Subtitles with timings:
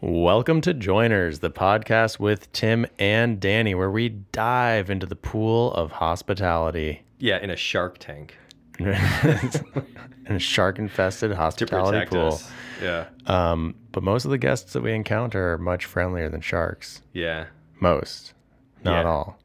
[0.00, 5.72] Welcome to Joiners, the podcast with Tim and Danny, where we dive into the pool
[5.72, 8.36] of hospitality Yeah, in a shark tank
[8.78, 8.86] in
[10.28, 12.34] a shark infested hospitality pool.
[12.34, 12.48] us.
[12.80, 17.02] Yeah, Um, but most of the guests that we encounter are much friendlier than sharks.
[17.12, 17.46] yeah.
[17.80, 18.34] Most,
[18.84, 19.08] not Yeah.
[19.08, 19.38] all.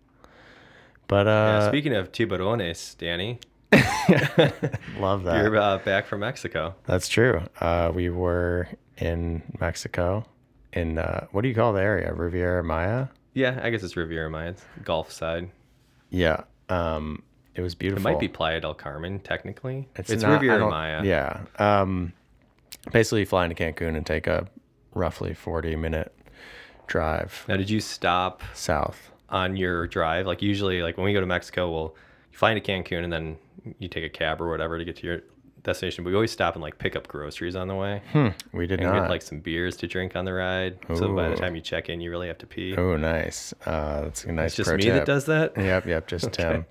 [1.08, 1.32] But yeah.
[1.34, 3.40] uh, Speaking of tiburones, Danny,
[5.00, 5.38] love that.
[5.44, 6.74] you're uh, back from Mexico.
[6.86, 7.42] That's true.
[7.60, 8.68] Uh, we were
[8.98, 10.26] in Mexico,
[10.74, 12.14] in uh, what do you call the area?
[12.14, 13.08] Riviera Maya.
[13.34, 15.50] Yeah, I guess it's Riviera Maya, it's Gulf side.
[16.10, 16.44] Yeah.
[16.70, 17.24] Um,
[17.56, 18.06] it was beautiful.
[18.08, 19.88] It might be Playa del Carmen, technically.
[19.96, 21.04] It's, not- Riviera Maya.
[21.04, 21.42] Yeah.
[21.58, 22.14] Um,
[22.92, 24.48] basically, fly into Cancun and take a
[24.94, 26.14] roughly 40 minute
[26.86, 29.12] drive Now, did you stop south.
[29.30, 30.28] on your drive?
[30.28, 31.96] Like usually, like when we go to Mexico, we'll
[32.32, 33.38] fly into Cancun and then
[33.80, 35.22] you take a cab or whatever to get to your
[35.64, 36.04] destination.
[36.04, 38.28] But we always stop and like pick up groceries on the way Hmm.
[38.52, 39.02] We did and not.
[39.02, 40.78] get like some beers to drink on the ride.
[40.96, 42.76] So by the time you check in, you really have to pee.
[42.78, 43.54] oh, nice.
[43.66, 44.94] Uh, that's a nice it's just me tip.
[44.94, 45.58] that does that.
[45.58, 46.66] Yep, yep, just Tim.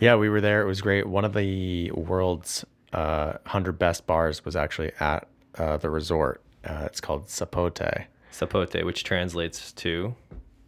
[0.00, 0.60] Yeah, we were there.
[0.62, 1.06] It was great.
[1.06, 6.42] One of the world's uh, 100 best bars was actually at uh, the resort.
[6.64, 8.04] Uh, it's called Zapote.
[8.32, 10.14] Zapote, which translates to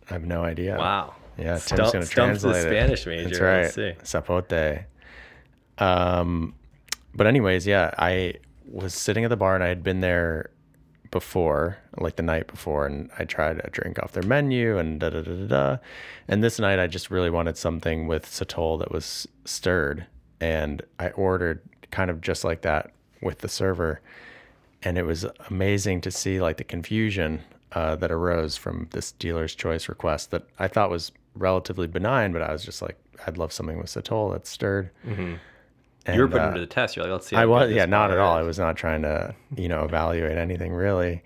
[0.08, 0.76] I have no idea.
[0.78, 1.14] wow.
[1.36, 2.62] Yeah, Tim's Stump- going to the translate it.
[2.62, 3.28] Spanish major.
[3.28, 3.62] That's right.
[3.62, 4.18] Let's see.
[4.18, 4.84] Zapote.
[5.78, 6.54] Um,
[7.14, 8.34] but anyways, yeah, I
[8.70, 10.50] was sitting at the bar and I had been there
[11.10, 15.10] before, like the night before, and I tried a drink off their menu and da
[15.10, 15.76] da da da da.
[16.28, 20.06] And this night, I just really wanted something with sotol that was stirred,
[20.40, 22.92] and I ordered kind of just like that
[23.22, 24.00] with the server,
[24.82, 27.40] and it was amazing to see like the confusion
[27.72, 32.42] uh, that arose from this dealer's choice request that I thought was relatively benign, but
[32.42, 34.90] I was just like, I'd love something with sotol that's stirred.
[36.14, 36.96] You were And, put uh, to the test.
[36.96, 37.36] You're like, let's see.
[37.36, 38.36] I was, yeah, not at all.
[38.36, 41.22] I was not trying to, you know, evaluate anything really.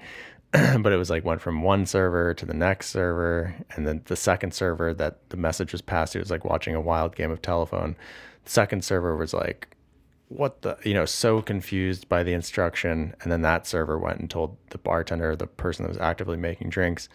[0.80, 4.16] but it was like went from one server to the next server, and then the
[4.16, 7.40] second server that the message was passed to was like watching a wild game of
[7.40, 7.96] telephone.
[8.44, 9.74] The second server was like,
[10.28, 14.28] "What the?" You know, so confused by the instruction, and then that server went and
[14.28, 17.08] told the bartender, the person that was actively making drinks,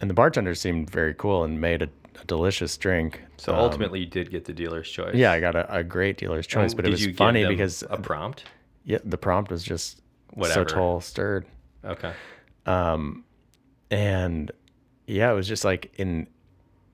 [0.00, 1.88] and the bartender seemed very cool and made a,
[2.20, 3.22] a delicious drink.
[3.36, 5.14] So Um, ultimately, you did get the dealer's choice.
[5.14, 8.44] yeah, I got a, a great dealer's choice, but it was funny because a prompt.
[8.84, 10.00] yeah, the prompt was just
[10.34, 10.64] Whatever.
[10.64, 11.46] Sotol stirred.
[11.84, 12.12] Okay.
[12.66, 13.24] Um,
[13.90, 14.50] and
[15.06, 16.26] yeah, it was just like in,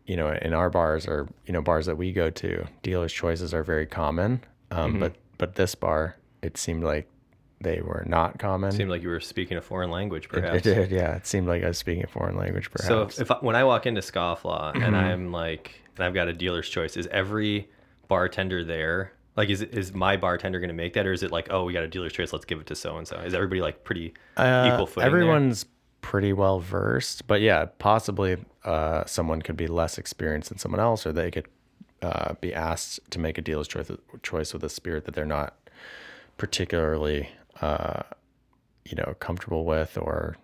[0.06, 3.52] you know, in our bars or you know bars that we go to, dealers' choices
[3.54, 4.42] are very common.
[4.70, 5.00] Um, Mm-hmm.
[5.00, 7.08] but but this bar, it seemed like
[7.60, 8.70] they were not common.
[8.70, 10.58] It Seemed like you were speaking a foreign language, perhaps.
[10.58, 11.16] it did, yeah.
[11.16, 13.16] It seemed like I was speaking a foreign language, So perhaps.
[13.16, 14.82] if, if I, when I walk into Scofflaw Mm-hmm.
[14.82, 17.68] and I'm like, and I've got a dealer's choice, is every
[18.06, 19.12] bartender there?
[19.36, 21.72] Like, is is my bartender going to make that, or is it like, oh, we
[21.72, 23.16] got a dealer's choice, let's give it to so and so?
[23.18, 25.10] Is everybody like pretty Uh, equal footing?
[25.10, 25.20] there?
[25.20, 25.64] everyone's
[26.00, 31.06] pretty well versed, but yeah, possibly uh, someone could be less experienced than someone else,
[31.06, 31.46] or they could
[32.02, 33.90] uh, be asked to make a dealer's choice
[34.22, 35.56] choice with a spirit that they're not
[36.36, 37.28] particularly,
[37.60, 38.02] uh,
[38.84, 40.36] you know, comfortable with or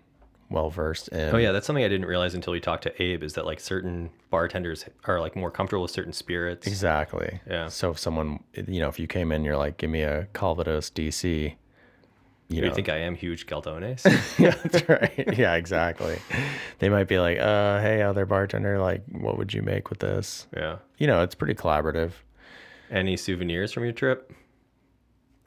[0.51, 1.35] well versed in.
[1.35, 3.23] Oh yeah, that's something I didn't realize until we talked to Abe.
[3.23, 6.67] Is that like certain bartenders are like more comfortable with certain spirits?
[6.67, 7.41] exactly.
[7.49, 7.69] Yeah.
[7.69, 10.91] So if someone, you know, if you came in, you're like, give me a Calvados
[10.91, 11.55] DC.
[12.49, 14.05] You You think I am huge Galdones?
[14.39, 15.35] yeah, that's right.
[15.39, 16.19] Yeah, exactly.
[16.79, 20.47] They might be like, uh, hey, other bartender, like, what would you make with this?
[20.55, 20.77] yeah.
[20.99, 22.13] You know, it's pretty collaborative.
[22.91, 24.31] Any souvenirs from your trip?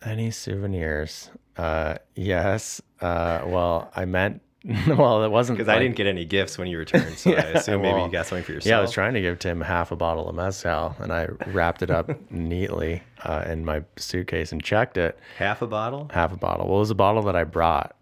[0.07, 1.29] Any souvenirs?
[1.57, 2.81] Uh, yes.
[3.01, 4.41] Uh, well, I meant,
[4.88, 7.41] well, it wasn't Because I didn't get any gifts when you returned, so I Yeah,
[7.57, 8.69] assume maybe you got something for yourself.
[8.69, 11.81] Yeah, I was trying to give Tim half a bottle of mezcal, and I wrapped
[11.81, 15.19] it up neatly uh, in my suitcase and checked it.
[15.38, 16.09] half a bottle.
[16.13, 16.67] Half a bottle.
[16.67, 17.96] Well, it was a bottle that I brought,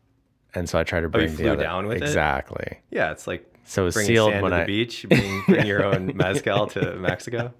[0.53, 1.63] and so I tried to bring Oh, you the flew other.
[1.63, 2.03] down with it?
[2.03, 2.79] exactly.
[2.91, 5.65] Yeah, it's like So it was sealed sand when to the I beach, bring, bring
[5.65, 7.53] your own mezcal to Mexico.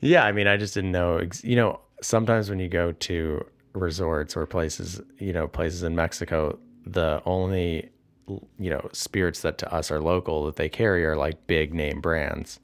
[0.00, 1.18] Yeah, I mean, I just didn't know.
[1.18, 5.94] ex- You know, sometimes when you go to resorts or places, you know, places in
[5.94, 7.90] Mexico, the only,
[8.58, 12.00] you know, spirits that to us are local that they carry are like big name
[12.00, 12.60] brands.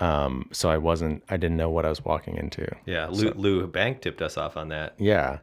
[0.00, 2.66] Um, so I wasn't, I didn't know what I was walking into.
[2.86, 4.94] Yeah, Lou, Lou Bank tipped us off on that.
[4.98, 5.38] Yeah.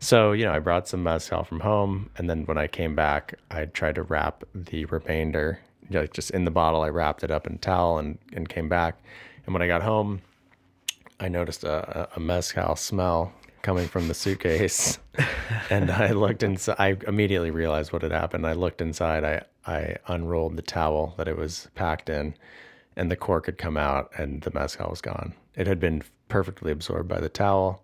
[0.00, 2.10] So, you know, I brought some mezcal from home.
[2.18, 6.30] And then when I came back, I tried to wrap the remainder, you know, just
[6.32, 6.82] in the bottle.
[6.82, 9.00] I wrapped it up in towel and, and came back.
[9.46, 10.22] And when I got home,
[11.20, 13.32] I noticed a, a mezcal smell
[13.62, 14.98] coming from the suitcase.
[15.70, 16.76] and I looked inside.
[16.78, 18.46] I immediately realized what had happened.
[18.46, 19.24] I looked inside.
[19.24, 22.34] I, I unrolled the towel that it was packed in,
[22.96, 25.34] and the cork had come out, and the mezcal was gone.
[25.54, 27.82] It had been perfectly absorbed by the towel.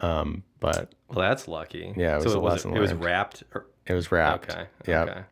[0.00, 1.92] Um, but Well, that's lucky.
[1.96, 3.42] Yeah, it was so a it was it was wrapped.
[3.54, 4.50] Or, it was wrapped.
[4.50, 4.66] okay.
[4.86, 5.02] Yeah.
[5.02, 5.22] Okay.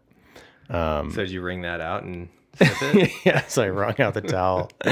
[0.70, 2.28] Um, So did you wring that out and
[3.24, 4.70] yeah, so I wrung out the towel.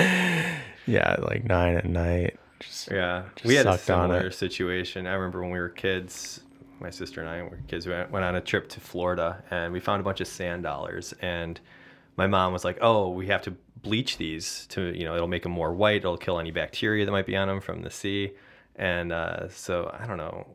[0.86, 2.38] yeah, like nine at night.
[2.60, 5.06] Just, Yeah, Just we had a similar situation.
[5.06, 6.40] I remember when we were kids,
[6.80, 7.86] my sister and I were kids.
[7.86, 11.14] We went, on a trip to Florida, and we found a bunch of sand dollars.
[11.20, 11.60] And
[12.16, 15.42] my mom was like, "Oh, we have to bleach these to, you know, it'll make
[15.42, 15.96] them more white.
[15.98, 18.32] It'll kill any bacteria that might be on them from the sea."
[18.76, 20.46] And uh, so I don't know.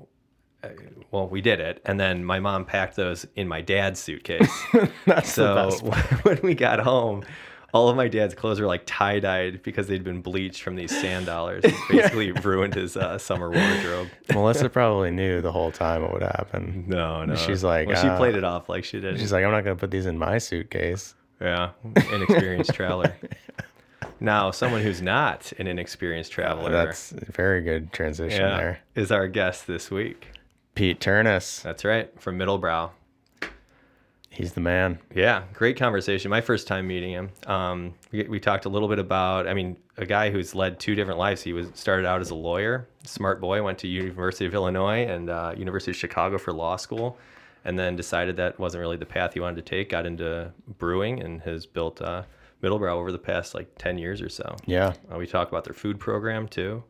[0.64, 0.70] Uh,
[1.12, 4.52] Well, we did it, and then my mom packed those in my dad's suitcase.
[5.24, 5.70] So
[6.24, 7.24] when we got home,
[7.74, 10.92] all of my dad's clothes were like tie dyed because they'd been bleached from these
[10.92, 11.64] sand dollars.
[11.64, 14.10] It Basically ruined his uh, summer wardrobe.
[14.34, 16.86] Melissa probably knew the whole time what would happen.
[16.88, 17.36] No, no.
[17.36, 19.20] She's like, well, she uh, played it off like she did.
[19.20, 21.16] She's like, I'm not going to put these in my suitcase.
[21.40, 21.72] yeah,
[22.14, 23.16] inexperienced traveler.
[24.20, 28.80] Now, someone who's not an inexperienced traveler, That's a very good transition yeah, there.
[28.94, 30.28] is our guest this week.
[30.76, 31.64] Pete Ternes.
[31.64, 32.92] That's right, from Middle Brow.
[34.32, 34.98] He's the man.
[35.14, 36.32] Yeah, great conversation.
[36.32, 37.30] My first time meeting him.
[37.48, 40.96] Um, we, we talked a little bit about, I mean, a guy who's led two
[40.96, 41.42] different lives.
[41.42, 45.30] He was started out as a lawyer, smart boy, went to University of Illinois and
[45.30, 47.18] uh, University of Chicago for law school,
[47.66, 49.90] and then decided that wasn't really the path he wanted to take.
[49.90, 52.24] Got into brewing and has built uh,
[52.62, 54.56] Middle Brow over the past like ten years or so.
[54.66, 54.94] Yeah.
[55.12, 56.84] Uh, we talk about their food program too,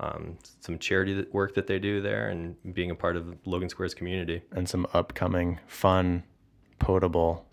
[0.00, 3.94] um, some charity work that they do there, and being a part of Logan Square's
[3.94, 4.42] community.
[4.50, 6.24] And some upcoming fun,
[6.78, 7.46] potable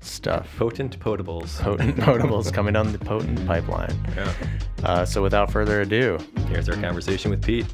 [0.00, 0.48] stuff.
[0.56, 1.60] Potent potables.
[1.60, 3.94] Potent potables coming down the potent pipeline.
[4.16, 4.32] Yeah.
[4.82, 7.66] Uh, so without further ado, Here's our conversation with Pete.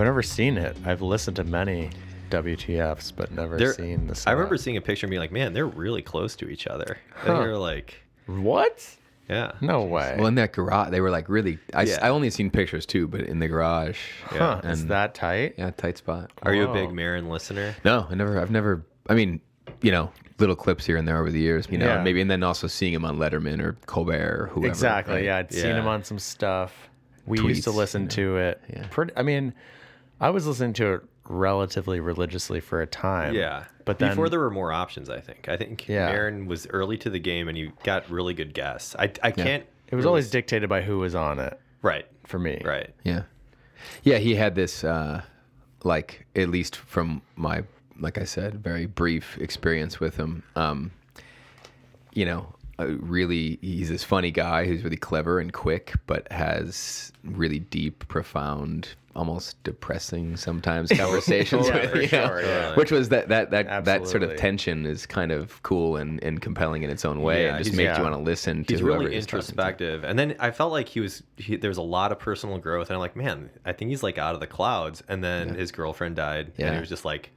[0.00, 0.76] I've never seen it.
[0.86, 1.90] I've listened to many
[2.30, 4.22] WTFs, but never They're- seen the.
[4.26, 6.98] I remember seeing a picture and being like, man, they're really close to each other.
[7.14, 7.40] Huh.
[7.40, 8.96] They're like, What?
[9.28, 9.52] yeah.
[9.60, 10.14] No way.
[10.18, 11.58] Well, in that garage, they were like really.
[11.74, 11.98] I, Yeah.
[12.02, 14.60] I only seen pictures too, but in the garage, huh?
[14.64, 15.54] yeah, Is that tight?
[15.58, 16.30] yeah, tight spot.
[16.42, 17.74] Are you a big Maron listener?
[17.84, 18.40] No, I never.
[18.40, 18.84] I've never.
[19.08, 19.40] I mean,
[19.82, 21.66] you know, little clips here and there over the years.
[21.70, 22.02] You know, Yeah.
[22.02, 24.66] maybe, and then also seeing him on Letterman or Colbert or whoever.
[24.68, 25.14] Exactly.
[25.16, 25.24] right?
[25.24, 26.88] Yeah, I'd seen him on some stuff.
[27.26, 28.14] We used to listen you know.
[28.14, 28.60] to it.
[28.72, 28.86] Yeah.
[28.90, 29.12] Pretty.
[29.16, 29.52] I mean,
[30.20, 33.34] I was listening to it relatively religiously for a time.
[33.34, 33.64] Yeah.
[33.84, 35.48] But then, before there were more options, I think.
[35.48, 36.06] I think Yeah.
[36.06, 38.94] Maron was early to the game and you got really good guests.
[38.98, 39.64] I, I can't.
[39.88, 42.06] it was really always s- dictated by who was on it right.
[42.26, 42.60] for me.
[42.64, 42.90] Right.
[43.04, 43.22] Yeah,
[44.02, 44.18] yeah.
[44.18, 45.22] He had this, uh,
[45.84, 47.62] like, at least from my,
[47.98, 50.42] like I said, very brief experience with him.
[50.56, 50.90] Um,
[52.12, 52.52] you know,
[53.00, 58.88] really, he's this funny guy who's really clever and quick, but has really deep, profound,
[59.16, 62.26] almost depressing sometimes conversations Yeah, with for you know?
[62.28, 62.74] sure, yeah.
[62.76, 66.40] Which was that that that that sort of tension is kind of cool and, and
[66.40, 67.96] compelling in its own way, Yeah, and just makes yeah.
[67.98, 69.46] you want to listen to He's whoever really he's talking to.
[69.50, 71.22] introspective, and then I felt like he was.
[71.36, 74.02] He, there was a lot of personal growth, and I'm like, man, I think he's
[74.02, 75.02] like out of the clouds.
[75.08, 76.74] And then his girlfriend died, and Yeah.
[76.74, 77.30] he was just like,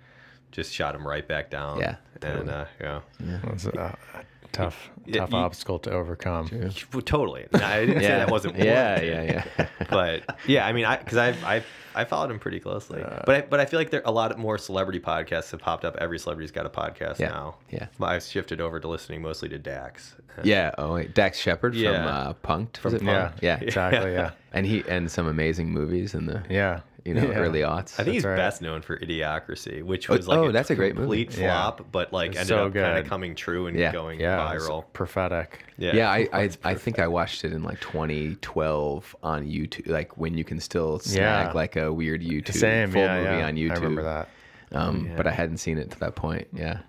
[0.51, 1.79] just shot him right back down.
[1.79, 4.23] Yeah, and uh, yeah, It was a, a
[4.53, 6.49] tough, Yeah, tough you- obstacle to overcome.
[6.93, 7.45] Well, totally.
[7.51, 8.55] No, I didn't say Yeah, that wasn't.
[8.57, 9.43] yeah, warranted.
[9.57, 9.67] yeah, yeah.
[9.89, 11.65] but yeah, I mean, I because I've I've
[11.95, 14.57] I followed him pretty closely, but I, but I feel like there a lot more
[14.57, 15.95] celebrity podcasts have popped up.
[15.97, 17.57] Every celebrity's got a podcast Yeah, now.
[17.69, 17.87] yeah.
[17.99, 20.15] But I've shifted over to listening mostly to Dax.
[20.43, 20.71] Yeah.
[20.79, 21.13] Oh, wait.
[21.13, 21.91] Dax Shepard Yeah.
[21.91, 22.77] from uh, Punk'd.
[22.77, 23.05] From was it?
[23.05, 23.59] Yeah, Yeah.
[23.61, 24.13] exactly.
[24.13, 26.79] Yeah, And he and some amazing movies in the yeah.
[27.05, 27.37] You know Yeah.
[27.37, 27.99] early aughts.
[27.99, 28.35] I think he's right.
[28.35, 31.25] best known for Idiocracy, which Oh, was like oh, that's a great movie.
[31.25, 31.51] complete Yeah.
[31.53, 33.91] flop, but like It's ended so up kind of coming true and Yeah.
[33.91, 34.85] going Yeah, viral.
[34.93, 35.65] prophetic.
[35.77, 40.17] Yeah, yeah, I I, I think I watched it in like 2012 on YouTube, like
[40.17, 41.51] when you can still snag Yeah.
[41.53, 42.91] like a weird YouTube Same.
[42.91, 43.47] full yeah, movie yeah.
[43.47, 43.71] on YouTube.
[43.71, 44.29] I remember that.
[44.71, 45.15] Um, Yeah.
[45.17, 46.47] but I hadn't seen it to that point.
[46.53, 46.79] Yeah.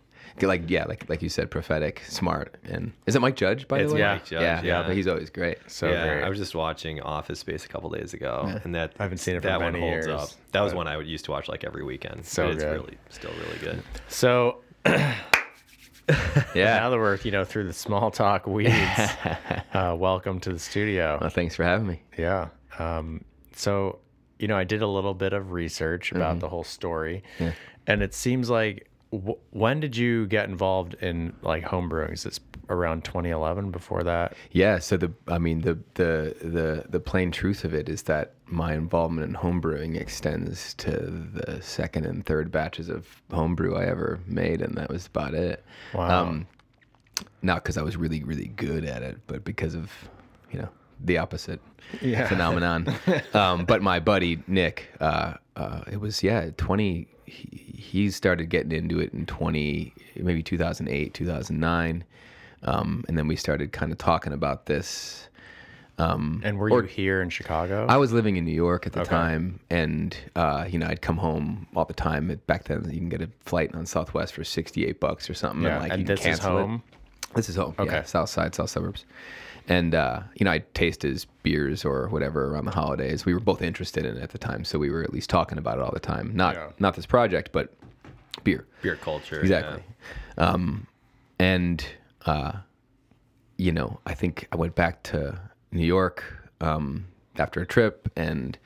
[0.42, 3.92] Like yeah, like like you said, prophetic, smart, and is it Mike Judge by It's
[3.92, 4.02] the way?
[4.02, 4.82] Mike Judge, yeah, yeah.
[4.82, 5.58] but he's always great.
[5.68, 6.24] So yeah, great.
[6.24, 9.36] I was just watching Office Space a couple days ago, and that I haven't seen
[9.36, 10.28] it for that one holds years, up.
[10.52, 12.26] That was one I would used to watch like every weekend.
[12.26, 12.72] So but it's good.
[12.72, 13.82] really still really good.
[14.08, 14.62] so
[16.54, 16.78] Yeah.
[16.78, 18.72] now that we're you know through the small talk weeds,
[19.72, 21.16] uh, welcome to the studio.
[21.20, 22.02] well, thanks for having me.
[22.18, 22.48] Yeah.
[22.78, 23.24] Um,
[23.54, 24.00] so,
[24.38, 26.40] you know, I did a little bit of research about Mm-hmm.
[26.40, 27.22] the whole story,
[27.86, 28.88] and it seems like
[29.18, 32.12] w- when did you get involved in like home brewing?
[32.12, 32.40] Is this
[32.71, 33.71] around 2011?
[33.71, 34.35] Before that?
[34.52, 38.33] Yeah, so the I mean the the the the plain truth of it is that
[38.47, 44.21] my involvement in homebrewing extends to the second and third batches of homebrew I ever
[44.26, 45.64] made, and that was about it.
[45.94, 46.40] Wow.
[47.42, 49.90] not because I was really really good at it, but because of
[50.52, 50.68] you know
[51.04, 51.61] the opposite
[52.00, 52.28] Yeah.
[52.28, 52.87] phenomenon.
[53.35, 57.09] um, but my buddy Nick, uh, uh, it was yeah twenty.
[57.34, 62.04] He, he started getting into it in twenty maybe two thousand eight two thousand nine.
[62.62, 65.28] um, and then we started kind of talking about this.
[65.96, 67.86] And were you here in Chicago?
[67.88, 69.10] I was living in New York at the Okay.
[69.10, 72.40] time, and uh, you know I'd come home all the time.
[72.46, 75.62] Back then, you can get a flight on Southwest for sixty-eight bucks or something.
[75.62, 75.74] yeah.
[75.74, 76.60] and, like, and this is cancel it.
[76.62, 76.82] home.
[77.36, 77.74] This is home.
[77.78, 77.92] Okay.
[77.96, 79.04] Yeah, South Side, South Suburbs.
[79.68, 83.25] And uh, you know, I'd taste his beers or whatever around the holidays.
[83.25, 85.56] We were both interested in it at the time, so we were at least talking
[85.59, 86.33] about it all the time.
[86.35, 86.71] Not Yeah.
[86.78, 87.73] not this project, but
[88.42, 88.66] beer.
[88.83, 89.40] Beer culture.
[89.40, 89.83] Exactly.
[90.37, 90.87] Um,
[91.38, 91.85] and
[92.26, 92.52] uh,
[93.56, 95.38] you know, I think I went back to
[95.73, 96.25] New York
[96.61, 97.06] um,
[97.37, 98.59] after a trip, and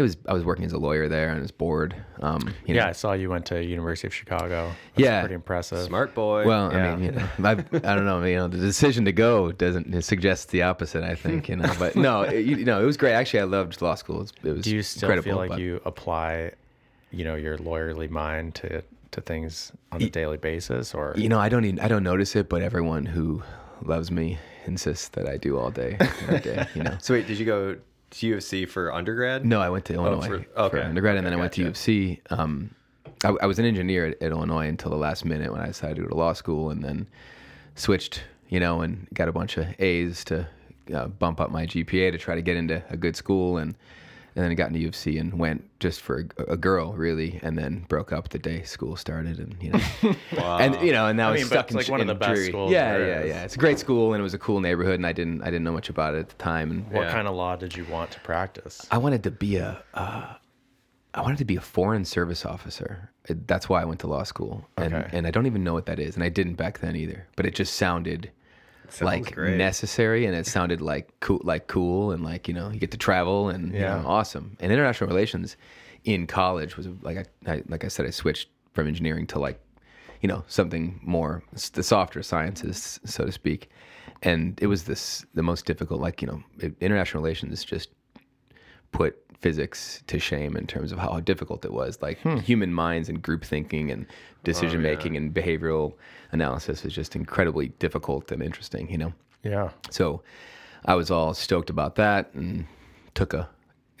[0.00, 1.94] it was I was working as a lawyer there, and I was bored.
[2.20, 4.72] Um, you know, Yeah, I saw you went to University of Chicago.
[4.94, 5.20] That's Yeah.
[5.20, 5.78] pretty impressive.
[5.86, 6.44] Smart boy.
[6.46, 6.92] Well, Yeah.
[6.92, 8.24] I mean, you know, I, I don't know.
[8.24, 11.04] You know, the decision to go doesn't it suggests the opposite.
[11.04, 13.12] I think, you know, but no, it, you know, it was great.
[13.12, 14.16] Actually, I loved law school.
[14.16, 15.24] It was, it was Do you still incredible.
[15.30, 16.52] feel like but- you apply,
[17.12, 21.38] you know, your lawyerly mind to to things on a daily basis, or You know,
[21.40, 23.42] I don't even I don't notice it, but everyone who
[23.82, 26.66] loves me insists that I do all day, every day.
[26.76, 26.96] You know.
[27.00, 27.76] so wait, did you go
[28.10, 29.44] to U of C for undergrad?
[29.44, 30.82] No, I went to Illinois for- for, okay.
[30.82, 31.62] undergrad, and then I went to.
[31.62, 32.20] U of C.
[32.30, 32.74] Um,
[33.24, 35.96] I, I was an engineer at, at Illinois until the last minute when I decided
[35.96, 37.08] to go to law school, and then
[37.74, 40.48] switched, you know, and got a bunch of A's to
[40.94, 43.76] uh, bump up my GPA to try to get into a good school, and
[44.40, 46.94] and then I got into U of C and went just for a, a girl,
[46.94, 50.14] really, and then broke up the day school started, and you know,
[50.58, 52.14] and you know, and now I it's mean, stuck in like one of in the
[52.14, 53.44] best schools Yeah, yeah, yeah.
[53.44, 55.64] It's a great school, and it was a cool neighborhood, and I didn't I didn't
[55.64, 57.12] know much about it at the time, and what Yeah.
[57.12, 58.86] kind of law did you want to practice?
[58.90, 60.34] I wanted to be a, uh,
[61.12, 63.10] I wanted to be a foreign service officer.
[63.28, 65.08] It- That's why I went to law school, and Okay.
[65.12, 67.26] and I don't even know what that is, and I didn't back then either.
[67.36, 68.30] But it just sounded
[68.90, 69.56] Sounds like great.
[69.56, 72.98] necessary, and it sounded like cool, like cool, and like you know you get to
[72.98, 74.56] travel and you know, awesome.
[74.60, 75.56] And international relations
[76.04, 79.60] in college was like I, I like I said I switched from engineering to like
[80.20, 81.42] you know something more
[81.72, 83.70] the softer sciences so to speak
[84.22, 86.42] and it was this the most difficult like you know
[86.80, 87.90] international relations just
[88.92, 91.98] put physics to shame in terms of how difficult it was.
[92.02, 94.06] Like human minds and group thinking and
[94.44, 95.94] decision making and behavioral
[96.32, 99.12] analysis is just incredibly difficult and interesting, you know?
[99.42, 99.70] Yeah.
[99.90, 100.22] So
[100.84, 102.66] I was all stoked about that and
[103.14, 103.48] took a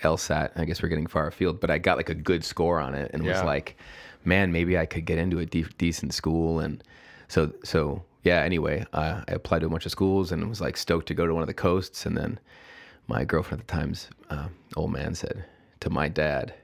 [0.02, 0.50] LSAT.
[0.56, 3.10] I guess we're getting far afield, but I got like a good score on it
[3.14, 3.76] and was like,
[4.24, 6.60] man, maybe I could get into a de- decent school.
[6.60, 6.82] And
[7.28, 10.76] so, so yeah, anyway, uh, I applied to a bunch of schools and was like
[10.76, 12.04] stoked to go to one of the coasts.
[12.04, 12.38] And then
[13.10, 15.44] my girlfriend at the time's uh, old man said
[15.80, 16.54] to my dad,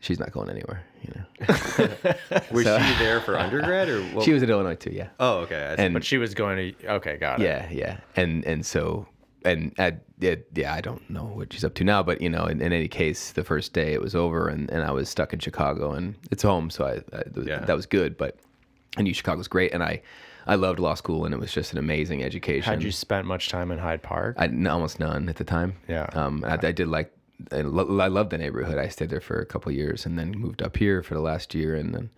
[0.00, 1.46] she's not going anywhere, you know?
[2.50, 4.24] Was she there for undergrad or what?
[4.26, 5.08] she was at Illinois too, yeah.
[5.20, 5.56] Oh, okay.
[5.56, 5.74] I.
[5.82, 6.86] And But she was going to.
[6.94, 7.44] Okay, got it.
[7.44, 9.06] Yeah, yeah, and and so
[9.44, 12.46] and I, it, yeah, I don't know what she's up to now, but you know,
[12.46, 15.32] in, in any case, the first day it was over, and, and I was stuck
[15.32, 17.60] in Chicago, and it's home, so I, I Yeah.
[17.60, 18.16] that was good.
[18.16, 18.38] But
[18.96, 20.02] I knew Chicago was great, and I
[20.46, 22.72] I loved law school, and it was just an amazing education.
[22.72, 24.36] Had you spent much time in Hyde Park?
[24.38, 25.74] I almost none at the time.
[25.88, 26.08] Yeah.
[26.12, 27.12] Um, I, I did like,
[27.52, 28.78] I, lo- I loved the neighborhood.
[28.78, 31.20] I stayed there for a couple of years, and then moved up here for the
[31.20, 32.10] last year, and then,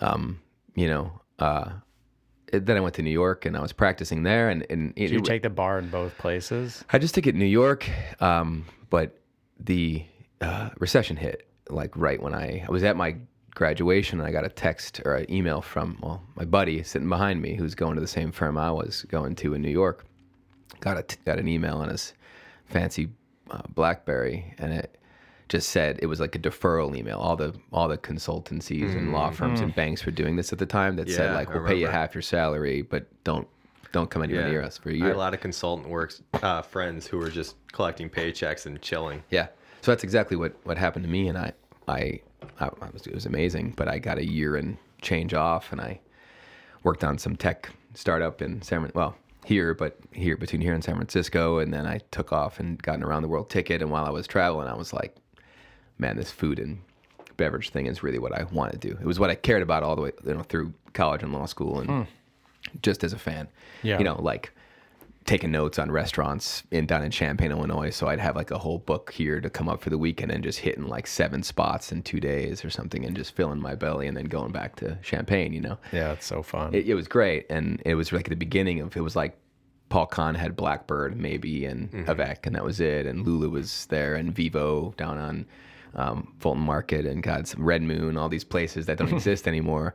[0.00, 0.40] um,
[0.74, 1.70] you know, uh,
[2.52, 5.20] then I went to New York, and I was practicing there, and and Did you
[5.20, 6.84] take the bar in both places?
[6.92, 7.88] I just took it in New York,
[8.20, 9.18] um, but
[9.58, 10.04] the
[10.40, 13.16] uh, recession hit like right when I, I was at my
[13.54, 17.42] graduation and I got a text or an email from well my buddy sitting behind
[17.42, 20.04] me who's going to the same firm I was going to in New York.
[20.80, 22.14] Got a got an email on his
[22.66, 23.10] fancy
[23.50, 24.98] uh, BlackBerry and it
[25.48, 27.18] just said it was like a deferral email.
[27.18, 30.64] All the all the consultancies and law firms and banks were doing this at the
[30.66, 30.96] time.
[30.96, 33.46] That said like we'll pay you half your salary, but don't
[33.92, 34.50] don't come anywhere Yeah.
[34.50, 35.04] near us for a year.
[35.04, 38.80] I had a lot of consultant works uh, friends who were just collecting paychecks and
[38.80, 39.22] chilling.
[39.28, 39.48] Yeah.
[39.82, 41.52] So that's exactly what, what happened to me, and I,
[41.88, 42.20] I,
[42.60, 43.74] I I was, it was amazing.
[43.76, 46.00] But I got a year and change off, and I
[46.82, 50.84] worked on some tech startup in San Fran- well here, but here between here and
[50.84, 53.82] San Francisco, and then I took off and got an around the world ticket.
[53.82, 55.16] And while I was traveling, I was like,
[55.98, 56.80] man, this food and
[57.36, 58.96] beverage thing is really what I want to do.
[59.00, 61.46] It was what I cared about all the way you know through college and law
[61.46, 62.02] school, and hmm.
[62.82, 63.48] just as a fan,
[63.82, 63.98] Yeah.
[63.98, 64.52] you know, like
[65.24, 67.90] taking notes on restaurants in down in Champaign, Illinois.
[67.90, 70.42] So I'd have like a whole book here to come up for the weekend and
[70.42, 74.06] just hitting like seven spots in two days or something and just filling my belly
[74.08, 75.78] and then going back to Champaign, you know?
[75.92, 76.74] Yeah, it's so fun.
[76.74, 77.46] It, it was great.
[77.50, 79.38] And it was like the beginning of, it was like
[79.90, 83.06] Paul Kahan had Blackbird maybe and Avec and that was it.
[83.06, 85.46] And Lulu was there and Vivo down on
[85.94, 89.94] um, Fulton Market and God, some Red Moon, all these places that don't exist anymore.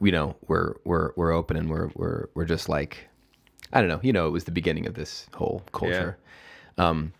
[0.00, 3.07] You know, we're, we're, we're open and we're, we're, we're just like,
[3.72, 4.00] I don't know.
[4.02, 6.16] You know, it was the beginning of this whole culture.
[6.78, 7.12] Um,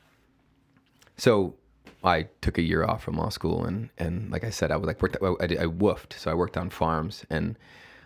[1.17, 1.55] so
[2.05, 4.87] I took a year off from law school, and and like I said, I was
[4.87, 5.17] like worked.
[5.41, 7.59] I, did- I WWOOFed, so I worked on farms, and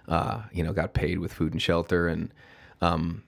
[0.08, 2.32] uh, you know, got paid with food and shelter, and
[2.80, 3.22] um,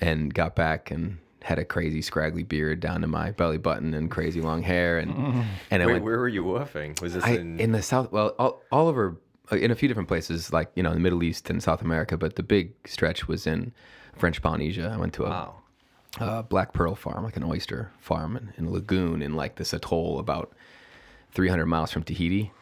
[0.00, 4.12] and got back and had a crazy scraggly beard down to my belly button and
[4.12, 5.10] crazy long hair and
[5.72, 7.00] and I Wait, went where were you WWOOFing?
[7.00, 7.58] Was this I, in?
[7.58, 9.16] in the south well all, all over
[9.50, 11.82] uh, in a few different places like you know in the Middle East and South
[11.82, 13.72] America but the big stretch was in
[14.16, 15.54] French Polynesia I went to a wow.
[16.20, 19.72] uh, black pearl farm, like an oyster farm in, in a lagoon in like this
[19.72, 20.52] atoll about
[21.32, 22.52] 300 miles from Tahiti.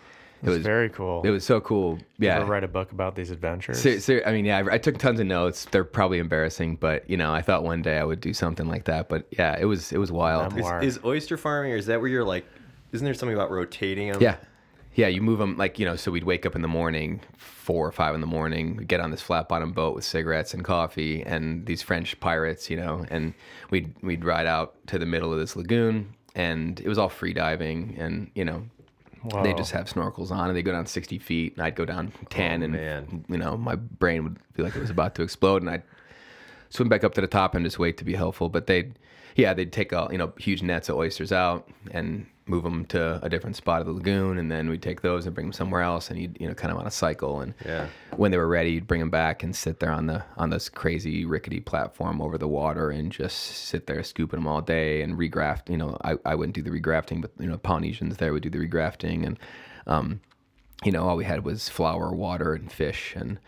[0.42, 1.22] It was very cool.
[1.22, 1.98] it was so cool.
[2.18, 2.36] Yeah.
[2.36, 3.80] Ever write a book about these adventures?
[3.80, 5.66] So, so, I mean, yeah, I, I took tons of notes.
[5.70, 8.84] They're probably embarrassing, but you know, I thought one day I would do something like
[8.84, 9.10] that.
[9.10, 10.58] But yeah, it was it was wild.
[10.58, 12.46] Is, is oyster farming, or is that where you're like?
[12.92, 14.22] Isn't there something about rotating them?
[14.22, 14.36] Yeah,
[14.94, 15.08] yeah.
[15.08, 15.96] You move them like you know.
[15.96, 18.76] So we'd wake up in the morning, four or five in the morning.
[18.76, 22.70] We'd get on this flat bottom boat with cigarettes and coffee, and these French pirates,
[22.70, 23.34] you know, and
[23.70, 27.32] we'd we'd ride out to the middle of this lagoon, and it was all free
[27.32, 28.64] diving, and you know.
[29.42, 32.10] They just have snorkels on, and they go down sixty feet, and I'd go down
[32.16, 33.24] oh, ten, Oh, and man.
[33.28, 35.82] you know my brain would feel like it was about to explode, and I'd
[36.70, 38.48] swim back up to the top and just wait to be helpful.
[38.48, 38.98] But they'd,
[39.36, 43.20] yeah, they'd take all, you know, huge nets of oysters out and move them to
[43.22, 44.36] a different spot of the lagoon.
[44.38, 46.10] And then we'd take those and bring them somewhere else.
[46.10, 47.40] And you'd, you know, kind of on a cycle.
[47.40, 47.86] And Yeah.
[48.16, 50.68] when they were ready, you'd bring them back and sit there on the, on this
[50.68, 55.16] crazy rickety platform over the water and just sit there scooping them all day and
[55.16, 55.70] regraft.
[55.70, 58.50] You know, I, I wouldn't do the regrafting, but, you know, Polynesians there would do
[58.50, 59.24] the regrafting.
[59.24, 59.38] And,
[59.86, 60.20] um,
[60.84, 63.14] you know, all we had was flour, water, and fish.
[63.14, 63.38] And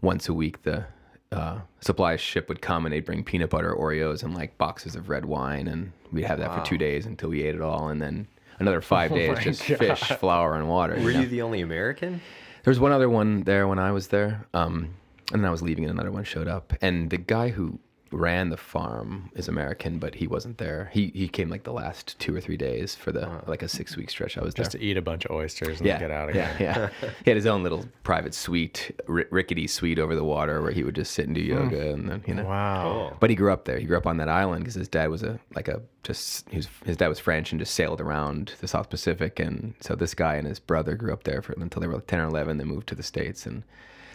[0.00, 0.86] once a week, the
[1.30, 5.08] uh, supply ship would come and they'd bring peanut butter, Oreos, and like boxes of
[5.08, 5.66] red wine.
[5.68, 7.88] And we'd have that for two days until we ate it all.
[7.88, 8.26] And then
[8.58, 9.78] another five days, Oh just God.
[9.78, 10.94] fish, flour, and water.
[10.94, 11.20] Were you know?
[11.20, 12.20] you the only American?
[12.64, 14.46] There was one other one there when I was there.
[14.54, 14.94] Um,
[15.32, 16.72] and then I was leaving and another one showed up.
[16.82, 17.78] And the guy who
[18.12, 20.90] ran the farm is American, but he wasn't there.
[20.92, 23.96] He he came like the last two or three days for the like a six
[23.96, 24.78] week stretch I was just there.
[24.80, 26.90] to eat a bunch of oysters and Yeah, get out of yeah, here.
[27.02, 27.10] yeah.
[27.24, 30.82] he had his own little private suite, ri- rickety suite over the water where he
[30.84, 32.00] would just sit and do yoga, hmm.
[32.00, 32.44] and then you know.
[32.44, 33.10] Wow.
[33.12, 33.16] Oh.
[33.18, 33.78] But he grew up there.
[33.78, 36.56] He grew up on that island because his dad was a like a just he
[36.56, 40.14] was, his dad was French and just sailed around the South Pacific, and so this
[40.14, 42.58] guy and his brother grew up there for until they were like ten or eleven.
[42.58, 43.62] They moved to the states, and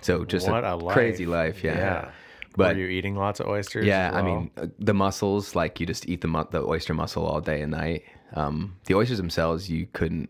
[0.01, 1.55] so just What a, a crazy life.
[1.55, 1.63] life.
[1.63, 1.77] Yeah.
[1.77, 2.11] Yeah.
[2.57, 3.85] But Were you eating lots of oysters?
[3.85, 6.93] yeah, as I mean uh, the mussels, like you just eat the mu- the oyster
[6.93, 8.03] mussel all day and night.
[8.33, 10.29] Um, the oysters themselves, you couldn't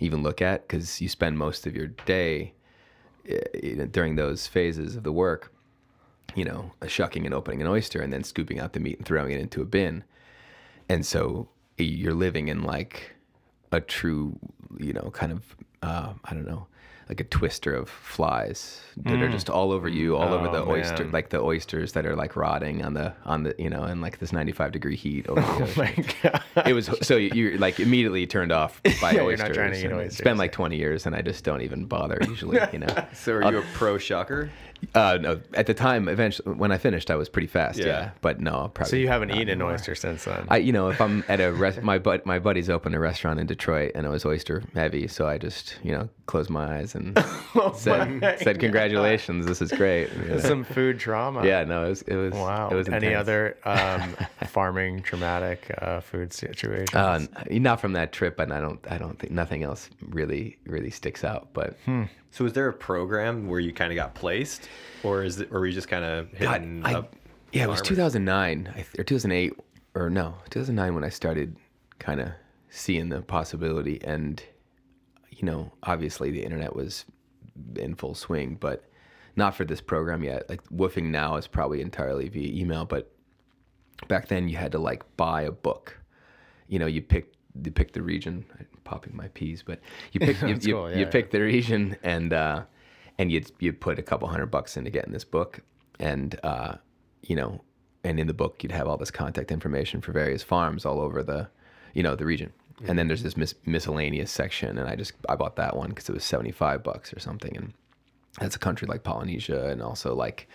[0.00, 2.54] even look at because you spend most of your day
[3.30, 5.52] uh, during those phases of the work,
[6.34, 9.32] you know, shucking and opening an oyster and then scooping out the meat and throwing
[9.32, 10.02] it into a bin.
[10.88, 13.14] And so you're living in like
[13.70, 14.38] a true,
[14.78, 16.66] you know, kind of, uh, I don't know,
[17.08, 19.32] like a twister of flies that are mm.
[19.32, 21.12] just all over you, all over Oh, the oyster, man.
[21.12, 24.18] like the oysters that are like rotting on the, on the, you know, in like
[24.18, 26.66] this 95 degree heat over oh the Oh my god.
[26.66, 29.48] It was so you- you're like immediately turned off by Yeah, you're oysters.
[29.48, 30.12] not trying to eat oysters.
[30.14, 32.58] It's been like 20 years, and I just don't even bother usually.
[32.72, 33.06] You know.
[33.12, 34.48] So are you a pro shucker?
[34.94, 37.78] Uh, no, at the time, eventually, when I finished, I was pretty fast.
[37.78, 38.10] Yeah, Yeah.
[38.20, 38.90] but no, I'll probably.
[38.90, 40.46] So you haven't eaten an oyster since then.
[40.48, 43.40] I, you know, if I'm at a rest, my bud, my buddies opened a restaurant
[43.40, 46.94] in Detroit, and it was oyster heavy, so I just, you know, closed my eyes
[46.94, 47.16] and
[47.54, 50.38] Oh said, said, "Congratulations, this is great." You know.
[50.40, 51.46] Some food trauma.
[51.46, 52.68] yeah, no, it was, it was, Wow.
[52.70, 54.16] it was Any other um,
[54.48, 56.94] farming traumatic uh, food situations?
[56.94, 60.90] Uh, not from that trip, and I don't, I don't think nothing else really, really
[60.90, 61.48] sticks out.
[61.52, 61.76] But
[62.30, 64.68] So was there a program where you kind of got placed,
[65.02, 67.16] or is it, or were you just kind of God, I- up?
[67.52, 69.54] yeah, it was 2009 or 2008
[69.94, 71.56] or no 2009 when I started
[71.98, 72.28] kind of
[72.68, 74.42] seeing the possibility, and
[75.30, 77.04] you know, obviously the internet was
[77.76, 78.84] in full swing, but
[79.36, 80.48] not for this program yet.
[80.48, 83.10] Like WWOOFing now is probably entirely via email, but
[84.08, 85.98] back then you had to like buy a book.
[86.68, 87.32] You know, you pick
[87.64, 88.44] you pick the region.
[88.86, 89.80] Popping my peas, but
[90.12, 92.62] you pick you, you, cool, you yeah, pick the region and uh,
[93.18, 95.60] and you'd you put a couple hundred bucks into getting this book,
[95.98, 96.76] and uh,
[97.22, 97.60] you know,
[98.04, 101.22] and in the book you'd have all this contact information for various farms all over
[101.22, 101.48] the,
[101.94, 102.52] you know, the region.
[102.86, 106.08] And then there's this mis- miscellaneous section, and I just I bought that one because
[106.08, 107.72] it was seventy five bucks or something, and
[108.38, 110.48] that's a country like Polynesia and also like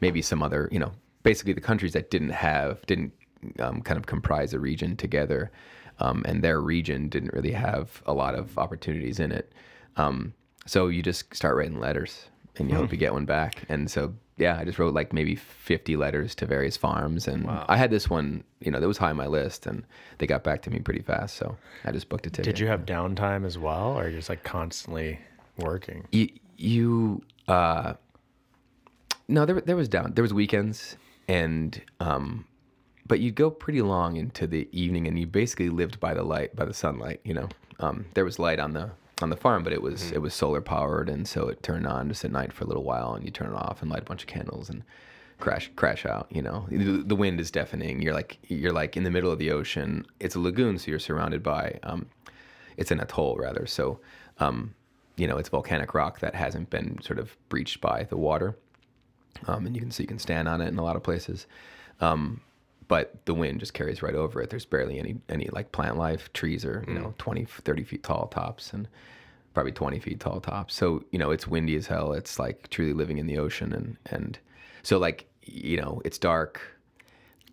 [0.00, 0.92] maybe some other, you know,
[1.22, 3.12] basically the countries that didn't have, didn't
[3.58, 5.50] um, kind of comprise a region together.
[6.02, 9.52] Um, and their region didn't really have a lot of opportunities in it.
[9.96, 10.34] Um,
[10.66, 13.62] so you just start writing letters and you hope you get one back.
[13.68, 17.28] And so, yeah, I just wrote like maybe 50 letters to various farms.
[17.28, 19.84] And I had this one, you know, that was high on my list and
[20.18, 21.36] they got back to me pretty fast.
[21.36, 22.44] So I just booked a ticket.
[22.44, 25.18] Did you have downtime as well, or you're just like constantly
[25.56, 26.06] working?
[26.12, 27.94] you, you uh
[29.28, 32.44] no there there was down there was weekends and um
[33.06, 36.54] but you'd go pretty long into the evening and you basically lived by the light
[36.54, 37.48] by the sunlight you know
[37.80, 40.60] um there was light on the on the farm but it was it was solar
[40.60, 43.30] powered and so it turned on just at night for a little while and you
[43.30, 44.82] turn it off and light a bunch of candles and
[45.42, 46.28] crash crash out.
[46.30, 48.00] You know, the, the wind is deafening.
[48.00, 50.06] You're like you're like in the middle of the ocean.
[50.20, 51.80] It's a lagoon, so you're surrounded by.
[51.82, 52.06] Um,
[52.76, 53.66] it's an atoll rather.
[53.66, 54.00] So,
[54.38, 54.74] um,
[55.16, 58.56] you know, it's volcanic rock that hasn't been sort of breached by the water,
[59.46, 61.46] um, and you can so you can stand on it in a lot of places.
[62.00, 62.40] Um,
[62.92, 64.50] but the wind just carries right over it.
[64.50, 66.30] There's barely any any like plant life.
[66.34, 67.16] Trees are you know mm.
[67.16, 68.86] 20, 30 feet tall tops, and
[69.54, 70.74] probably 20 feet tall tops.
[70.74, 72.12] So, you know, it's windy as hell.
[72.12, 73.72] It's like truly living in the ocean.
[73.72, 74.38] And, and
[74.82, 76.60] so like, you know, it's dark.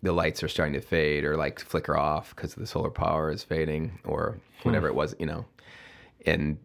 [0.02, 3.42] The lights are starting to fade or like flicker off because the solar power is
[3.42, 4.68] fading or hmm.
[4.68, 5.46] whatever it was, you know,
[6.26, 6.58] and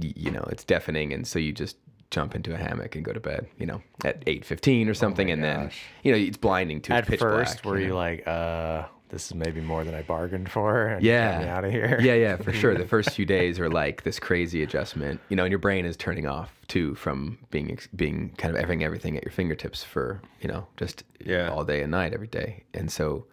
[0.00, 1.12] you know, it's deafening.
[1.12, 1.76] And so you just
[2.12, 5.30] jump into a hammock and go to bed, you know, at 8.15 or something.
[5.32, 5.70] and then,
[6.04, 6.76] you know, it's blinding.
[6.76, 7.96] It's At first, black, were you know?
[7.96, 10.86] like, uh, this is maybe more than I bargained for?
[10.86, 11.98] And yeah get me out of here.
[12.02, 15.44] yeah yeah for sure the first few days are like this crazy adjustment you know
[15.44, 19.22] and your brain is turning off too from being being kind of having everything at
[19.22, 21.50] your fingertips for you know just Yeah.
[21.50, 23.26] all day and night every day and so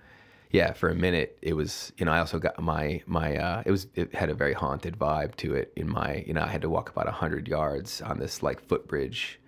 [0.51, 3.71] yeah for a minute it was you know i also got my my uh it
[3.71, 6.61] was it had a very haunted vibe to it in my you know i had
[6.61, 9.39] to walk about 100 yards on this like footbridge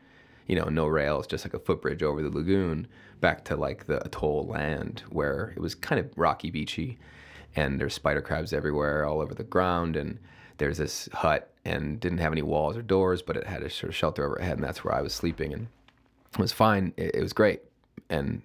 [0.52, 2.86] you know, no rails, just like a footbridge over the lagoon
[3.22, 7.00] back to like the atoll land where it was kind of rocky beachy
[7.56, 10.20] and there's spider crabs everywhere all over the ground and
[10.58, 13.90] there's this hut and didn't have any walls or doors but it had a sort
[13.90, 15.68] of shelter overhead and that's where I was sleeping and
[16.34, 16.94] it was fine.
[16.98, 17.62] It, it was great
[18.10, 18.42] and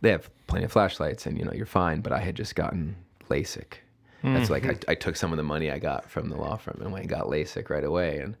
[0.00, 2.96] they have plenty of flashlights and you know you're fine but I had just gotten
[3.28, 3.74] LASIK
[4.22, 4.90] that's like I, mm-hmm.
[4.90, 7.10] I took some of the money I got from the law firm and went and
[7.10, 8.36] got LASIK right away and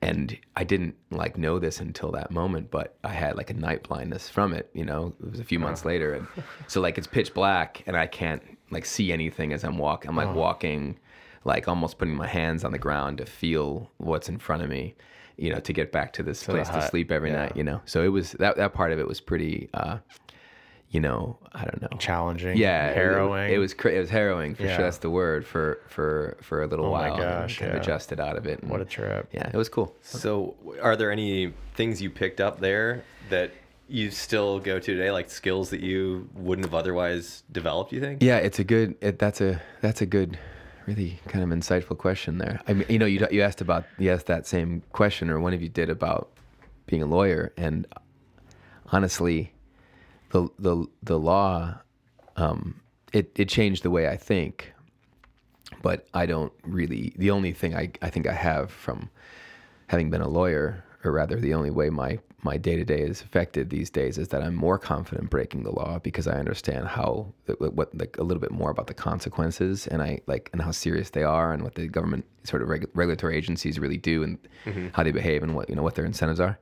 [0.00, 3.82] and I didn't like know this until that moment, but I had like a night
[3.82, 4.70] blindness from it.
[4.72, 5.88] You know, it was a few months uh-huh.
[5.88, 6.26] later, and
[6.68, 10.10] so like it's pitch black, and I can't like see anything as I'm walking.
[10.10, 10.38] I'm like uh-huh.
[10.38, 10.98] walking,
[11.44, 14.94] like almost putting my hands on the ground to feel what's in front of me.
[15.36, 17.46] You know, to get back to this the place to sleep every yeah.
[17.46, 17.56] night.
[17.56, 19.68] You know, so it was that that part of it was pretty.
[19.74, 19.98] uh
[20.90, 22.56] you know, I don't know Challenging.
[22.56, 23.52] yeah it- Harrowing.
[23.52, 24.76] It, was cra- it was harrowing for Yeah.
[24.76, 24.84] sure.
[24.86, 27.12] That's the word for for for a little Oh my while.
[27.14, 27.78] and gosh, kind yeah.
[27.80, 28.60] adjusted out of it.
[28.60, 29.28] And, What a trip.
[29.32, 29.94] Yeah, it was cool.
[30.02, 33.52] So, are there any things you picked up there that
[33.90, 37.92] you still go to today, like skills that you wouldn't have otherwise developed?
[37.92, 38.22] You think?
[38.22, 38.94] Yeah, it's a good.
[39.02, 40.38] It, that's a that's a good,
[40.86, 42.60] really kind of insightful question there.
[42.66, 45.52] I mean, you know, you you asked about you asked that same question, or one
[45.52, 46.30] of you did about
[46.86, 47.86] being a lawyer, and
[48.92, 49.52] honestly,
[50.30, 51.78] the the the law,
[52.36, 52.80] um,
[53.12, 54.72] it it changed the way I think,
[55.82, 57.12] but I don't really.
[57.16, 59.10] The only thing I I think I have from
[59.88, 63.20] having been a lawyer, or rather, the only way my my day to day is
[63.20, 67.32] affected these days is that I'm more confident breaking the law because I understand how
[67.58, 71.10] what like a little bit more about the consequences and I like and how serious
[71.10, 74.38] they are and what the government sort of reg- regulatory agencies really do and
[74.92, 76.58] how they behave and what you know what their incentives are.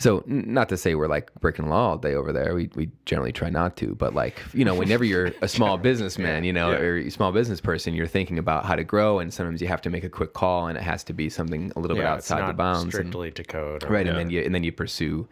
[0.00, 2.54] So n- not to say we're like breaking the law all day over there.
[2.54, 6.42] We we generally try not to, but like you know, whenever you're a small businessman,
[6.42, 6.78] you know, Yeah.
[6.78, 9.82] or a small business person, you're thinking about how to grow, and sometimes you have
[9.82, 12.16] to make a quick call, and it has to be something a little bit Yeah,
[12.16, 12.82] it's outside the bounds.
[12.84, 13.84] and- strictly to code.
[13.84, 14.12] or- right Yeah.
[14.12, 15.28] and then you and then you pursue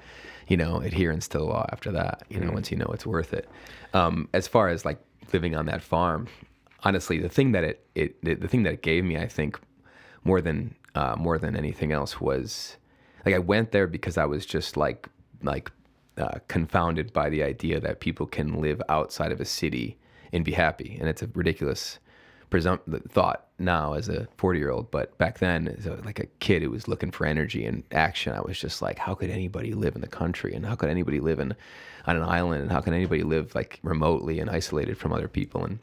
[0.49, 2.55] you know adherence to the law after that you know Mm-hmm.
[2.55, 3.49] once you know it's worth it
[3.95, 4.99] um, as far as like
[5.33, 6.27] living on that farm
[6.85, 9.59] honestly the thing that it, it the, the thing that it gave me i think
[10.25, 12.77] more than uh, more than anything else was
[13.29, 15.09] like i went there because i was just like
[15.43, 15.71] like
[16.19, 19.97] uh, confounded by the idea that people can live outside of a city
[20.33, 20.97] and be happy.
[20.99, 21.99] And it's a ridiculous
[22.51, 26.27] presum- thought now as a 40 year old but back then as a, like a
[26.41, 29.75] kid who was looking for energy and action i was just like how could anybody
[29.75, 30.55] live in the country?
[30.55, 31.55] And how could anybody live in
[32.07, 32.63] on an island?
[32.63, 35.65] And how can anybody live like remotely and isolated from other people?
[35.65, 35.79] And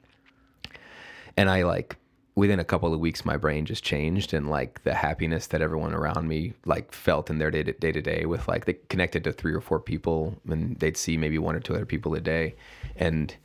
[1.37, 1.97] and i like
[2.35, 5.93] within a couple of weeks my brain just changed and like the happiness that everyone
[5.93, 9.23] around me like felt in their day to day to day with like they connected
[9.23, 12.19] to three or four people and they'd see maybe one or two other people a
[12.19, 12.53] day
[12.97, 13.35] and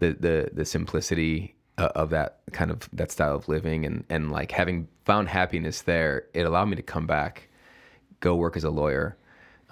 [0.00, 4.32] the the the simplicity uh, of that kind of that style of living and and
[4.32, 7.48] like having found happiness there it allowed me to come back
[8.18, 9.16] go work as a lawyer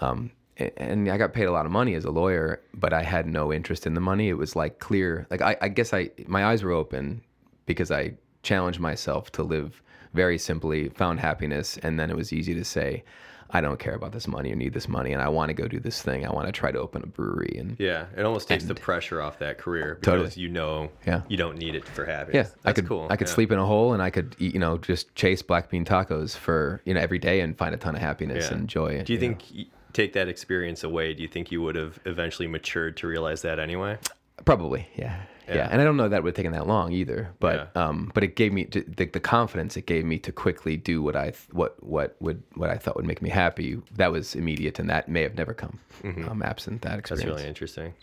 [0.00, 0.30] um,
[0.76, 3.52] and I got paid a lot of money as a lawyer, but I had no
[3.52, 4.28] interest in the money.
[4.28, 7.22] It was like clear, like I, I guess I my eyes were open
[7.66, 9.83] because I challenged myself to live
[10.14, 13.05] very simply, found happiness, and then it was easy to say,
[13.51, 15.68] I don't care about this money or need this money, and I want to go
[15.68, 16.27] do this thing.
[16.27, 19.22] I want to try to open a brewery, and Yeah, it almost takes the pressure
[19.22, 20.42] off that career because Totally.
[20.42, 21.22] you know Yeah.
[21.29, 22.35] you don't need it for happiness.
[22.35, 22.64] yeah, happiness.
[22.66, 23.07] I could cool.
[23.11, 23.35] I could yeah.
[23.35, 26.37] sleep in a hole, and I could eat, you know just chase black bean tacos
[26.37, 28.57] for you know every day and find a ton of happiness Yeah.
[28.59, 29.03] and joy.
[29.03, 29.20] Do you know.
[29.20, 31.14] think y take that experience away?
[31.14, 33.96] Do you think you would have eventually matured to realize that anyway?
[34.44, 35.68] Probably, yeah, yeah, Yeah.
[35.70, 37.82] And I don't know that would have taken that long either, but Yeah.
[37.87, 41.02] um, but it gave me to, the, the confidence it gave me to quickly do
[41.02, 43.80] what I th- what what would what I thought would make me happy.
[43.96, 46.96] That was immediate, and that may have never come um, absent that Mm-hmm.
[46.96, 47.24] That's experience.
[47.38, 47.94] really interesting.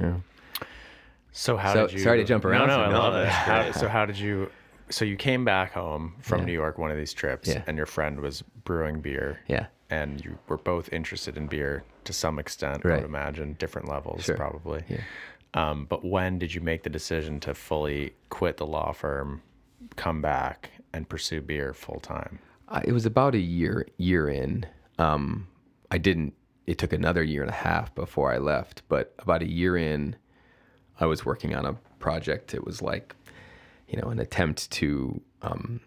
[0.00, 0.14] yeah.
[1.32, 1.98] So how So- did you?
[2.00, 3.28] sorry to jump around No, no, so I love No, it.
[3.28, 4.50] How- so how did you?
[4.90, 6.46] So you came back home from Yeah.
[6.46, 7.62] New York one of these trips, Yeah.
[7.68, 9.38] and your friend was brewing beer.
[9.46, 9.66] Yeah.
[9.88, 12.84] And you were both interested in beer to some extent.
[12.84, 14.36] I would imagine different levels, Sure.
[14.36, 14.82] probably.
[14.88, 15.00] Yeah.
[15.54, 19.42] Um, but when did you make the decision to fully quit the law firm,
[19.96, 22.38] come back, and pursue beer full time?
[22.68, 24.66] I, it was about a year year in.
[24.98, 25.48] Um,
[25.90, 26.34] I didn't.
[26.66, 30.14] It took another year and a half before I left, but about a year in,
[31.00, 32.54] I was working on a project.
[32.54, 33.16] It was like,
[33.88, 35.80] you know, an attempt to um,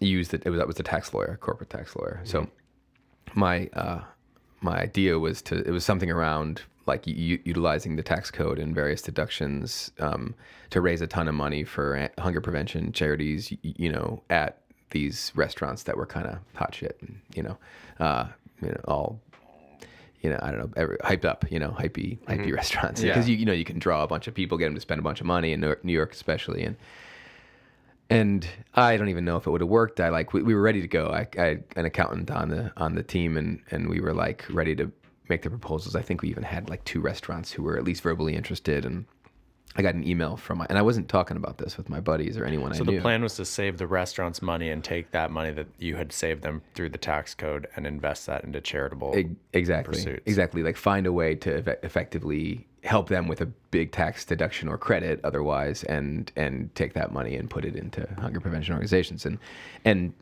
[0.00, 0.40] use the.
[0.44, 2.22] It was that was a tax lawyer, corporate tax lawyer.
[2.24, 2.48] So,
[3.34, 4.00] my uh,
[4.62, 5.56] my idea was to.
[5.56, 10.34] It was something around like u- utilizing the tax code and various deductions um,
[10.70, 13.52] to raise a ton of money for hunger prevention charities.
[13.62, 14.58] You know, at
[14.90, 16.98] these restaurants that were kind of hot shit,
[17.34, 17.58] you know,
[17.98, 18.26] uh,
[18.62, 19.20] you know, all,
[20.22, 23.12] you know, I don't know, every, hyped up, you know, hypey, hypey restaurants Yeah.
[23.12, 25.00] because you, you know you can draw a bunch of people, get them to spend
[25.00, 26.76] a bunch of money in New York, New York especially, and
[28.08, 29.98] and I don't even know if it would have worked.
[29.98, 31.08] I like we, we were ready to go.
[31.08, 34.44] I, I had an accountant on the on the team, and and we were like
[34.48, 34.92] ready to
[35.28, 35.96] make the proposals.
[35.96, 39.06] I think we even had like two restaurants who were at least verbally interested, and
[39.76, 42.38] I got an email from my, and I wasn't talking about this with my buddies
[42.38, 45.30] or anyone So I the plan was to save the restaurants money and take that
[45.30, 49.14] money that you had saved them through the tax code and invest that into charitable.
[49.52, 50.22] Exactly pursuits.
[50.26, 54.68] exactly like find a way to eff- effectively help them with a big tax deduction
[54.68, 59.26] or credit otherwise and and take that money and put it into hunger prevention organizations
[59.26, 59.38] and
[59.84, 60.14] and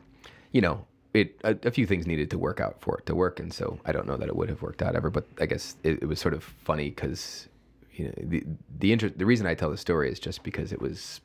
[0.51, 0.85] you know
[1.15, 3.79] it a, a few things needed to work out for it to work and so
[3.85, 6.05] i don't know that it would have worked out ever but i guess it, it
[6.07, 7.47] was sort of funny because
[7.93, 8.43] you know the
[8.79, 11.21] the inter- the reason i tell the story is just because it was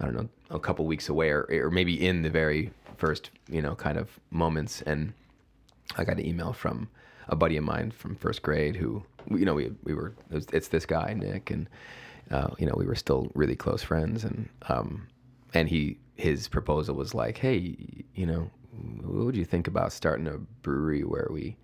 [0.00, 3.62] I don't know, a couple weeks away, or, or maybe in the very first, you
[3.62, 4.82] know, kind of moments.
[4.82, 5.14] And
[5.96, 6.88] I got an email from
[7.28, 10.46] a buddy of mine from first grade who, you know, we, we were, it was,
[10.52, 11.68] it's this guy, Nick, and,
[12.30, 14.24] uh, you know, we were still really close friends.
[14.24, 15.08] And, um,
[15.54, 17.76] and he, his proposal was like, hey,
[18.14, 18.50] you know,
[19.02, 21.56] what would you think about starting a brewery where we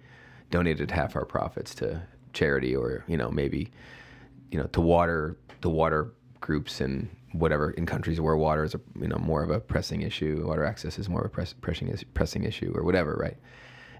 [0.50, 3.70] donated half our profits to charity or, you know, maybe,
[4.50, 8.80] you know, to water the water groups in whatever in countries where water is a
[9.00, 11.96] you know more of a pressing issue, water access is more of a press, pressing
[12.14, 13.38] pressing issue or whatever, right?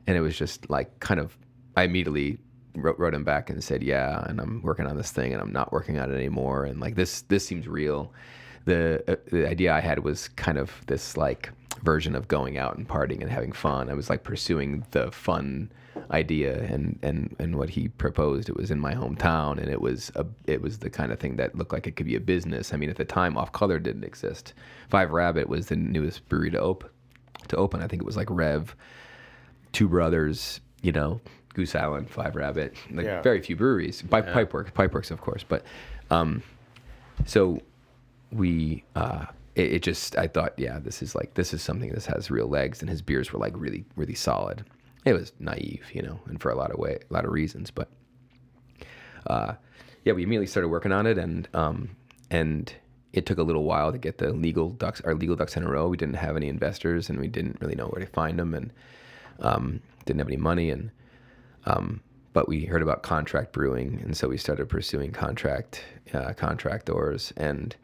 [0.07, 1.37] And it was just like kind of
[1.77, 2.38] I immediately
[2.75, 5.53] wrote, wrote him back and said, yeah, and I'm working on this thing and I'm
[5.53, 8.12] not working on it anymore, and like this this seems real.
[8.64, 11.51] The uh, the idea I had was kind of this like
[11.82, 13.90] version of going out and partying and having fun.
[13.90, 15.70] I was like pursuing the fun
[16.11, 18.48] idea and and and what he proposed.
[18.48, 21.37] It was in my hometown and it was a it was the kind of thing
[21.37, 22.72] that looked like it could be a business.
[22.72, 24.54] I mean at the time off color didn't exist.
[24.88, 26.88] Five rabbit was the newest brewery to open
[27.48, 27.82] to open.
[27.82, 28.74] I think it was like rev
[29.72, 31.20] two brothers you know
[31.54, 33.22] goose island five rabbit like Yeah.
[33.22, 34.02] very few breweries.
[34.02, 35.64] Pipe, pipeworks pipeworks of course but
[36.11, 36.42] um
[37.26, 37.61] so
[38.30, 42.04] we uh it, it just i thought yeah this is like this is something that
[42.04, 44.64] has real legs and his beers were like really really solid.
[45.04, 47.72] It was naive you know and for a lot of way a lot of reasons
[47.72, 47.88] but
[49.26, 49.54] uh
[50.04, 51.96] yeah we immediately started working on it and um
[52.30, 52.72] and
[53.12, 55.68] it took a little while to get the legal ducks our legal ducks in a
[55.68, 55.88] row.
[55.88, 58.72] We didn't have any investors and we didn't really know where to find them and
[59.40, 60.90] um didn't have any money and
[61.64, 62.00] um,
[62.32, 65.84] but we heard about contract brewing, and so we started pursuing contract
[66.14, 67.76] uh, contractors, and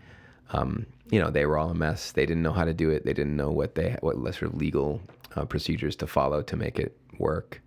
[0.50, 2.12] um, you know they were all a mess.
[2.12, 3.04] They didn't know how to do it.
[3.04, 5.00] They didn't know what they what sort of legal
[5.36, 7.60] uh, procedures to follow to make it work.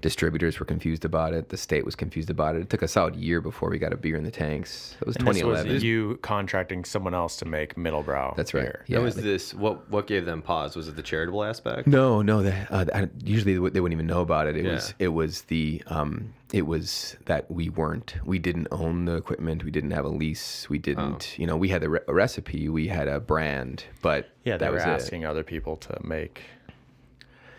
[0.00, 1.50] Distributors were confused about it.
[1.50, 2.62] The state was confused about it.
[2.62, 4.96] It took a solid year before we got a beer in the tanks.
[5.02, 5.82] It was And this was 2011.
[5.86, 8.32] you contracting someone else to make Middle Brow.
[8.38, 8.62] That's right.
[8.62, 8.84] beer.
[8.86, 9.90] Yeah, and was like- this what?
[9.90, 10.76] What gave them pause?
[10.76, 11.86] Was it the charitable aspect?
[11.86, 12.42] No, no.
[12.42, 14.56] They, uh, usually they they wouldn't even know about it.
[14.56, 14.72] It Yeah.
[14.76, 19.64] was it was the um, it was that we weren't we didn't own the equipment.
[19.64, 20.68] We didn't have a lease.
[20.68, 21.40] We didn't oh.
[21.40, 22.68] you know we had a, re- a recipe.
[22.68, 24.88] We had a brand, but Yeah, they that were was it.
[24.88, 26.42] asking other people to make.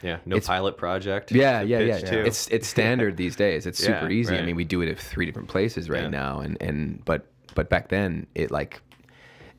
[0.03, 1.31] Yeah, no It's- pilot project.
[1.31, 1.97] Yeah, to yeah, yeah.
[1.99, 2.25] to.
[2.25, 3.65] It's it's standard these days.
[3.65, 4.37] It's super Yeah, easy.
[4.37, 6.09] I mean, we do it at three different places right Yeah.
[6.09, 8.81] now, and and but but back then it like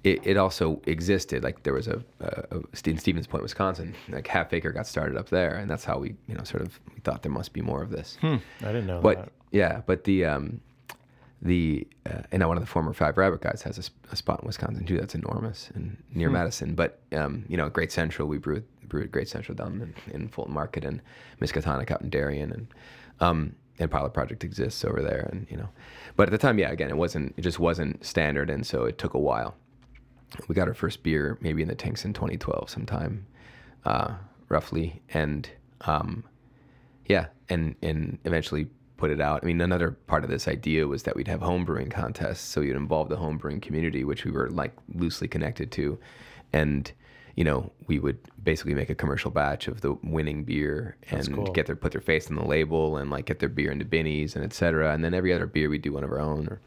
[0.04, 1.42] it, it also existed.
[1.44, 5.16] Like there was a, a, a in Stevens Point, Wisconsin, like Half Acre got started
[5.16, 7.60] up there, and that's how we you know sort of we thought there must be
[7.62, 8.18] more of this.
[8.22, 9.32] I didn't know But that.
[9.52, 10.60] yeah, but the um,
[11.40, 14.46] the uh, and now one of the former Five Rabbit guys has a spot in
[14.46, 14.98] Wisconsin too.
[14.98, 16.74] That's enormous and near Madison.
[16.74, 20.52] But um, you know, Great Central, we brewed brewed Great Central down in, in Fulton
[20.54, 21.00] Market and
[21.40, 22.66] Miskatonic out in Darien, and
[23.20, 25.68] um, and pilot project exists over there, and you know,
[26.16, 28.98] but at the time, yeah, again, it wasn't, it just wasn't standard, and so it
[28.98, 29.54] took a while.
[30.48, 33.26] We got our first beer maybe in the tanks in 2012, sometime,
[33.84, 34.14] uh,
[34.48, 35.48] roughly, and
[35.82, 36.24] um,
[37.06, 39.40] yeah, and and eventually put it out.
[39.42, 42.60] I mean, another part of this idea was that we'd have home brewing contests, so
[42.60, 45.98] you'd involve the home brewing community, which we were like loosely connected to,
[46.52, 46.92] and
[47.36, 51.46] you know, we would basically make a commercial batch of the winning beer and cool.
[51.46, 54.36] get their put their face on the label and like get their beer into Binny's
[54.36, 54.92] and et cetera.
[54.92, 56.60] And then every other beer we do one of our own or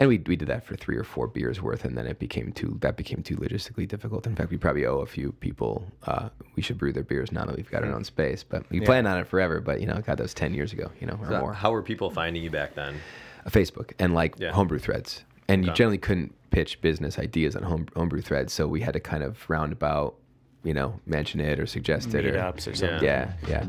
[0.00, 2.52] and we we did that for three or four beers worth, and then it became
[2.52, 4.26] too that became too logistically difficult.
[4.26, 7.44] In fact, we probably owe a few people uh, we should brew their beers now
[7.44, 8.42] that we've got our own space.
[8.42, 9.60] But we planned on it forever.
[9.60, 11.52] But you know, God, that was ten years ago, you know, or So more.
[11.52, 12.96] How were people finding you back then?
[13.44, 14.52] Uh, Facebook and like Yeah.
[14.52, 18.80] homebrew threads, and you generally couldn't pitch business ideas on home homebrew threads, so we
[18.80, 20.16] had to kind of roundabout,
[20.64, 23.04] you know, mention it or suggest it or or something.
[23.04, 23.66] yeah, yeah.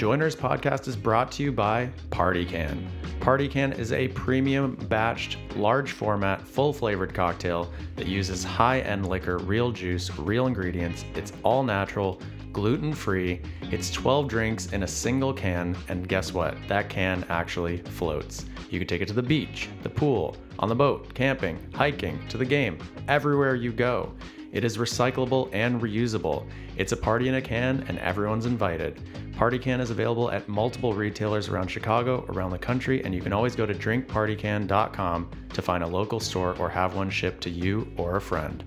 [0.00, 2.90] Joiners podcast is brought to you by Party Can.
[3.20, 9.06] Party Can is a premium batched, large format, full flavored cocktail that uses high end
[9.06, 11.04] liquor, real juice, real ingredients.
[11.14, 12.18] It's all natural,
[12.50, 13.42] gluten free.
[13.64, 16.56] It's 12 drinks in a single can, and guess what?
[16.66, 18.46] That can actually floats.
[18.70, 22.38] You can take it to the beach, the pool, on the boat, camping, hiking, to
[22.38, 24.14] the game, everywhere you go.
[24.52, 26.46] It is recyclable and reusable.
[26.76, 28.98] It's a party in a can, and everyone's invited.
[29.40, 33.32] Party Can is available at multiple retailers around Chicago, around the country, and you can
[33.32, 37.90] always go to drinkpartycan.com to find a local store or have one shipped to you
[37.96, 38.62] or a friend.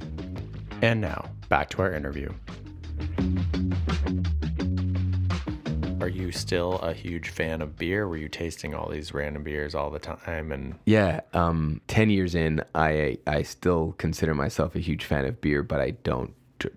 [0.82, 2.28] And now, back to our interview.
[6.02, 8.08] Are you still a huge fan of beer?
[8.08, 10.52] Were you tasting all these random beers all the time?
[10.52, 15.40] And Yeah, um, ten years in, I I still consider myself a huge fan of
[15.40, 16.34] beer, but I don't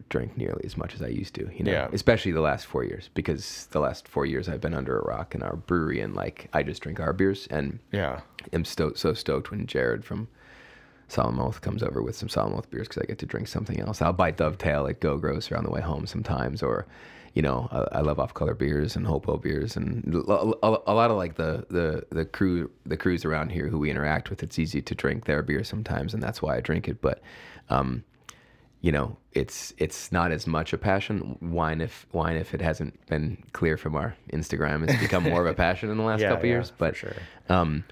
[0.09, 1.49] drink nearly as much as I used to.
[1.55, 1.89] You know, Yeah.
[1.93, 5.35] especially the last four years, because the last four years I've been under a rock
[5.35, 8.21] in our brewery, and like I just drink our beers, and yeah,
[8.53, 10.29] I'm sto- so stoked when Jared from
[11.09, 14.03] Solemn comes over with some Solemn beers because I get to drink something else.
[14.03, 16.87] I'll buy Dovetail at Go Grocer on the way home sometimes, or
[17.35, 21.17] you know, I, I love off color beers and Hopo beers and a lot of
[21.19, 24.43] like the the the crew the crews around here who we interact with.
[24.43, 27.01] It's easy to drink their beer sometimes, and that's why I drink it.
[27.03, 27.21] But
[27.69, 28.05] um,
[28.87, 31.37] you know, it's it's not as much a passion.
[31.43, 35.49] Wine if wine if it hasn't been clear from our Instagram, it's become more of
[35.49, 36.73] a passion in the last Yeah, couple yeah, years.
[36.79, 37.17] But sure.
[37.49, 37.83] um,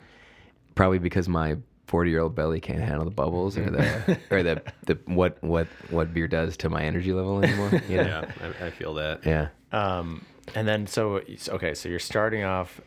[0.76, 1.56] probably because my
[1.88, 5.66] 40 year old belly can't handle the bubbles or the or the, the what what
[5.90, 7.70] what beer does to my energy level anymore.
[7.88, 8.04] You know?
[8.40, 9.26] Yeah, I, I feel that.
[9.26, 9.48] yeah.
[9.72, 12.80] Um, and then so okay, so you're starting off.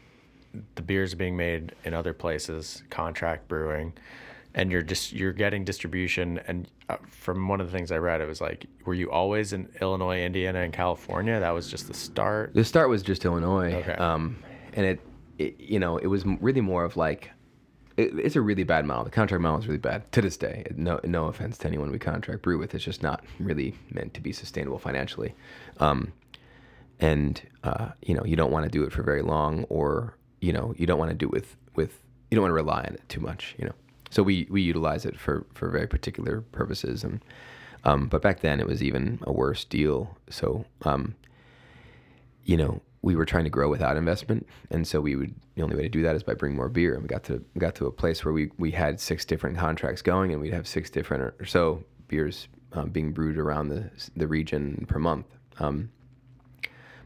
[0.76, 3.92] The beers being made in other places, contract brewing,
[4.56, 6.40] and you're just you're getting distribution.
[6.48, 9.54] And uh, from one of the things I read, it was like, were you always
[9.54, 11.40] in Illinois, Indiana, and California?
[11.40, 12.54] That was just the start.
[12.54, 13.94] The start was just Illinois, Okay.
[13.94, 14.38] um,
[14.74, 15.00] and it,
[15.38, 17.32] it, you know, it was really more of like,
[17.98, 19.04] it, it's a really bad model.
[19.04, 20.66] The contract model is really bad to this day.
[20.76, 24.22] No, no offense to anyone we contract brew with, it's just not really meant to
[24.22, 25.34] be sustainable financially,
[25.80, 26.12] um,
[27.00, 30.52] and uh, you know, you don't want to do it for very long, or you
[30.54, 32.00] know, you don't want to do it with with
[32.32, 33.74] you don't want to rely on it too much, you know.
[34.10, 37.24] So we we utilize it for for very particular purposes, and
[37.84, 40.18] um, but back then it was even a worse deal.
[40.30, 41.16] So um,
[42.46, 45.76] you know, we were trying to grow without investment, and so we would the only
[45.76, 46.94] way to do that is by bringing more beer.
[46.94, 49.58] And we got to we got to a place where we we had six different
[49.58, 53.90] contracts going, and we'd have six different or so beers um, being brewed around the
[54.16, 55.26] the region per month.
[55.60, 55.90] Um,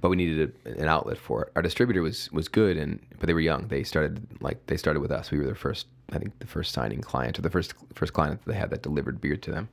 [0.02, 1.52] but we needed a, an outlet for it.
[1.56, 3.68] Our distributor was was good, and but they were young.
[3.68, 5.32] They started like they started with us.
[5.32, 8.44] We were their first, I think, the first signing client or the first first client
[8.46, 9.70] that they had that delivered beer to them.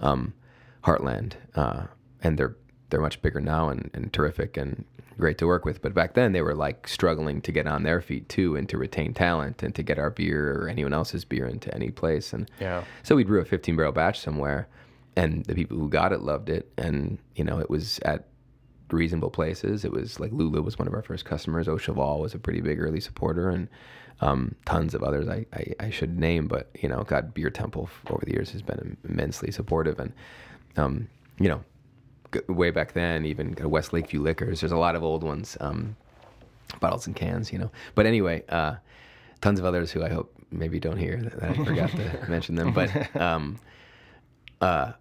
[0.00, 0.34] Um,
[0.84, 1.84] Heartland, uh,
[2.22, 2.56] and they're
[2.90, 4.84] they're much bigger now and, and terrific and
[5.18, 5.80] great to work with.
[5.82, 8.78] But back then they were like struggling to get on their feet too and to
[8.78, 12.32] retain talent and to get our beer or anyone else's beer into any place.
[12.32, 12.82] And Yeah.
[13.02, 14.66] so we brew a 15 barrel batch somewhere,
[15.16, 16.72] and the people who got it loved it.
[16.78, 18.24] And you know, it was at
[18.90, 19.84] reasonable places.
[19.84, 21.68] It was like Lula was one of our first customers.
[21.68, 23.68] Au Cheval was a pretty big early supporter, and
[24.20, 26.46] um, tons of others I, I, I should name.
[26.46, 30.12] But you know, God, Beer Temple over the years has been immensely supportive, and
[30.76, 31.64] um, you know,
[32.48, 34.60] way back then, even West Lakeview Liquors.
[34.60, 35.96] There's a lot of old ones, um,
[36.80, 37.70] bottles and cans, you know.
[37.94, 38.76] But anyway, uh,
[39.40, 42.72] tons of others who I hope maybe don't hear that I forgot to mention them.
[42.72, 43.58] But um,
[44.60, 44.92] uh,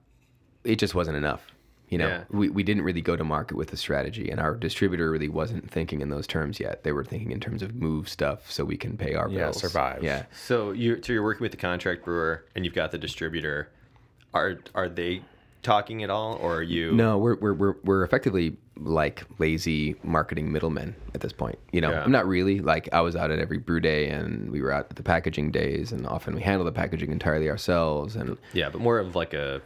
[0.64, 1.46] it just wasn't enough.
[1.90, 2.24] You know, Yeah.
[2.30, 5.70] we, we didn't really go to market with a strategy, and our distributor really wasn't
[5.70, 6.84] thinking in those terms yet.
[6.84, 9.60] They were thinking in terms of move stuff so we can pay our Yeah, bills.
[9.60, 10.04] survive.
[10.04, 10.26] Yeah.
[10.46, 13.70] So you so you're working with the contract brewer and you've got the distributor.
[14.34, 15.22] Are are they
[15.64, 16.92] talking at all, or are you?
[16.92, 21.58] No, we're we're we're, we're effectively like lazy marketing middlemen at this point.
[21.74, 22.04] You know, Yeah.
[22.04, 24.88] I'm not really like I was out at every brew day, and we were out
[24.92, 28.80] at the packaging days, and often we handle the packaging entirely ourselves, and Yeah, but
[28.80, 29.62] more of like a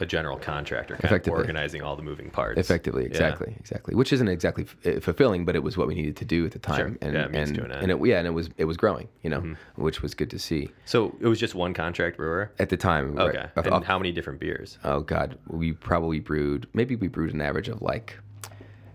[0.00, 2.58] a general contractor, kind of organizing all the moving parts.
[2.58, 3.08] effectively, Yeah.
[3.08, 6.24] exactly, exactly, which isn't exactly f- uh, fulfilling, but it was what we needed to
[6.24, 6.86] do at the time, Sure.
[7.02, 9.30] and Yeah, it and an and it, yeah, and it was it was growing, you
[9.30, 9.82] know, Mm-hmm.
[9.82, 12.50] which was good to see So it was just one contract brewer.
[12.58, 13.18] at the time.
[13.18, 13.46] Okay.
[13.56, 14.78] of- and of- how many different beers?
[14.84, 18.18] oh god we probably brewed maybe we brewed an average of like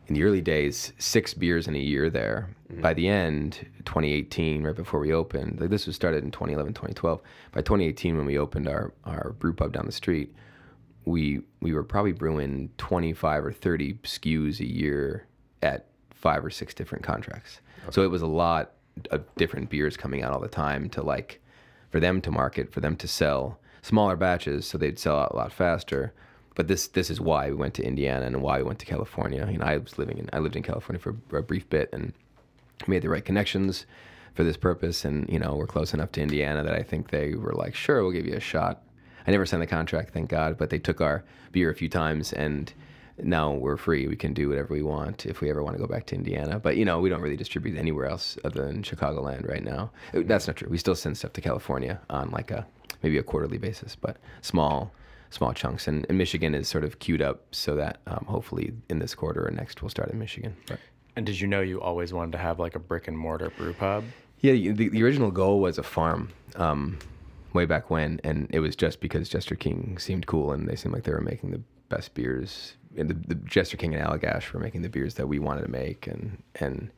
[0.07, 2.49] in the early days six beers in a year there
[2.81, 7.21] by the end 2018 right before we opened like this was started in 2011 2012
[7.51, 10.33] by 2018 when we opened our our brew pub down the street
[11.05, 15.27] we we were probably brewing 25 or 30 SKUs a year
[15.61, 17.59] at five or six different contracts.
[17.91, 18.71] So it was a lot
[19.11, 21.41] of different beers coming out all the time to like
[21.91, 25.35] for them to market, for them to sell smaller batches so they'd sell out a
[25.35, 26.13] lot faster.
[26.55, 29.47] But this this is why we went to Indiana and why we went to California.
[29.51, 32.13] You know, I was living in I lived in California for a brief bit and
[32.87, 33.85] made the right connections
[34.35, 37.33] for this purpose and you know we're close enough to indiana that i think they
[37.35, 38.83] were like sure we'll give you a shot
[39.27, 42.33] i never signed the contract thank god but they took our beer a few times
[42.33, 42.73] and
[43.17, 44.07] now we're free.
[44.07, 46.59] We can do whatever we want if we ever want to go back to indiana.
[46.59, 49.91] But you know we don't really distribute anywhere else other than chicagoland right now.
[50.13, 50.67] Uh, that's not true.
[50.69, 52.65] We still send stuff to california on like a
[53.01, 54.91] maybe a quarterly basis but small
[55.29, 55.87] small chunks.
[55.87, 59.47] And, and michigan is sort of queued up so that um, hopefully in this quarter
[59.47, 60.55] or next we'll start in michigan.
[60.67, 60.79] But
[61.15, 63.73] And did you know you always wanted to have like a brick and mortar brew
[63.73, 64.03] pub?
[64.41, 66.29] Yeah, the, the original goal was a farm.
[66.55, 66.99] Um,
[67.55, 70.93] way back when, and it was just because Jester King seemed cool and they seemed
[70.93, 72.73] like they were making the best beers.
[72.97, 75.71] And the, the Jester King and Allagash were making the beers that we wanted to
[75.71, 76.91] make, and and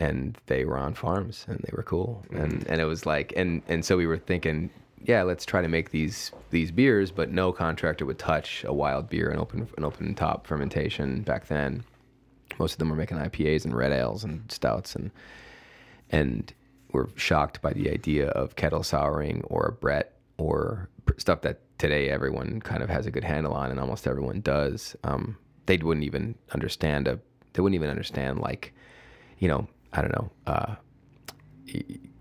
[0.00, 2.42] and they were on farms and they were cool, mm-hmm.
[2.42, 4.70] and and it was like, and and so we were thinking,
[5.04, 9.08] yeah, let's try to make these these beers, but no contractor would touch a wild
[9.08, 11.84] beer and open an open top fermentation back then.
[12.58, 15.10] Most of them were making IPAs and red ales and stouts and
[16.10, 16.52] and
[16.92, 21.60] were shocked by the idea of kettle souring or a Brett or pr- stuff that
[21.78, 24.96] today everyone kind of has a good handle on and almost everyone does.
[25.04, 25.36] Um,
[25.66, 27.18] they wouldn't even understand a.
[27.52, 28.72] They wouldn't even understand like,
[29.38, 30.74] you know, I don't know, uh,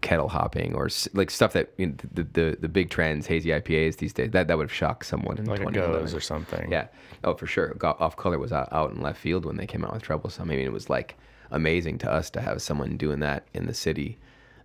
[0.01, 3.49] kettle hopping or s- like stuff that you know, the, the the big trends, hazy
[3.49, 4.31] IPAs these days.
[4.31, 6.69] That that would have shocked someone in Like a gose or something.
[6.71, 6.87] Yeah.
[7.23, 7.75] Oh, for sure.
[7.83, 10.49] Off color was out, out in left field when they came out with Troublesome.
[10.49, 11.15] I mean, it was like
[11.51, 14.17] amazing to us to have someone doing that in the city,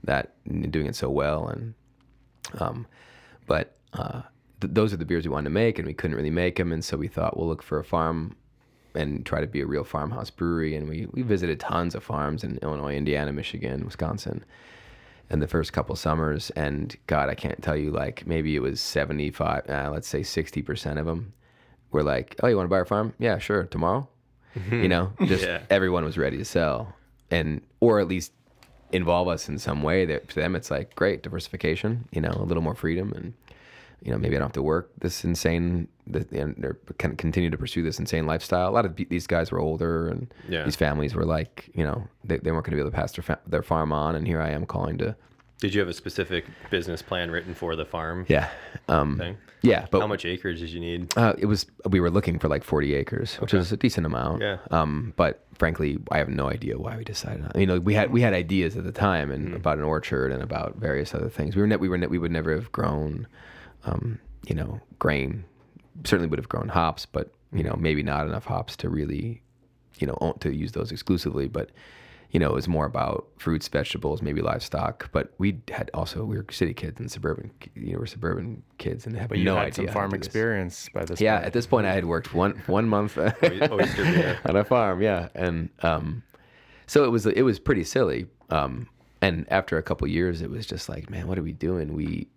[0.04, 0.34] that
[0.70, 1.48] doing it so well.
[1.48, 1.74] And,
[2.58, 2.86] um,
[3.46, 4.22] but uh,
[4.60, 6.72] th- those are the beers we wanted to make, and we couldn't really make them,
[6.72, 8.36] and so we thought we'll look for a farm
[8.94, 10.74] and try to be a real farmhouse brewery.
[10.76, 14.44] And we we visited tons of farms in Illinois, Indiana, Michigan, Wisconsin
[15.30, 18.80] And the first couple summers and god i can't tell you like maybe it was
[18.80, 21.32] 75 uh, let's say 60% of them
[21.90, 24.06] were like oh you want to buy our farm yeah sure tomorrow
[24.70, 25.62] you know just Yeah.
[25.70, 26.94] everyone was ready to sell
[27.30, 28.32] and or at least
[28.92, 32.44] involve us in some way that to them it's like great diversification you know a
[32.44, 33.32] little more freedom and
[34.02, 37.48] you know maybe i don't have to work this insane the, and they're of continue
[37.50, 40.64] to pursue this insane lifestyle a lot of these guys were older and Yeah.
[40.64, 43.12] these families were like you know they, they weren't going to be able to pass
[43.12, 45.14] their, fa- their farm on and here i am calling to
[45.62, 48.50] Did you have a specific business plan written for the farm yeah
[48.88, 49.36] um thing?
[49.62, 51.16] yeah but How much acreage did you need?
[51.16, 54.42] uh, it was we were looking for like 40 acres which is a decent amount
[54.42, 54.58] Yeah.
[54.72, 58.10] um but frankly i have no idea why we decided on, you know we had
[58.10, 59.56] we had ideas at the time and Mm-hmm.
[59.56, 62.18] about an orchard and about various other things we were ne- we were ne- we
[62.18, 63.28] would never have grown
[63.84, 65.44] um you know grain
[66.02, 69.40] certainly would have grown hops but you know maybe not enough hops to really
[70.00, 71.70] you know own, to use those exclusively but
[72.32, 76.36] you know it was more about fruits vegetables maybe livestock but we had also we
[76.36, 79.54] were city kids and suburban you know we're suburban kids and have But you no
[79.56, 81.46] had idea some farm experience by this Yeah, point.
[81.46, 83.16] at this point, I had worked one one month
[83.70, 85.00] oyster on a farm.
[85.02, 86.22] Yeah, and um,
[86.86, 88.26] so it was it was pretty silly.
[88.50, 88.88] Um,
[89.20, 91.94] and after a couple years, it was just like, man, what are we doing?
[91.94, 92.28] We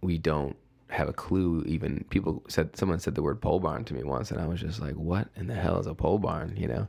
[0.00, 0.56] we don't
[0.88, 1.62] have a clue.
[1.66, 4.60] Even people said someone said the word pole barn to me once, and I was
[4.60, 6.54] just like, what in the hell is a pole barn?
[6.56, 6.88] You know,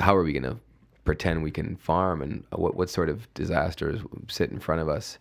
[0.00, 0.58] how are we gonna
[1.08, 5.18] pretend we can farm, and what what sort of disasters sit in front of us?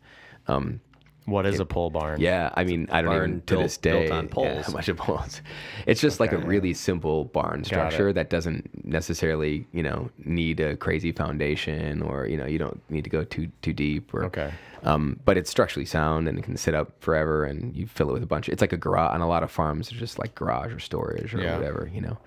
[0.48, 0.82] Um,
[1.26, 2.20] What is a pole barn?
[2.22, 4.66] yeah, I mean, I don't Barn even to built- this day built on yeah, poles.
[4.68, 5.42] how much of poles.
[5.86, 10.10] It's just like a really simple barn structure that doesn't necessarily, you know,
[10.40, 14.14] need a crazy foundation or you know, you don't need to go too too deep.
[14.14, 14.52] Or, Okay.
[14.84, 18.14] Um, but it's structurally sound and it can sit up forever, and you fill it
[18.14, 18.48] with a bunch.
[18.50, 19.88] It's like a garage on a lot of farms.
[19.90, 21.56] It's just like garage or storage or Yeah.
[21.58, 22.18] whatever, you know.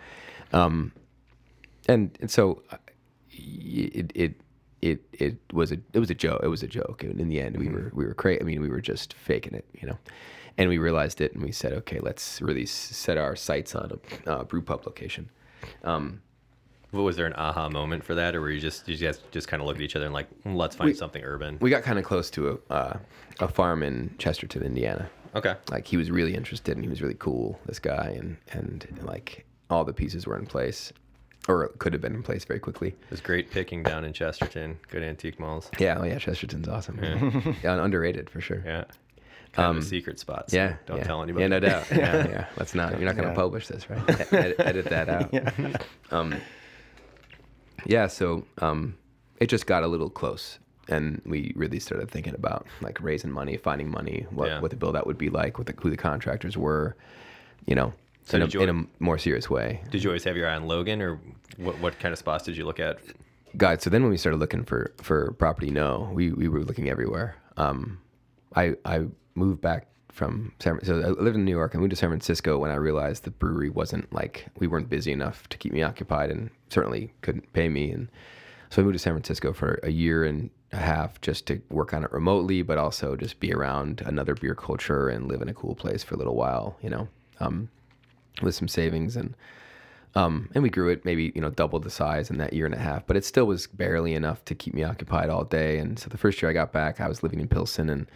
[0.53, 0.93] Um,
[1.89, 2.77] and, and so uh,
[3.45, 4.35] it it
[4.83, 6.41] it it was a it was a joke.
[6.43, 7.03] It was a joke.
[7.05, 8.41] And in the end, we were we were crazy.
[8.41, 9.99] I mean, we were just faking it, you know.
[10.59, 13.93] and we realized it, and we said, okay, let's really set our sights on
[14.27, 15.31] a uh, brew pub location.
[15.85, 16.21] Um,
[16.93, 19.47] What was there an aha moment for that, or were you just you guys just
[19.49, 21.57] kind of look at each other and like, "Mm, let's find We- something urban?
[21.61, 22.99] we got kind of close to a uh,
[23.41, 25.09] a farm in Chesterton, Indiana.
[25.35, 25.55] okay.
[25.71, 27.59] Like he was really interested, and he was really cool.
[27.67, 30.93] This guy, and and like all the pieces were in place,
[31.51, 32.89] or could have been in place very quickly.
[32.89, 34.79] It was great picking down in Chesterton.
[34.89, 35.71] Good antique malls.
[35.79, 36.99] Yeah, oh yeah, Chesterton's awesome.
[37.03, 38.63] Yeah, yeah underrated for sure.
[38.65, 38.85] Yeah.
[39.53, 40.51] Kind of Um, a secret spot.
[40.51, 40.77] So Yeah.
[40.87, 41.05] Don't yeah.
[41.05, 41.43] tell anybody.
[41.43, 41.87] Yeah, no doubt.
[41.91, 42.47] Yeah, yeah.
[42.57, 42.93] Let's not.
[42.99, 43.35] You're not going to Yeah.
[43.35, 44.09] publish this, right?
[44.33, 45.83] Edit, edit that out.
[46.13, 46.37] Um,
[47.85, 48.07] yeah.
[48.07, 48.97] So um,
[49.41, 53.57] it just got a little close, and we really started thinking about like raising money,
[53.57, 54.61] finding money, what Yeah.
[54.61, 56.95] what the build out would be like, what the, who the contractors were,
[57.67, 57.93] you know,
[58.25, 59.83] So in, a, you- in a more serious way.
[59.91, 61.21] Did you always have your eye on Logan, or
[61.57, 61.79] what?
[61.81, 62.99] What kind of spots did you look at?
[63.57, 66.89] God, so then when we started looking for for property, no, we we were looking
[66.89, 67.37] everywhere.
[67.57, 67.99] Um,
[68.55, 71.03] I I moved back from San Francisco.
[71.03, 71.75] so I lived in New York.
[71.75, 75.13] I moved to San Francisco when I realized the brewery wasn't like we weren't busy
[75.13, 77.91] enough to keep me occupied, and certainly couldn't pay me.
[77.91, 78.09] And
[78.71, 81.93] so I moved to San Francisco for a year and a half just to work
[81.93, 85.55] on it remotely, but also just be around another beer culture and live in a
[85.55, 87.09] cool place for a little while, you know,
[87.41, 87.69] um,
[88.43, 89.35] with some savings and
[90.17, 92.75] um, and we grew it maybe you know doubled the size in that year and
[92.75, 95.79] a half, but it still was barely enough to keep me occupied all day.
[95.79, 98.07] And so the first year I got back, I was living in Pilsen and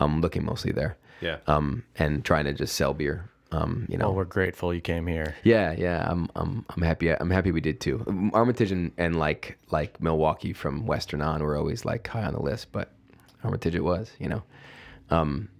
[0.00, 1.36] um, looking mostly there, Yeah.
[1.46, 3.28] um, and trying to just sell beer.
[3.50, 5.34] Um, you know, Well, we're grateful you came here.
[5.44, 7.10] yeah, yeah, I'm, I'm, I'm happy.
[7.10, 8.30] I'm happy we did too.
[8.32, 12.40] Armitage and, and like, like Milwaukee from Western on were always like high on the
[12.40, 12.92] list, but
[13.44, 14.42] Armitage it was, you know.
[15.10, 15.50] Um,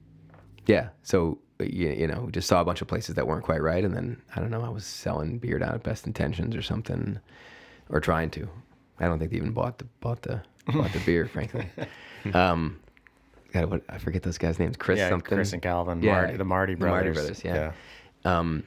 [0.64, 3.84] yeah, so you, you know, just saw a bunch of places that weren't quite right,
[3.84, 7.18] and then I don't know, I was selling beer down at Best Intentions or something,
[7.90, 8.48] or trying to.
[9.00, 11.68] I don't think they even bought the bought the bought the beer, frankly.
[12.34, 12.78] Um,
[13.52, 14.76] God, what I forget those guys' names.
[14.76, 15.36] Chris yeah, something.
[15.36, 17.16] Chris and Calvin, Yeah, Marty, the Marty the brothers.
[17.16, 17.72] Marty brothers, yeah.
[18.24, 18.62] Um,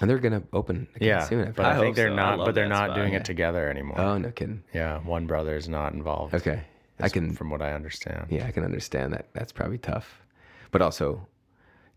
[0.00, 1.48] and they're gonna open again Yeah, soon.
[1.48, 2.14] I but I I, think they're so.
[2.14, 2.38] Not.
[2.38, 2.96] But they're not spot.
[2.96, 3.18] doing Yeah.
[3.18, 4.00] it together anymore.
[4.00, 4.62] Oh no kidding.
[4.72, 6.34] yeah, one brother is not involved.
[6.34, 6.62] Okay,
[7.00, 7.32] I can.
[7.34, 8.28] from what I understand.
[8.30, 9.26] Yeah, I can understand that.
[9.32, 10.22] That's probably tough,
[10.70, 11.26] but also,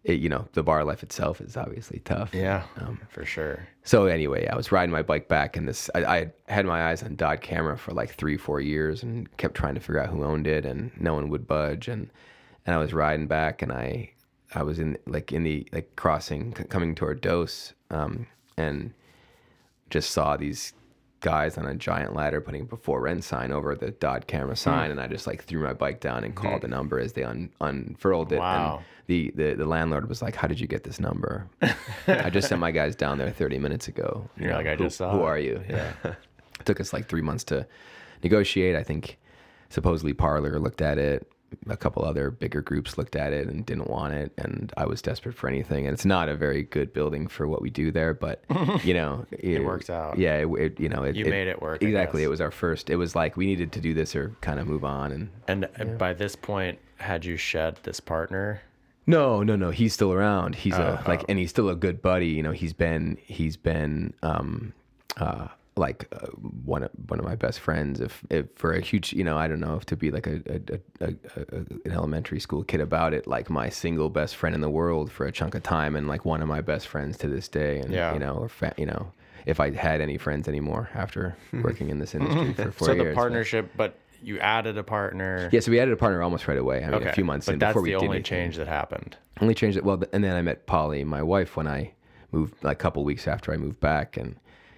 [0.05, 2.29] it, you know, the bar life itself is obviously tough.
[2.33, 3.67] Yeah, Um, for sure.
[3.83, 7.03] So anyway, I was riding my bike back, and this I, I had my eyes
[7.03, 10.23] on Dodd Camera for like three, four years, and kept trying to figure out who
[10.23, 12.09] owned it, and no one would budge, and
[12.65, 14.11] and I was riding back, and I
[14.53, 18.27] I was in like in the like crossing c- coming toward Dose, um,
[18.57, 18.93] and
[19.89, 20.73] just saw these
[21.25, 24.57] guys on a giant ladder putting a before rent sign over the Dodd Camera hmm.
[24.57, 27.23] sign, and I just like threw my bike down and called the number as they
[27.23, 28.77] un- unfurled it, Wow.
[28.77, 31.47] and the, the the landlord was like, "How did you get this number?"
[32.07, 34.29] I just sent my guys down there 30 minutes ago.
[34.37, 35.63] You You're know, like, "I just saw Who it." are you?
[35.69, 35.93] Yeah.
[36.03, 37.65] it took us like three months to
[38.21, 38.75] negotiate.
[38.75, 39.17] I think
[39.69, 41.27] supposedly Parlor looked at it.
[41.67, 45.01] A couple other bigger groups looked at it and didn't want it, and I was
[45.01, 45.85] desperate for anything.
[45.87, 48.43] And it's not a very good building for what we do there, but
[48.83, 50.17] you know, it, works out.
[50.17, 52.89] Yeah, it, it- you know, it, You made it work, Exactly, it was our first.
[52.89, 55.11] It was like we needed to do this or kind of move on.
[55.11, 58.61] And And uh by this point, had you shed this partner?
[59.07, 59.69] No, no, no.
[59.69, 60.55] He's still around.
[60.55, 61.25] He's a Oh, like, oh.
[61.29, 62.27] and he's still a good buddy.
[62.27, 64.73] You know, he's been he's been um
[65.17, 66.27] uh like uh,
[66.63, 67.99] one of one of my best friends.
[67.99, 70.41] If if for a huge, you know, I don't know if to be like a,
[70.47, 74.55] a, a, a, a an elementary school kid about it, like my single best friend
[74.55, 77.17] in the world for a chunk of time, and like one of my best friends
[77.17, 77.79] to this day.
[77.79, 78.13] And Yeah.
[78.13, 79.11] you know, or fa- you know,
[79.45, 83.03] if I had any friends anymore after working in this industry for four so years.
[83.05, 85.49] So the partnership, but you added a partner.
[85.51, 86.77] Yeah, so we added a partner almost right away.
[86.83, 87.09] I mean, Okay.
[87.09, 89.17] a few months but in before we the did only change that happened.
[89.41, 89.83] Only changed that.
[89.83, 91.91] Well, and then I met Polly, my wife, when I
[92.31, 94.35] moved, like a couple weeks after I moved back, and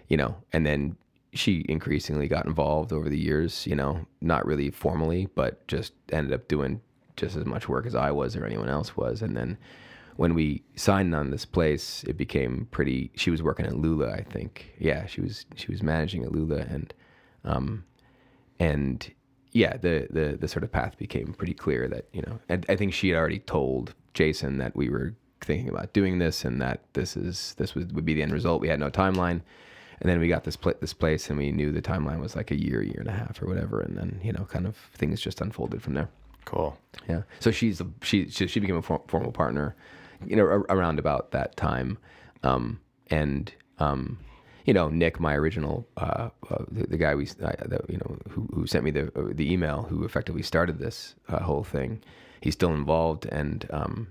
[0.08, 0.98] you know, and then
[1.34, 3.68] she increasingly got involved over the years.
[3.68, 6.82] You know, not really formally, but just ended up doing
[7.16, 9.22] just as much work as I was or anyone else was.
[9.22, 9.58] And then
[10.18, 13.12] when we signed on this place, it became pretty.
[13.16, 14.74] She was working at Lula, I think.
[14.80, 16.94] Yeah, she was she was managing at Lula, and
[17.44, 17.86] um,
[18.60, 19.12] and
[19.52, 22.76] yeah, the, the the sort of path became pretty clear that you know, and I
[22.76, 26.82] think she had already told Jason that we were thinking about doing this and that
[26.94, 28.62] this is this would, would be the end result.
[28.62, 29.42] We had no timeline,
[30.00, 32.52] and then we got this pla this place and we knew the timeline was like
[32.52, 35.22] a year, year and a half or whatever, and then you know, kind of things
[35.22, 36.10] just unfolded from there.
[36.46, 36.78] Cool.
[37.10, 37.24] Yeah.
[37.40, 39.76] So she's a, she, she became a for, formal partner,
[40.26, 41.98] you know, ar- around about that time,
[42.44, 44.18] um, and um,
[44.66, 48.18] you know, Nick, my original uh, uh, the, the guy we uh, the, you know
[48.30, 52.02] who who sent me the uh, the email, who effectively started this uh, whole thing,
[52.42, 54.08] he's still involved, and um,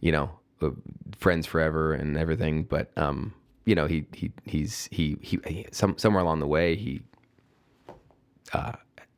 [0.00, 0.30] you know,
[0.62, 0.70] uh,
[1.18, 3.34] friends forever and everything, but um,
[3.70, 7.02] you know, he he he's he he, he some somewhere along the way he
[8.52, 8.72] uh,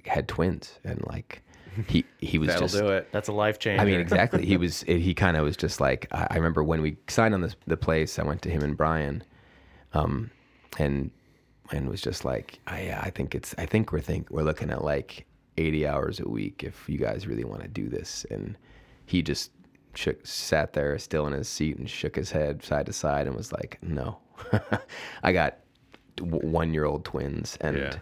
[0.04, 1.42] had twins and like
[1.86, 3.08] he he was That'll just do it.
[3.12, 3.80] That's a life change.
[3.80, 4.44] I mean, exactly.
[4.44, 4.82] He was.
[4.82, 6.06] He kind of was just like.
[6.12, 8.18] I, I remember when we signed on this the place.
[8.18, 9.24] I went to him and Brian,
[9.94, 10.30] um,
[10.78, 11.10] and
[11.70, 13.54] and was just like, I I think it's.
[13.56, 15.24] I think we're think we're looking at like
[15.56, 18.26] eighty hours a week if you guys really want to do this.
[18.30, 18.58] And
[19.06, 19.50] he just
[19.94, 23.36] shook, sat there still in his seat and shook his head side to side and
[23.36, 24.18] was like, No,
[25.22, 25.58] I got
[26.20, 27.76] one year old twins and.
[27.76, 27.94] Yeah.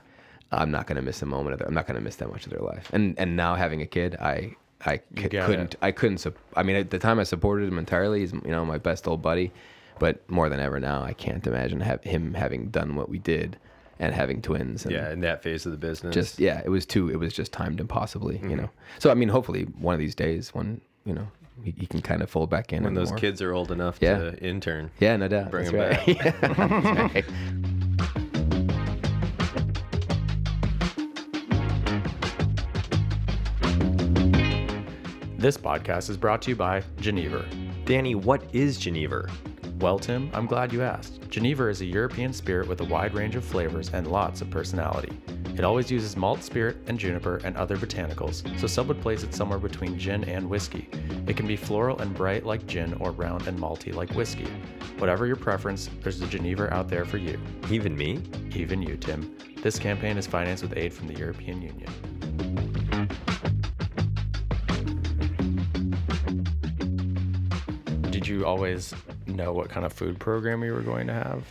[0.52, 1.68] I'm not gonna miss a moment of their.
[1.68, 2.90] I'm not gonna miss that much of their life.
[2.92, 5.76] And and now having a kid, I I c- couldn't it.
[5.80, 6.18] I couldn't.
[6.18, 8.18] Sup- I mean, at the time I supported him entirely.
[8.18, 9.52] He's you know my best old buddy,
[10.00, 13.58] but more than ever now, I can't imagine have him having done what we did,
[14.00, 14.82] and having twins.
[14.84, 16.12] And Yeah, in that phase of the business.
[16.12, 17.08] Just yeah, it was too.
[17.10, 18.38] It was just timed impossibly.
[18.38, 18.50] Mm-hmm.
[18.50, 18.70] You know.
[18.98, 21.28] So I mean, hopefully one of these days, when you know
[21.64, 22.82] he, he can kind of fold back in.
[22.82, 23.18] when and those more.
[23.18, 24.18] kids are old enough Yeah.
[24.18, 24.90] to intern.
[25.00, 25.50] Yeah, no doubt.
[25.50, 26.08] Bring That's 'em right.
[26.08, 28.30] Yeah, that's right.
[35.38, 37.46] this podcast is brought to you by Genever.
[37.86, 39.30] Danny, what is Genever?
[39.80, 41.20] Well, Tim, I'm glad you asked.
[41.30, 45.12] Genever is a European spirit with a wide range of flavors and lots of personality.
[45.60, 49.34] It always uses malt spirit and juniper and other botanicals, so some would place it
[49.34, 50.88] somewhere between gin and whiskey.
[51.26, 54.46] It can be floral and bright like gin or round and malty like whiskey.
[54.96, 57.38] Whatever your preference, there's a Genever out there for you.
[57.70, 58.22] Even me?
[58.54, 59.36] Even you, Tim.
[59.62, 61.90] This campaign is financed with aid from the European Union.
[68.10, 68.94] Did you always
[69.26, 71.44] know what kind of food program you were going to have?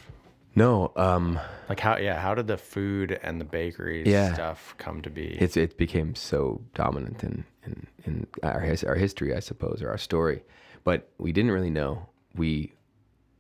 [0.60, 1.40] No, um,
[1.70, 4.34] Like how yeah, how did the food and the bakery Yeah.
[4.34, 5.28] stuff come to be?
[5.46, 9.90] it's it became so dominant in in, in our his, our history, I suppose, or
[9.90, 10.40] our story.
[10.84, 11.92] But we didn't really know.
[12.36, 12.74] We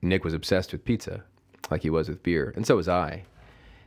[0.01, 1.15] Nick was obsessed with pizza,
[1.71, 3.23] like he was with beer, and so was I.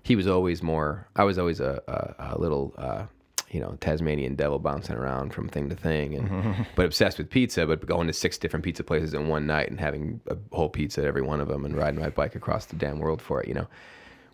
[0.03, 0.91] He was always more.
[1.17, 2.75] I was always a a, a little.
[2.77, 3.05] Uh,
[3.53, 7.67] you know, Tasmanian devil bouncing around from thing to thing, and but obsessed with pizza.
[7.67, 11.03] But going to six different pizza places in one night and having a whole pizza
[11.03, 13.49] at every one of them, and riding my bike across the damn world for it.
[13.49, 13.69] You know,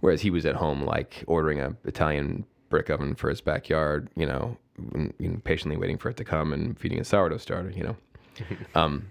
[0.01, 4.27] Whereas he was at home, like ordering a Italian brick oven for his backyard, you
[4.27, 4.57] know,
[4.95, 7.83] and, you know, patiently waiting for it to come and feeding a sourdough starter, you
[7.83, 7.97] know.
[8.75, 9.11] um,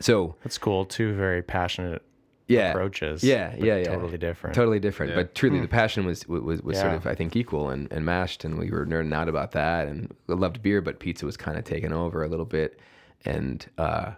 [0.00, 0.84] so That's cool.
[0.84, 2.02] Two very passionate
[2.48, 3.22] yeah, approaches.
[3.22, 3.84] Yeah, yeah, yeah.
[3.84, 4.56] Totally different.
[4.56, 5.10] Totally different.
[5.10, 5.16] Yeah.
[5.16, 8.44] But truly, the passion was was, was sort of I think equal and, and matched,
[8.44, 11.58] and we were nerding out about that, and we loved beer, but pizza was kind
[11.58, 12.80] of taken over a little bit,
[13.24, 14.12] and uh,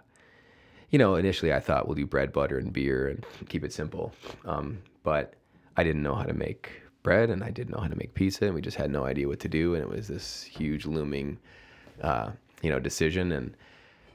[0.89, 4.13] you know, initially I thought we'll do bread, butter, and beer, and keep it simple,
[4.45, 5.35] um, but
[5.77, 8.45] I didn't know how to make bread, and I didn't know how to make pizza,
[8.45, 11.37] and we just had no idea what to do, and it was this huge looming,
[12.01, 13.55] uh, you know, decision, and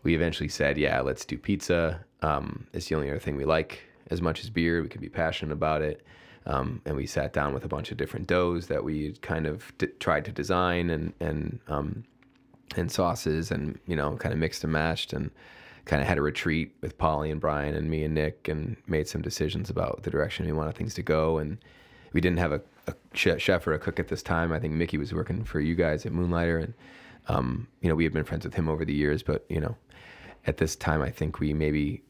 [0.04, 2.04] we eventually said, yeah, let's do pizza.
[2.22, 4.82] Um, it's the only other thing we like as much as beer.
[4.82, 6.04] We could be passionate about it.
[6.46, 9.72] Um, and we sat down with a bunch of different doughs that we kind of
[9.78, 12.04] d- tried to design and and um,
[12.76, 15.30] and sauces and you know kind of mixed and matched and
[15.86, 19.08] kind of had a retreat with Polly and Brian and me and Nick and made
[19.08, 21.58] some decisions about the direction we wanted things to go and
[22.12, 24.52] we didn't have a, a chef or a cook at this time.
[24.52, 26.74] I think Mickey was working for you guys at Moonlighter and
[27.28, 29.76] um, you know we had been friends with him over the years, but you know
[30.46, 32.02] at this time I think we maybe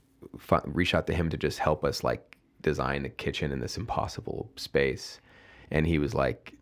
[0.64, 4.50] reached out to him to just help us like design a kitchen in this impossible
[4.56, 5.20] space
[5.70, 6.56] and he was like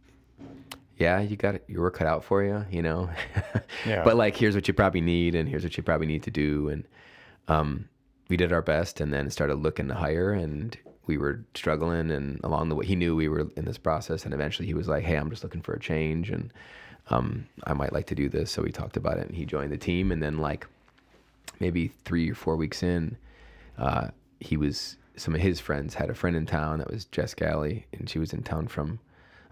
[0.98, 1.64] yeah, you got it.
[1.66, 3.10] Your work cut out for you, you know.
[3.86, 4.02] Yeah.
[4.02, 6.68] But like, here's what you probably need, and here's what you probably need to do,
[6.68, 6.84] and
[7.48, 7.88] um,
[8.28, 12.40] we did our best, and then started looking to hire, and we were struggling, and
[12.44, 15.04] along the way, he knew we were in this process, and eventually, he was like,
[15.04, 16.52] "Hey, I'm just looking for a change, and
[17.08, 19.72] um, I might like to do this." So we talked about it, and he joined
[19.72, 20.66] the team, and then like
[21.60, 23.16] maybe three or four weeks in,
[23.78, 24.08] uh,
[24.40, 27.86] he was some of his friends had a friend in town that was Jess Galley,
[27.92, 28.98] and she was in town from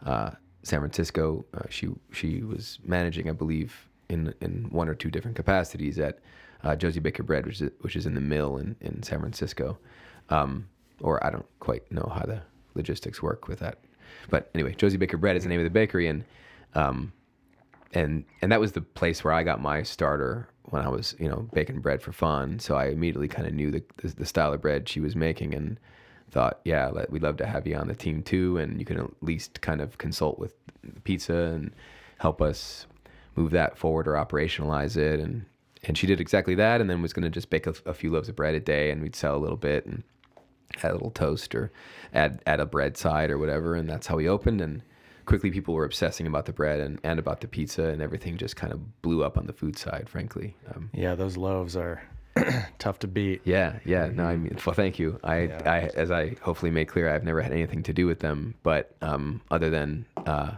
[0.04, 0.30] uh,
[0.62, 1.44] San Francisco.
[1.54, 6.18] Uh, she she was managing, I believe, in in one or two different capacities at
[6.64, 9.78] uh, Josey Baker Bread, which is which is in the mill in in San Francisco.
[10.28, 10.68] Um,
[11.00, 12.42] or I don't quite know how the
[12.74, 13.78] logistics work with that,
[14.30, 16.24] but anyway, Josey Baker Bread is the name of the bakery, and
[16.74, 17.12] um,
[17.92, 21.28] and and that was the place where I got my starter when I was you
[21.28, 22.58] know baking bread for fun.
[22.58, 25.54] So I immediately kind of knew the, the the style of bread she was making
[25.54, 25.78] and
[26.30, 28.98] thought, yeah, let, we'd love to have you on the team too, and you can
[28.98, 30.54] at least kind of consult with
[31.04, 31.72] pizza and
[32.18, 32.86] help us
[33.36, 35.20] move that forward or operationalize it.
[35.20, 35.44] And
[35.84, 38.10] and she did exactly that, and then was going to just bake a, a few
[38.10, 40.02] loaves of bread a day, and we'd sell a little bit and
[40.82, 41.70] add a little toast or
[42.14, 44.82] add add a bread side or whatever, and that's how we opened and
[45.26, 48.56] quickly people were obsessing about the bread and, and about the pizza and everything just
[48.56, 52.02] kind of blew up on the food side frankly um, Yeah, those loaves are
[52.78, 53.42] tough to beat.
[53.44, 55.62] yeah yeah no i mean well thank you i Yeah.
[55.66, 58.94] i as i hopefully made clear i've never had anything to do with them but
[59.02, 60.52] um other than uh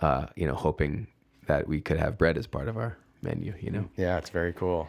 [0.00, 1.06] uh you know hoping
[1.46, 3.54] that we could have bread as part of our menu.
[3.60, 3.88] You know.
[3.96, 4.88] Yeah, it's very cool.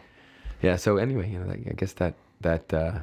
[0.60, 0.74] Yeah.
[0.76, 2.98] So anyway, you know, I guess that that uh,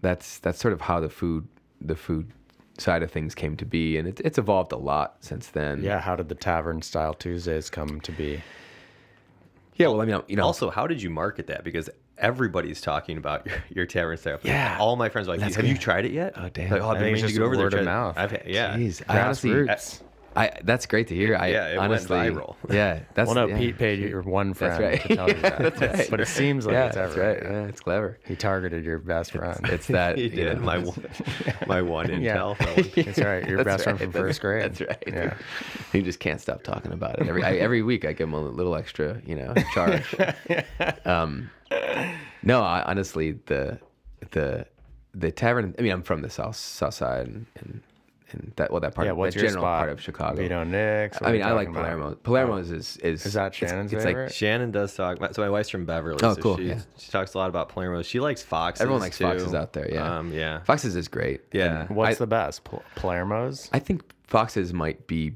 [0.00, 1.48] that's that's sort of how the food
[1.80, 2.30] the food
[2.78, 5.82] side of things came to be, and it, it's evolved a lot since then.
[5.82, 8.42] Yeah, how did the tavern style Tuesdays come to be?
[9.76, 9.88] Yeah.
[9.88, 11.64] Well, I mean, you know, Also, how did you market that?
[11.64, 14.38] Because everybody's talking about your, your tavern style.
[14.44, 14.76] Yeah.
[14.80, 15.70] All my friends are like, That's have good.
[15.72, 16.34] you tried it yet?
[16.36, 16.70] Oh, damn.
[16.70, 17.64] Like, oh, I've been think meaning to just get over there.
[17.66, 18.16] word of Try- mouth.
[18.16, 18.76] I've had, yeah.
[18.76, 20.00] Jeez, I honestly, Grassroots.
[20.36, 21.36] I that's great to hear.
[21.36, 22.56] I Yeah, it went honestly, viral.
[22.70, 23.58] yeah, that's well, no, yeah.
[23.58, 25.00] Pete paid your one friend right.
[25.02, 25.58] to tell you that.
[25.76, 26.10] That's right.
[26.10, 27.32] But it seems like yeah, it's that's ever.
[27.34, 27.42] right.
[27.42, 28.18] Yeah, it's clever.
[28.26, 29.60] He targeted your best friend.
[29.64, 30.58] It's that He you did.
[30.58, 31.06] know, My one,
[31.66, 32.36] my one Yeah.
[32.36, 32.56] intel.
[32.56, 33.04] fellow.
[33.04, 33.46] That's right.
[33.48, 34.12] Your That's best friend right.
[34.12, 34.62] from first grade.
[34.74, 35.04] That's right.
[35.06, 35.34] Yeah.
[35.92, 37.28] He just can't stop talking about it.
[37.28, 40.14] Every I, every week I give him a little extra, you know, charge.
[41.04, 41.50] um,
[42.42, 43.78] no, I, honestly, the
[44.32, 44.66] the
[45.14, 45.74] the tavern.
[45.78, 47.80] I mean, I'm from the south south side, and and,
[48.34, 49.78] and that well, that part, Yeah, of, what's that your general spot?
[49.80, 50.36] part of Chicago.
[50.36, 51.20] Vito Nick's.
[51.20, 52.08] what I mean, I like Palermo.
[52.08, 52.22] about?
[52.22, 52.68] Palermo's.
[52.68, 54.32] Palermo's is is Is that it's- Shannon's it's like- favorite?
[54.34, 55.18] Shannon does talk.
[55.34, 56.18] So my wife's from Beverly.
[56.22, 56.80] Oh, so cool, She, yeah.
[56.98, 58.02] she talks a lot about Palermo.
[58.02, 58.82] She likes Foxes.
[58.82, 59.24] Everyone likes too.
[59.24, 60.18] Foxes out there, yeah.
[60.18, 60.60] Um, yeah.
[60.64, 61.40] Foxes is great.
[61.52, 61.82] Yeah.
[61.86, 62.64] And What's I, the best?
[62.64, 63.70] Pal- Palermo's?
[63.72, 65.34] I think Foxes might be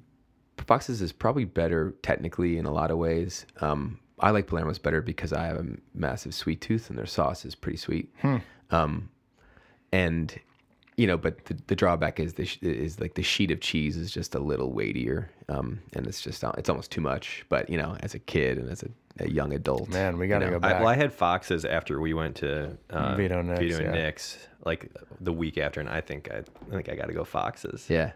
[0.66, 3.46] Foxes is probably better technically in a lot of ways.
[3.60, 7.44] Um, I like Palermo's better because I have a massive sweet tooth and their sauce
[7.44, 8.12] is pretty sweet.
[8.70, 9.08] Um,
[9.92, 10.38] and
[10.98, 13.96] you know, but the, the drawback is the sh- is like the sheet of cheese
[13.96, 17.46] is just a little weightier, um, and it's just it's almost too much.
[17.48, 18.88] But you know, as a kid and as a,
[19.24, 21.64] a young adult, Man, we got to you know, go I, well, I had Foxes
[21.64, 23.90] after we went to uh, Vito Nick's, Vito yeah.
[23.92, 24.90] Nick's, like
[25.20, 27.86] the week after, and I think I, I think I got to go Foxes.
[27.88, 28.10] yeah,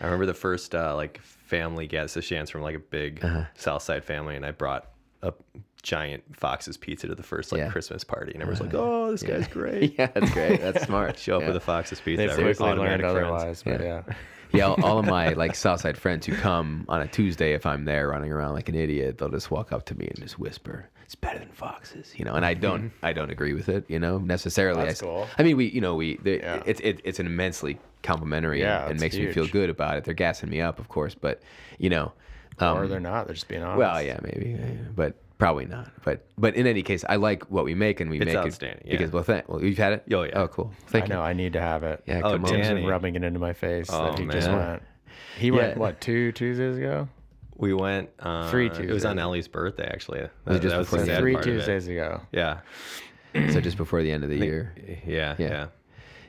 [0.00, 2.10] I remember the first uh, like family get.
[2.10, 3.44] So Shan's from like a big Uh-huh.
[3.54, 4.90] South Side family, and I brought
[5.22, 5.32] a
[5.86, 7.70] giant Fox's pizza to the first like Yeah.
[7.70, 10.60] Christmas party, and everyone's like, "Oh, this guy's great." yeah, that's great.
[10.60, 11.16] That's smart.
[11.18, 11.48] Show up yeah.
[11.48, 12.22] with a Fox's pizza.
[12.22, 13.16] They've everyone's quickly learned friends.
[13.16, 14.02] otherwise, but yeah.
[14.52, 17.84] Yeah, all, all of my like Southside friends who come on a Tuesday, if I'm
[17.84, 20.88] there running around like an idiot, they'll just walk up to me and just whisper,
[21.04, 22.34] "It's better than Foxes," you know.
[22.34, 24.84] And I don't, I don't agree with it, you know, necessarily.
[24.86, 25.28] That's I, cool.
[25.38, 26.62] I mean, we, you know, we, the, Yeah.
[26.66, 29.98] it's it, it's an immensely complimentary Yeah, and, and it's makes me feel good about
[29.98, 30.04] it.
[30.04, 31.42] They're gassing me up, of course, but
[31.78, 32.12] you know,
[32.58, 33.26] um, or they're not.
[33.26, 33.78] They're just being honest.
[33.78, 35.90] well, yeah, maybe, uh, but probably not.
[36.04, 38.78] But but in any case, I like what we make, and we It's make outstanding,
[38.84, 38.96] it yeah.
[38.98, 40.04] because well, thank, well, you've had it.
[40.12, 40.30] Oh, yeah.
[40.34, 40.72] Oh, cool.
[40.88, 41.12] Thank I you.
[41.14, 41.20] know.
[41.22, 42.02] I need to have it.
[42.06, 42.50] Yeah, Oh, come on.
[42.50, 42.80] Tim's Danny.
[42.82, 44.56] been rubbing it into my face Oh, that he just man.
[44.70, 44.82] went.
[45.38, 45.52] He Yeah.
[45.54, 47.08] went what two Tuesdays ago?
[47.56, 48.10] We went.
[48.18, 49.04] Uh, Three It was Tuesdays.
[49.06, 50.20] on Ellie's birthday, actually.
[50.20, 51.20] Was it That, just that was before the the sad?
[51.20, 51.56] Three part of it.
[51.56, 52.20] Tuesdays ago.
[52.32, 52.58] Yeah.
[53.52, 54.74] so just before the end of the year.
[55.06, 55.34] Yeah.
[55.38, 55.48] Yeah.
[55.48, 55.66] Yeah.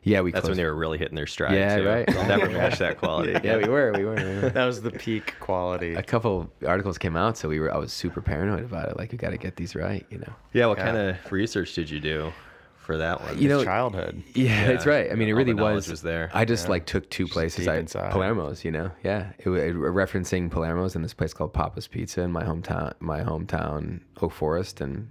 [0.04, 1.54] Yeah, we That's closed when they were really hitting their stride.
[1.56, 1.86] Yeah, too.
[1.88, 2.08] right.
[2.08, 3.34] They'll never match that quality.
[3.44, 3.92] Yeah, we were.
[3.94, 4.16] We were.
[4.16, 4.50] We were.
[4.50, 5.94] That was the peak quality.
[5.96, 7.74] A couple articles came out, so we were.
[7.74, 8.98] I was super paranoid about it.
[8.98, 10.34] Like, we got to get these right, you know.
[10.54, 10.68] Yeah.
[10.68, 10.86] What Yeah.
[10.86, 12.32] kind of research did you do
[12.78, 13.38] for that one?
[13.38, 14.24] You know, childhood.
[14.34, 15.12] Yeah, that's right.
[15.12, 15.90] I mean, it All really the knowledge was.
[15.90, 16.30] was there.
[16.34, 17.66] I just like took two places.
[17.66, 18.12] deep I inside.
[18.12, 18.92] Palermo's, you know.
[19.04, 23.22] Yeah, it, it, referencing Palermo's in this place called Papa's Pizza in my hometown, my
[23.22, 25.08] hometown Oak Forest, and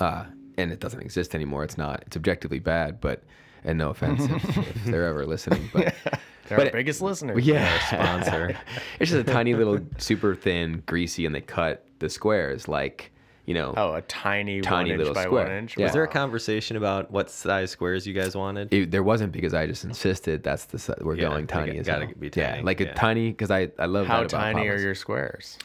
[0.00, 0.24] uh,
[0.56, 1.64] and it doesn't exist anymore.
[1.64, 2.02] It's not.
[2.06, 3.22] It's objectively bad, but
[3.64, 5.94] and no offense if, if they're ever listening, but.
[6.46, 7.46] They're But our it- biggest listeners.
[7.46, 8.54] Yeah, sponsor.
[9.00, 13.10] it's just a tiny little, super thin, greasy, and they cut the squares like
[13.46, 13.72] you know.
[13.76, 15.44] Oh, a tiny, Tiny one little inch by square.
[15.46, 15.78] one inch.
[15.78, 15.84] Yeah.
[15.84, 18.72] Was there a conversation about what size squares you guys wanted?
[18.74, 21.78] It, there wasn't because I just insisted that's the si- we're Yeah, going tiny got-
[21.80, 22.14] as gotta hell.
[22.18, 24.72] be Yeah, tiny, like a tiny because I I love How that about tiny are
[24.72, 24.84] Papa's.
[24.84, 25.58] your squares?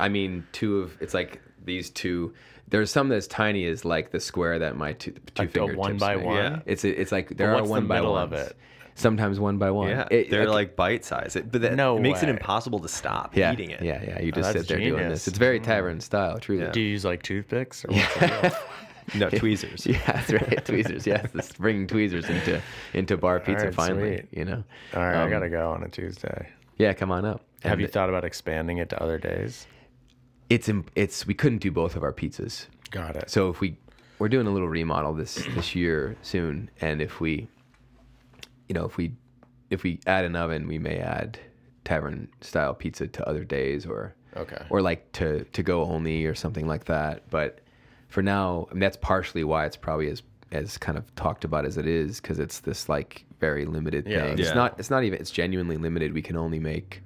[0.00, 2.32] I mean, two of it's like these two.
[2.72, 5.78] There's some that's tiny as like the square that my two two Like a fingertips
[5.78, 6.24] one by make.
[6.26, 6.36] one?
[6.36, 6.58] Yeah.
[6.66, 8.32] It's it's like there are one the one by middle ones.
[8.32, 8.56] of it?
[8.94, 9.88] Sometimes one by one.
[9.88, 10.50] Yeah, It- they're okay.
[10.50, 13.70] like bite size, it, but that No it makes it impossible to stop yeah, eating
[13.70, 13.82] it.
[13.82, 14.20] yeah, yeah.
[14.20, 15.26] You Oh, just that's sit there doing this.
[15.28, 16.70] It's very tavern style, truly.
[16.72, 17.84] Do you use like toothpicks?
[17.84, 18.56] Or what's?
[19.16, 19.84] No tweezers.
[19.84, 20.64] Yeah, that's right.
[20.64, 21.06] tweezers.
[21.06, 22.62] Yes, this bringing tweezers into
[22.94, 24.18] into bar pizza right, finally.
[24.18, 24.28] sweet.
[24.38, 24.64] You know.
[24.94, 26.48] All right, I Um, gotta go on a Tuesday.
[26.78, 27.42] Yeah, come on up.
[27.64, 29.66] Have And you thought about expanding it to other days?
[30.52, 32.66] It's it's we couldn't do both of our pizzas.
[32.90, 33.30] Got it.
[33.30, 33.76] So if we
[34.18, 37.48] we're doing a little remodel this this year soon, and if we,
[38.68, 39.14] you know, if we
[39.70, 41.38] if we add an oven, we may add
[41.84, 44.64] tavern style pizza to other days, or Okay.
[44.70, 47.28] or like to to go only or something like that.
[47.30, 47.60] But
[48.08, 50.22] for now, I mean, that's partially why it's probably as
[50.52, 54.18] as kind of talked about as it is because it's this like very limited Yeah,
[54.28, 54.38] thing.
[54.38, 54.44] yeah.
[54.44, 56.12] It's not it's not even it's genuinely limited.
[56.12, 57.02] We can only make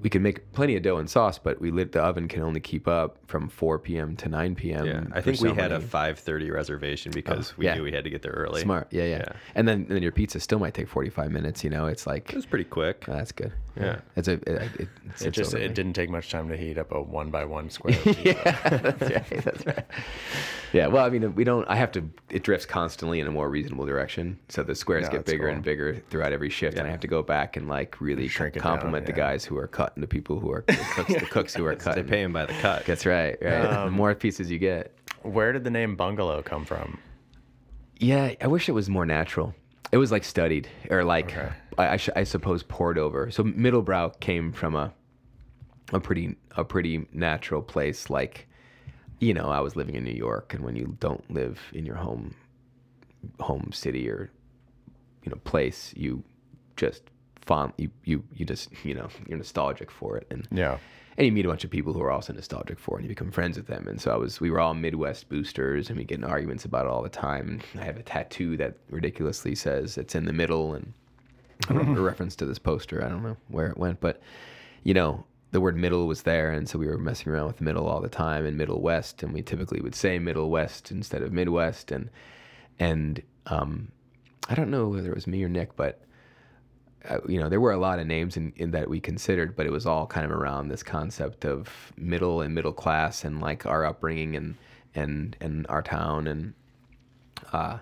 [0.00, 2.60] we can make plenty of dough and sauce, but we lit the oven can only
[2.60, 4.16] keep up from 4 p.m.
[4.16, 4.86] to 9 p.m.
[4.86, 7.74] Yeah, I think we so had a 5:30 reservation because oh, we yeah.
[7.74, 8.62] knew we had to get there early.
[8.62, 9.32] Smart, yeah, yeah, Yeah.
[9.54, 11.64] And then then your pizza still might take 45 minutes.
[11.64, 13.04] You know, it's like It was pretty quick.
[13.08, 13.52] oh, that's good.
[13.80, 14.00] Yeah.
[14.16, 14.88] it's a it, it, it,
[15.26, 17.94] It just it didn't take much time to heat up a one by one square.
[18.02, 18.34] pizza.
[18.44, 19.44] that's right.
[19.44, 19.84] That's right.
[20.72, 20.86] Yeah.
[20.88, 21.66] Well, I mean, we don't.
[21.68, 22.08] I have to.
[22.30, 25.54] It drifts constantly in a more reasonable direction, so the squares Yeah, get bigger cool.
[25.54, 28.54] and bigger throughout every shift, and I have to go back and like really Shrink
[28.56, 31.20] compliment down, the guys who are cutting cutting to people who are the cooks, the
[31.30, 32.84] cooks who are They pay him by the cut.
[32.84, 33.36] That's right.
[33.40, 33.62] Right.
[33.62, 34.92] the Um, more pieces you get.
[35.22, 36.98] Where did the name Bungalow come from?
[38.00, 39.54] Yeah, I wish it was more natural.
[39.92, 41.50] It was like studied or like Okay.
[41.78, 43.30] I, I, sh- I suppose poured over.
[43.30, 44.92] So middlebrow came from a
[45.92, 48.10] a pretty a pretty natural place.
[48.10, 48.46] Like
[49.20, 51.96] you know, I was living in New York, and when you don't live in your
[51.96, 52.34] home
[53.40, 54.30] home city or
[55.24, 56.22] you know place, you
[56.76, 57.02] just
[57.46, 60.78] fond you you you just you know you're nostalgic for it and Yeah.
[61.18, 63.08] And you meet a bunch of people who are also nostalgic for it and you
[63.08, 63.88] become friends with them.
[63.88, 66.86] And so i was we were all midwest boosters and we get in arguments about
[66.86, 67.60] it all the time.
[67.76, 70.92] I have a tattoo that ridiculously says it's in the middle and
[71.68, 73.04] a re- a reference to this poster.
[73.04, 74.22] I don't know where it went but
[74.84, 77.88] you know the word middle was there and so we were messing around with middle
[77.88, 81.32] all the time and middle west and we typically would say middle west instead of
[81.32, 81.90] midwest.
[81.90, 82.10] And
[82.78, 83.90] and um
[84.48, 86.00] i don't know whether it was me or nick but
[87.28, 89.72] you know, there were a lot of names in, in that we considered, but it
[89.72, 93.84] was all kind of around this concept of middle and middle class and like our
[93.84, 94.56] upbringing and
[94.94, 96.54] and and our town and
[97.52, 97.78] uh,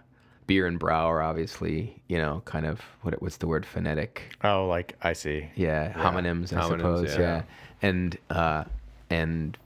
[0.46, 4.66] beer and brow are obviously you know kind of what what's the word phonetic Oh,
[4.66, 5.48] like I see.
[5.56, 7.14] yeah, homonyms, I Homonyms, suppose.
[7.14, 7.20] yeah.
[7.20, 7.42] Yeah,
[7.82, 8.64] and uh,
[9.10, 9.56] and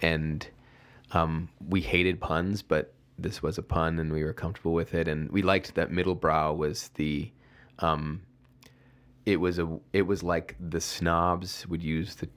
[0.00, 0.46] and
[1.12, 5.08] um, we hated puns, but this was a pun, and we were comfortable with it,
[5.08, 7.30] and we liked that middle brow was the.
[7.80, 8.22] Um,
[9.28, 9.78] it was a.
[9.92, 12.30] It was like the snobs would use the,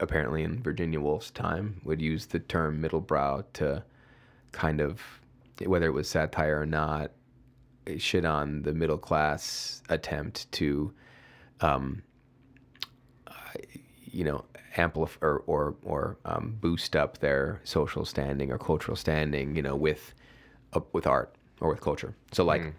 [0.00, 3.84] apparently in Virginia Woolf's time, would use the term middle brow to,
[4.52, 5.02] kind of,
[5.66, 7.10] whether it was satire or not,
[7.98, 10.94] shit on the middle class attempt to
[11.60, 12.02] um,
[14.10, 14.42] you know,
[14.78, 19.76] amplify or or, or um, boost up their social standing or cultural standing, you know,
[19.76, 20.14] with
[20.72, 22.14] uh, with art or with culture.
[22.32, 22.72] So like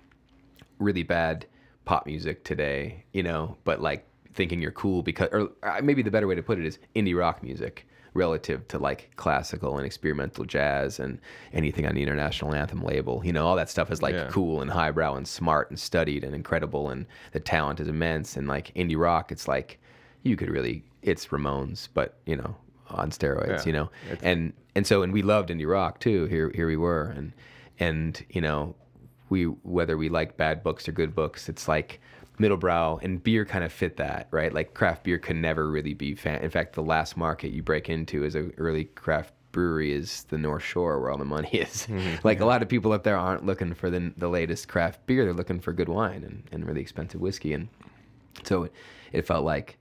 [0.79, 1.45] really bad
[1.85, 6.11] pop music today, you know, but like thinking you're cool because, or uh, maybe the
[6.11, 10.43] better way to put it is indie rock music relative to like classical and experimental
[10.43, 11.17] jazz and
[11.53, 13.21] anything on the international anthem label.
[13.25, 14.27] You know, all that stuff is like Yeah.
[14.29, 18.35] cool and highbrow and smart and studied and incredible and the talent is immense.
[18.35, 19.79] And like indie rock, it's like
[20.23, 22.55] you could really, it's Ramones, but you know,
[22.89, 23.63] on steroids, Yeah.
[23.65, 26.25] you know, and and so and we loved indie rock too.
[26.25, 27.31] Here here we were, and
[27.79, 28.75] and you know,
[29.31, 31.99] we whether we like bad books or good books, it's like
[32.37, 34.53] middlebrow and beer kind of fit that right.
[34.53, 36.43] Like craft beer can never really be fan.
[36.43, 40.37] In fact, the last market you break into as a early craft brewery is the
[40.37, 41.87] North Shore, where all the money is.
[41.87, 42.27] Mm-hmm.
[42.27, 45.23] like a lot of people up there aren't looking for the the latest craft beer;
[45.23, 47.53] they're looking for good wine and, and really expensive whiskey.
[47.53, 47.69] And
[48.43, 48.73] so it,
[49.13, 49.77] it felt like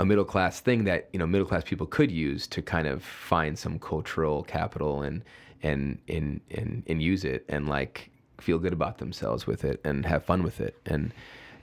[0.00, 3.04] a middle class thing that you know middle class people could use to kind of
[3.04, 5.22] find some cultural capital and
[5.62, 8.10] and and and, and use it and like
[8.44, 10.76] feel good about themselves with it and have fun with it.
[10.86, 11.12] And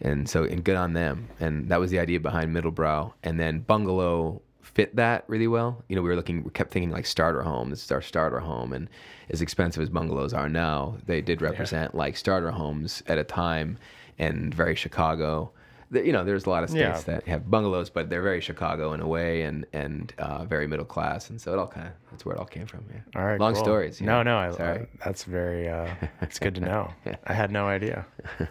[0.02, 1.30] and so and good on them.
[1.40, 5.84] And that was the idea behind middlebrow and then bungalow fit that really well.
[5.88, 8.40] You know we were looking we kept thinking like starter home this is our starter
[8.40, 8.74] home.
[8.74, 8.90] And
[9.30, 13.78] as expensive as bungalows are now they did represent like starter homes at a time
[14.18, 15.52] and very chicago
[15.92, 17.14] the- you know, there's a lot of states Yeah.
[17.16, 20.86] that have bungalows, but they're very Chicago in a way, and and uh, very middle
[20.86, 22.86] class, and so it all kind of that's where it all came from.
[22.94, 23.02] Yeah.
[23.20, 23.40] All right.
[23.40, 23.64] Long cool.
[23.64, 24.00] stories.
[24.02, 24.32] you No, know.
[24.42, 24.54] no.
[24.54, 24.88] I, Sorry.
[25.04, 25.70] that's very.
[25.70, 25.88] Uh,
[26.22, 26.92] it's good to know.
[27.26, 28.06] I had no idea.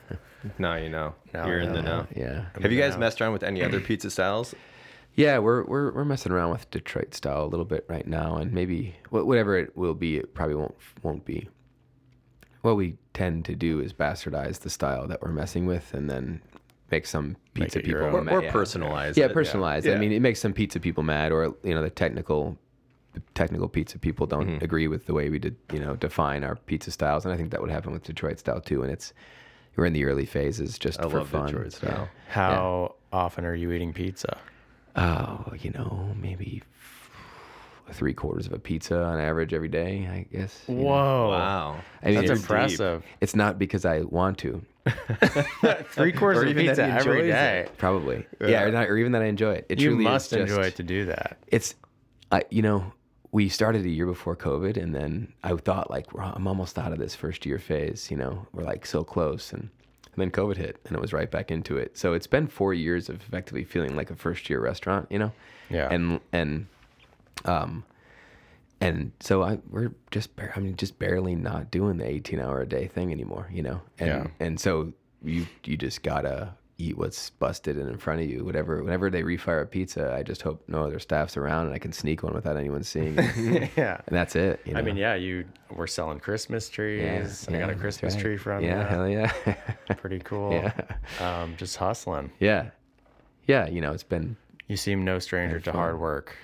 [0.59, 1.14] Now you know.
[1.34, 1.99] Now You're I in the know.
[2.01, 2.07] know.
[2.16, 2.47] Yeah.
[2.62, 2.99] Have you guys Yeah.
[3.01, 4.55] messed around with any other pizza styles?
[5.14, 8.51] Yeah, we're we're we're messing around with Detroit style a little bit right now, and
[8.51, 11.49] maybe whatever it will be, it probably won't won't be.
[12.62, 16.41] What we tend to do is bastardize the style that we're messing with, and then
[16.91, 18.22] make some pizza it your people own.
[18.22, 18.34] Or, mad.
[18.34, 18.53] or yeah.
[18.53, 19.32] personalize Yeah, it.
[19.34, 19.86] personalized.
[19.86, 19.95] Yeah.
[19.95, 22.59] I mean, it makes some pizza people mad, or you know, the technical,
[23.14, 24.64] the technical pizza people don't Mm-hmm.
[24.64, 27.51] agree with the way we did, you know, define our pizza styles, and I think
[27.51, 28.82] that would happen with Detroit style too.
[28.82, 29.12] And it's
[29.76, 31.47] we're in the early phases just I for love fun.
[31.47, 32.09] Detroit so, style.
[32.28, 34.36] How often are you eating pizza?
[34.97, 36.62] Oh, you know, maybe
[37.95, 40.09] three quarters of a pizza on average every day.
[40.11, 40.62] I guess.
[40.68, 40.82] you know.
[40.82, 41.28] Whoa.
[41.30, 41.80] Wow.
[42.03, 43.03] I mean, That's it's- impressive.
[43.20, 44.62] It's not because I want to.
[45.91, 47.59] Three quarters Or of even that pizza he every enjoys day.
[47.61, 47.78] it.
[47.78, 48.26] Probably.
[48.41, 49.66] Yeah, or, not, or even that I enjoy it.
[49.68, 51.38] It You truly is must enjoy it to do that.
[51.49, 51.74] it's
[52.32, 52.93] I you know
[53.32, 56.93] we started a year before COVID and then I thought like "Well, I'm almost out
[56.93, 60.57] of this first year phase you know we're like so close and, and then COVID
[60.57, 63.64] hit and it was right back into it so it's been four years of effectively
[63.64, 65.32] feeling like a first year restaurant you know
[65.68, 65.88] Yeah.
[65.93, 66.66] and and
[67.45, 67.84] um
[68.80, 72.61] and so I we're just bar- I mean just barely not doing the 18 hour
[72.62, 74.26] a day thing anymore you know and Yeah.
[74.41, 78.82] and so you you just gotta eat what's busted and in front of you whatever
[78.82, 81.93] whenever they refire a pizza i just hope no other staff's around and i can
[81.93, 84.01] sneak one without anyone seeing it and yeah.
[84.09, 85.45] that's it you I mean, yeah, you
[85.76, 87.47] were selling Christmas trees.
[87.51, 88.22] I got a Christmas right.
[88.22, 89.30] tree from yeah hell yeah
[89.99, 90.53] Pretty cool.
[90.53, 90.72] Yeah.
[91.20, 92.32] Um, just hustling.
[92.41, 92.70] yeah
[93.47, 94.36] yeah you know it's been
[94.66, 96.34] You seem no stranger to hard work.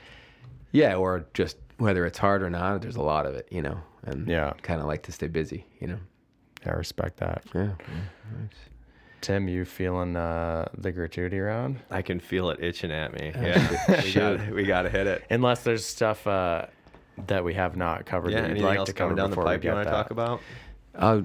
[0.72, 3.78] Yeah, or just whether it's hard or not, there's a lot of it, you know,
[4.04, 4.52] and Yeah.
[4.62, 5.98] kind of like to stay busy, you know.
[6.64, 7.44] I respect that.
[7.54, 7.72] Yeah.
[9.20, 11.80] Tim, you feeling uh, the gratuity round?
[11.90, 13.32] I can feel it itching at me.
[13.34, 15.24] Yeah, we got we got to hit it.
[15.30, 16.66] Unless there's stuff uh,
[17.26, 19.30] that we have not covered Yeah, that you'd anything like else to cover coming down
[19.30, 20.40] the before we pipe you want to talk about?
[20.94, 21.22] Uh,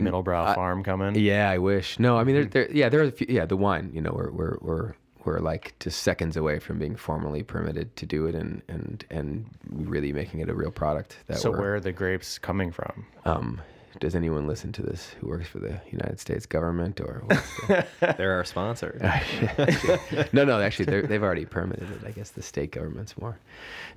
[0.00, 1.14] Middlebrow Farm coming.
[1.14, 1.98] yeah, I wish.
[1.98, 4.12] No, I mean, there, there, yeah, there are a few, yeah, the wine, you know,
[4.12, 4.94] we're, we're, we're,
[5.24, 9.46] we're like just seconds away from being formally permitted to do it and, and, and
[9.70, 13.06] really making it a real product that So we're, where are the grapes coming from?
[13.24, 13.60] um,
[14.00, 17.86] does anyone listen to this who works for the United States government or the-
[18.18, 18.98] They're our sponsor.
[20.32, 22.00] no, no, actually they're, they've already permitted it.
[22.06, 23.38] I guess the state government's more.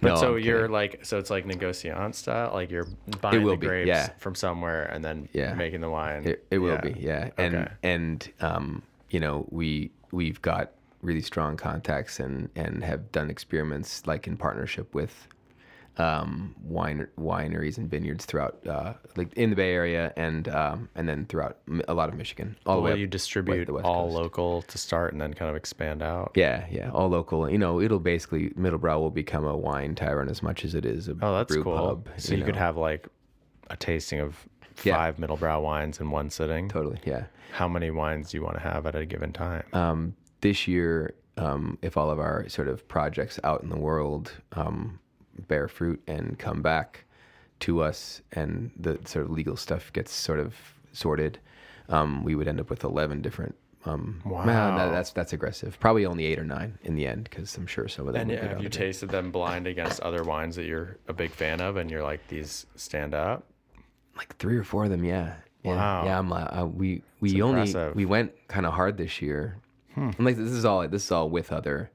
[0.01, 0.71] But No, so I'm you're kidding.
[0.71, 2.87] like, so it's like negociant style, like you're
[3.21, 4.09] buying will the be, grapes yeah.
[4.19, 5.53] from somewhere and then Yeah.
[5.55, 6.25] making the wine.
[6.27, 6.81] It, it will Yeah.
[6.81, 7.29] be, yeah.
[7.37, 7.71] And Okay.
[7.83, 10.71] and um, you know, we we've got
[11.01, 15.27] really strong contacts and and have done experiments like in partnership with
[15.97, 21.09] um, wine wineries and vineyards throughout uh, like in the Bay Area and um, and
[21.09, 24.05] then throughout a lot of Michigan, all the way Will up you distribute the all
[24.05, 24.15] Coast.
[24.15, 26.33] local to start and then kind of expand out?
[26.35, 27.49] Yeah, yeah, all local.
[27.49, 30.85] You know, it'll basically Middle Brow will become a wine tavern as much as it
[30.85, 31.75] is a Oh, that's brew cool.
[31.75, 32.09] pub.
[32.17, 32.59] so you, could know.
[32.61, 33.07] have like
[33.71, 34.47] a tasting of
[34.83, 34.93] Yeah.
[34.97, 36.69] five Middle Brow wines in one sitting.
[36.69, 37.23] totally, yeah.
[37.53, 39.63] How many wines do you want to have at a given time?
[39.73, 44.31] um, this year, um, if all of our sort of projects out in the world
[44.53, 44.99] um,
[45.47, 47.05] bear fruit and come back
[47.61, 50.55] to us, and the sort of legal stuff gets sort of
[50.93, 51.39] sorted,
[51.89, 53.55] um, we would end up with eleven different.
[53.85, 54.91] Um, Wow.
[54.91, 55.79] that's that's aggressive.
[55.79, 58.29] Probably only eight or nine in the end, because I'm sure some of them.
[58.29, 61.77] and have you tasted them blind against other wines that you're a big fan of
[61.77, 63.43] and you're like, these stand up?
[64.17, 66.05] like three or four of them yeah yeah Wow.
[66.05, 69.57] yeah i'm uh, uh, we we only we went kind of hard this year
[69.97, 71.89] And, like this is all this is all with other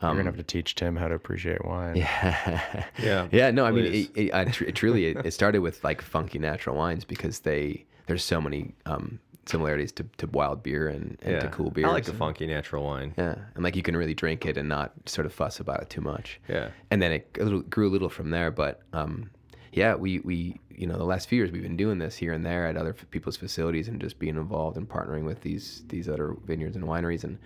[0.00, 1.94] you're um, gonna have to teach Tim how to appreciate wine.
[1.96, 4.10] yeah Yeah, yeah no i mean please.
[4.16, 8.24] it, it, it truly it, it started with like funky natural wines because they there's
[8.24, 11.86] so many um similarities to, to wild beer and, and to cool beer.
[11.86, 13.12] I like the funky natural wine.
[13.18, 15.90] yeah and like you can really drink it and not sort of fuss about it
[15.90, 16.68] too much Yeah.
[16.92, 17.32] and then it
[17.68, 18.50] grew a little from there.
[18.52, 19.30] But um,
[19.72, 22.44] yeah, we we you know the last few years we've been doing this here and
[22.44, 26.36] there at other people's facilities and just being involved and partnering with these these other
[26.44, 27.38] vineyards and wineries and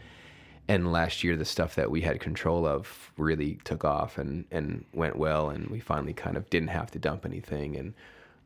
[0.68, 4.84] and last year the stuff that we had control of really took off and and
[4.92, 7.94] went well and we finally kind of didn't have to dump anything and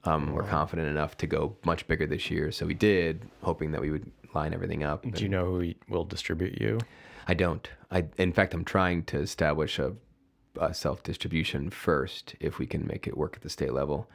[0.04, 2.50] um, we're confident enough to go much bigger this year.
[2.52, 5.02] So we did, hoping that we would line everything up.
[5.10, 6.78] Do you know who will distribute you?
[7.26, 7.68] I don't.
[7.90, 9.92] I in fact I'm trying to establish a,
[10.58, 14.08] a self distribution first if we can make it work at the state level,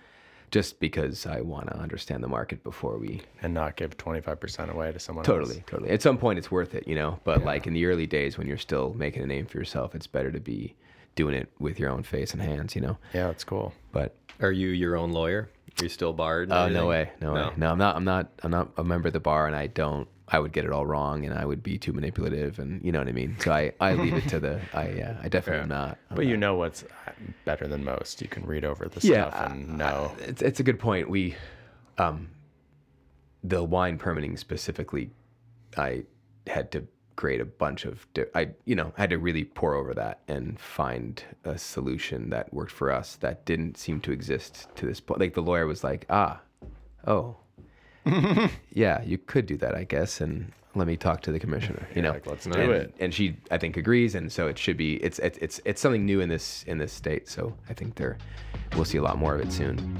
[0.51, 3.21] just because I want to understand the market before we.
[3.41, 5.63] and not give 25% away to someone Totally, else.
[5.67, 5.89] totally.
[5.91, 7.19] At some point, it's worth it, you know.
[7.23, 10.07] But like in the early days when you're still making a name for yourself, it's
[10.07, 10.75] better to be
[11.15, 12.97] doing it with your own face and hands, you know.
[13.13, 13.73] Yeah, that's cool.
[13.91, 15.49] But Are you your own lawyer?
[15.79, 16.51] Are you still barred?
[16.51, 17.71] oh no way, no, way, no.
[17.71, 17.95] I'm not.
[17.95, 18.31] I'm not.
[18.43, 20.07] I'm not a member of the bar, and I don't.
[20.27, 22.99] I would get it all wrong, and I would be too manipulative, and you know
[22.99, 23.35] what I mean.
[23.39, 24.59] So I, I leave it to the.
[24.73, 25.97] I, yeah, I definitely am not.
[26.09, 26.39] I'm But you not.
[26.39, 27.11] know what's uh,
[27.43, 28.21] better than most.
[28.21, 30.11] You can read over the yeah, stuff and uh, know.
[30.19, 31.09] It's it's a good point.
[31.09, 31.35] We,
[31.97, 32.29] um,
[33.43, 35.11] the wine permitting specifically,
[35.77, 36.05] I
[36.47, 38.07] had to create a bunch of.
[38.13, 42.53] di- I you know had to really pour over that and find a solution that
[42.53, 45.19] worked for us that didn't seem to exist to this point.
[45.19, 46.41] Like the lawyer was like, ah,
[47.07, 47.37] oh,
[48.71, 50.51] yeah, you could do that, I guess, and.
[50.77, 51.87] Let me talk to the commissioner.
[51.95, 52.93] You know, like, let's do and, it.
[52.99, 54.95] and she, I think, agrees, and so it should be.
[54.95, 57.29] It's it's it's it's something new in this in this state.
[57.29, 58.17] So I think there,
[58.75, 59.97] we'll see a lot more of it soon.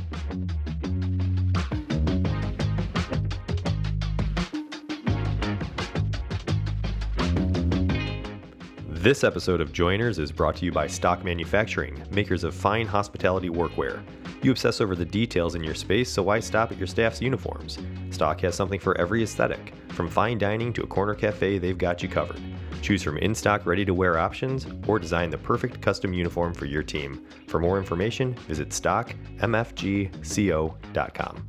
[9.06, 13.49] This episode of Joiners is brought to you by Stock Manufacturing, makers of fine hospitality
[13.49, 14.03] workwear.
[14.41, 17.78] You obsess over the details in your space, so why stop at your staff's uniforms?
[18.10, 19.76] Stock has something for every aesthetic.
[19.89, 22.41] From fine dining to a corner cafe, they've got you covered.
[22.82, 26.66] Choose from in stock, ready to wear options, or design the perfect custom uniform for
[26.66, 27.28] your team.
[27.45, 31.47] For more information, visit stockmfgco.com.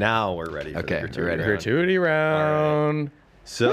[0.00, 0.72] Now we're ready.
[0.72, 1.42] For Okay, the we're ready.
[1.44, 3.10] gratuity round.
[3.10, 3.10] Gratuity round.
[3.44, 3.70] So,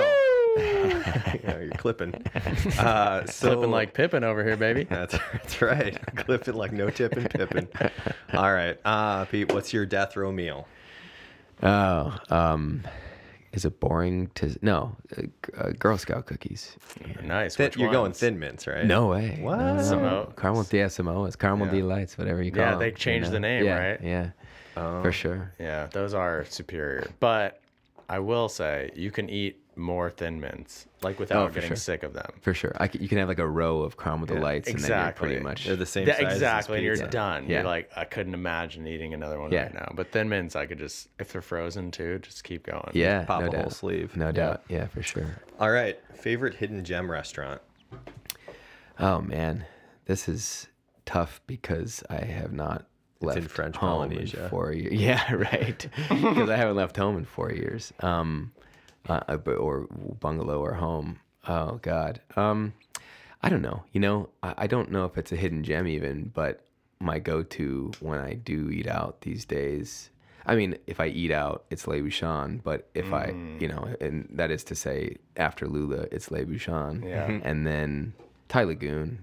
[0.57, 2.13] yeah, you're clipping.
[2.77, 4.83] Uh, so, Flipping like Pippin over here, baby.
[4.89, 5.97] that's, that's right.
[6.17, 7.67] clipping like no tipping pippin.
[8.33, 10.67] All right, uh, Pete, what's your death row meal?
[11.63, 12.83] Oh, um,
[13.53, 16.75] is it boring to no uh, g- uh, Girl Scout cookies?
[17.23, 17.55] Nice.
[17.55, 18.19] Thin, Which you're going ones?
[18.19, 18.85] thin mints, right?
[18.85, 19.39] No way.
[19.41, 19.57] What?
[19.59, 19.81] No, no.
[19.81, 21.73] Samo- Caramel yeah, Samoas, caramel Yeah.
[21.73, 22.79] delights, whatever you call Yeah, them.
[22.79, 23.33] they you changed know?
[23.33, 24.01] the name, yeah, right?
[24.03, 24.29] Yeah,
[24.79, 25.01] Oh.
[25.03, 25.53] for sure.
[25.59, 27.07] Yeah, those are superior.
[27.19, 27.59] But
[28.09, 31.75] I will say you can eat more thin mints, like without Oh, getting sure.
[31.77, 32.31] sick of them.
[32.41, 34.89] For sure, I c you can have like a row of caramel delights, and then
[34.89, 35.27] you're Exactly.
[35.29, 36.33] pretty much They're the same That- size.
[36.33, 37.09] exactly, and you're pizza.
[37.11, 37.43] done.
[37.47, 37.57] Yeah.
[37.57, 39.63] You're like, I couldn't imagine eating another one Yeah.
[39.63, 39.91] right now.
[39.93, 42.89] But thin mints, I could just, if they're frozen too, just keep going.
[42.93, 44.17] yeah, Pop no a whole sleeve.
[44.17, 45.35] No doubt, yeah, for sure.
[45.59, 45.99] All right.
[46.15, 47.61] Favorite hidden gem restaurant?
[48.99, 49.65] Oh man,
[50.05, 50.67] this is
[51.05, 52.87] tough because I have not
[53.21, 54.43] left in French home Polynesia.
[54.43, 54.93] in four years.
[54.99, 55.87] Yeah, right.
[56.09, 57.93] Because I haven't left home in four years.
[58.01, 58.51] Um,
[59.09, 59.87] uh, uh, or
[60.19, 61.19] bungalow or home.
[61.47, 62.21] Oh God.
[62.35, 62.73] Um,
[63.41, 63.83] I don't know.
[63.93, 66.61] You know, I, I don't know if it's a hidden gem even, but
[66.99, 70.09] my go-to when I do eat out these days.
[70.45, 72.61] I mean, if I eat out, it's Le Bouchon.
[72.63, 73.61] But if I, Mm.
[73.61, 77.03] you know, and that is to say, after Lula, it's Le Bouchon.
[77.05, 77.39] Yeah.
[77.43, 78.13] And then
[78.49, 79.19] Thai Lagoon.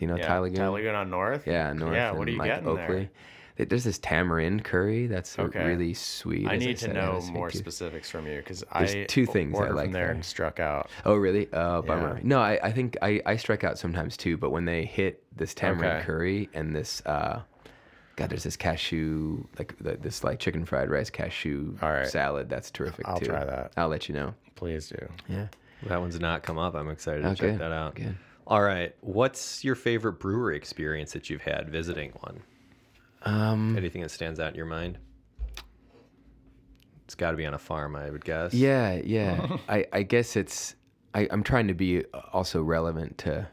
[0.00, 0.26] You know Yeah.
[0.26, 0.56] Thai Lagoon?
[0.58, 1.46] Thai Lagoon on North?
[1.46, 1.94] Yeah, north.
[1.94, 3.08] Yeah, what are you like getting Oakley.
[3.56, 3.66] there?
[3.66, 5.64] There's this tamarind curry that's Okay.
[5.64, 6.48] really sweet.
[6.48, 7.60] I need to said, know had a sweet more tooth.
[7.60, 10.10] specifics from you because I two things I like there there.
[10.10, 10.90] and struck out.
[11.04, 11.48] Oh, really?
[11.52, 12.16] Oh, bummer.
[12.16, 12.20] Yeah.
[12.24, 15.54] No, I, I think I, I strike out sometimes too, but when they hit this
[15.54, 16.04] tamarind Okay.
[16.04, 17.42] curry and this, uh,
[18.16, 22.08] God, there's this cashew, like this like chicken fried rice cashew right.
[22.08, 22.48] salad.
[22.48, 23.26] That's terrific I'll too.
[23.26, 23.70] try that.
[23.76, 24.34] I'll let you know.
[24.56, 25.08] Please do.
[25.28, 25.46] Yeah.
[25.86, 26.74] That one's not come up.
[26.74, 27.94] I'm excited to Oh, check that out.
[27.94, 28.16] good.
[28.46, 28.94] All right.
[29.00, 32.42] What's your favorite brewery experience that you've had visiting one?
[33.22, 34.98] Um, Anything that stands out in your mind?
[37.04, 38.52] It's got to be on a farm, I would guess.
[38.54, 39.56] Yeah, yeah.
[39.68, 40.74] I, I guess it's
[41.14, 43.46] I, I'm trying to be also relevant to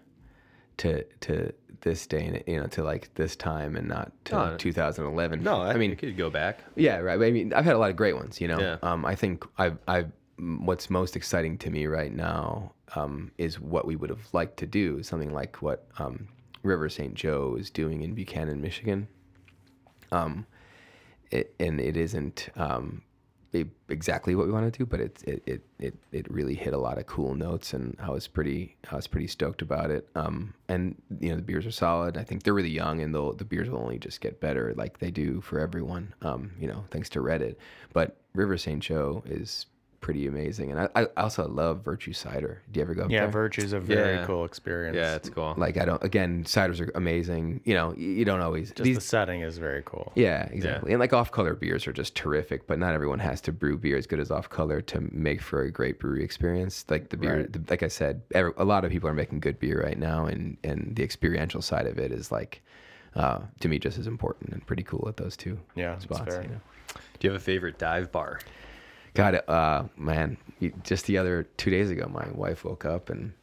[0.77, 4.57] to to this day and you know to like this time and not to No,
[4.57, 5.43] 2011.
[5.43, 6.59] No, I, I mean you could go back.
[6.75, 7.21] yeah, right.
[7.21, 8.39] I mean I've had a lot of great ones.
[8.41, 8.77] You know, Yeah.
[8.83, 10.05] um, I think I I
[10.39, 14.65] what's most exciting to me right now um, is what we would have liked to
[14.67, 16.27] do something like what um,
[16.63, 17.13] River St.
[17.15, 19.07] Joe is doing in Buchanan, Michigan
[20.11, 20.45] Um,
[21.31, 23.01] it, and it isn't um,
[23.53, 26.73] e- exactly what we want to do, but it, it it it it really hit
[26.73, 30.09] a lot of cool notes, and I was pretty I was pretty stoked about it.
[30.15, 32.17] Um, and you know the beers are solid.
[32.17, 34.99] I think they're really young, and the the beers will only just get better, like
[34.99, 36.13] they do for everyone.
[36.21, 37.55] Um, you know, thanks to Reddit.
[37.93, 38.81] But River St.
[38.83, 39.67] Joe is
[40.01, 42.61] pretty amazing, and I, I also love Virtue Cider.
[42.71, 43.03] Do you ever go?
[43.03, 43.29] up Yeah, there?
[43.29, 44.25] Virtue's a very Yeah.
[44.25, 44.95] cool experience.
[44.95, 45.53] Yeah, it's cool.
[45.57, 46.03] like I don't.
[46.03, 47.61] Again, ciders are amazing.
[47.63, 50.11] You know, you don't always just the setting is very cool.
[50.15, 50.91] yeah, exactly.
[50.91, 53.95] And like off color beers are just terrific, but not everyone has to brew beer
[53.95, 56.83] as good as off color to make for a great brewery experience.
[56.89, 57.53] Like the beer, Right.
[57.53, 60.25] the, like I said, every, a lot of people are making good beer right now,
[60.25, 62.61] and and the experiential side of it is like,
[63.15, 66.33] uh, to me, just as important and pretty cool at those two Yeah, spots.
[66.33, 66.41] fair.
[66.41, 66.61] You know?
[67.19, 68.39] Do you have a favorite dive bar?
[69.13, 70.37] God, uh, man,
[70.83, 73.33] just the other two days ago, my wife woke up and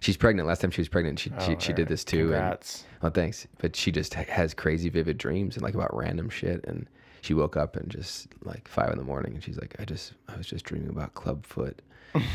[0.00, 0.46] she's pregnant.
[0.48, 2.18] Last time she was pregnant, she she, Oh, she did this too.
[2.20, 2.84] and- Congrats.
[3.02, 3.46] oh, thanks.
[3.58, 6.64] But she just has crazy vivid dreams and like about random shit.
[6.64, 6.86] And
[7.22, 10.12] she woke up and just like five in the morning, and she's like, I just
[10.28, 11.82] I was just dreaming about clubfoot,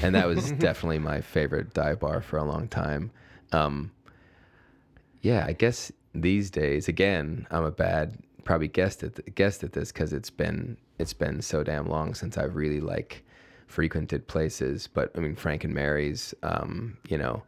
[0.01, 3.09] and that was definitely my favorite dive bar for a long time.
[3.53, 3.91] Um,
[5.21, 9.93] yeah, I guess these days, again, I'm a bad probably guessed at guessed at this
[9.93, 13.23] because it's been it's been so damn long since I've really like
[13.67, 14.87] frequented places.
[14.87, 17.43] But I mean, Frank and Mary's, um, you know,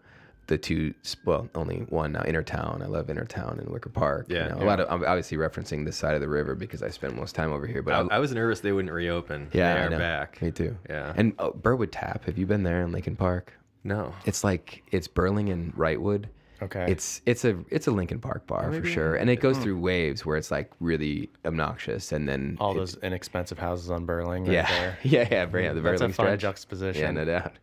[0.48, 0.93] the two
[1.24, 2.82] well, only one now, Innertown.
[2.82, 4.28] I love Innertown and Wicker Park.
[4.30, 4.64] Yeah, you know, yeah.
[4.64, 7.36] a lot of I'm obviously referencing this side of the river because I spend most
[7.36, 7.82] time over here.
[7.82, 9.50] But I, I, I was nervous they wouldn't reopen.
[9.54, 10.41] yeah, they are back.
[10.41, 10.78] Me too.
[10.89, 11.14] Yeah.
[11.16, 12.26] And oh, Burwood Tap.
[12.26, 13.54] Have you been there in Lincoln Park?
[13.84, 14.14] No.
[14.26, 16.26] It's like it's Burling and Wrightwood.
[16.62, 16.86] Okay.
[16.89, 19.38] It's it's a it's a Lincoln Park bar oh, for maybe I sure, and it
[19.41, 23.91] goes through waves where it's like really obnoxious, and then all it- those inexpensive houses
[23.91, 24.45] on Burling.
[24.45, 24.97] Right yeah there.
[25.03, 26.39] yeah yeah very, yeah, the That's a Burling fun stretch.
[26.41, 27.01] juxtaposition.
[27.01, 27.53] Yeah, no doubt.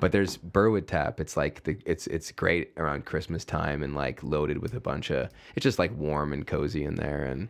[0.00, 1.20] But there's Burwood Tap.
[1.20, 5.10] It's like the it's it's great around Christmas time and like loaded with a bunch
[5.10, 5.30] of.
[5.54, 7.48] It's just like warm and cozy in there, and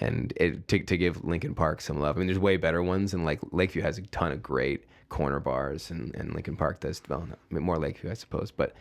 [0.00, 2.16] and it to to give Lincoln Park some love.
[2.16, 5.38] I mean, there's way better ones, and like Lakeview has a ton of great corner
[5.38, 7.26] bars, and and Lincoln Park does well.
[7.28, 8.74] no, I mean, more Lakeview, I suppose, but.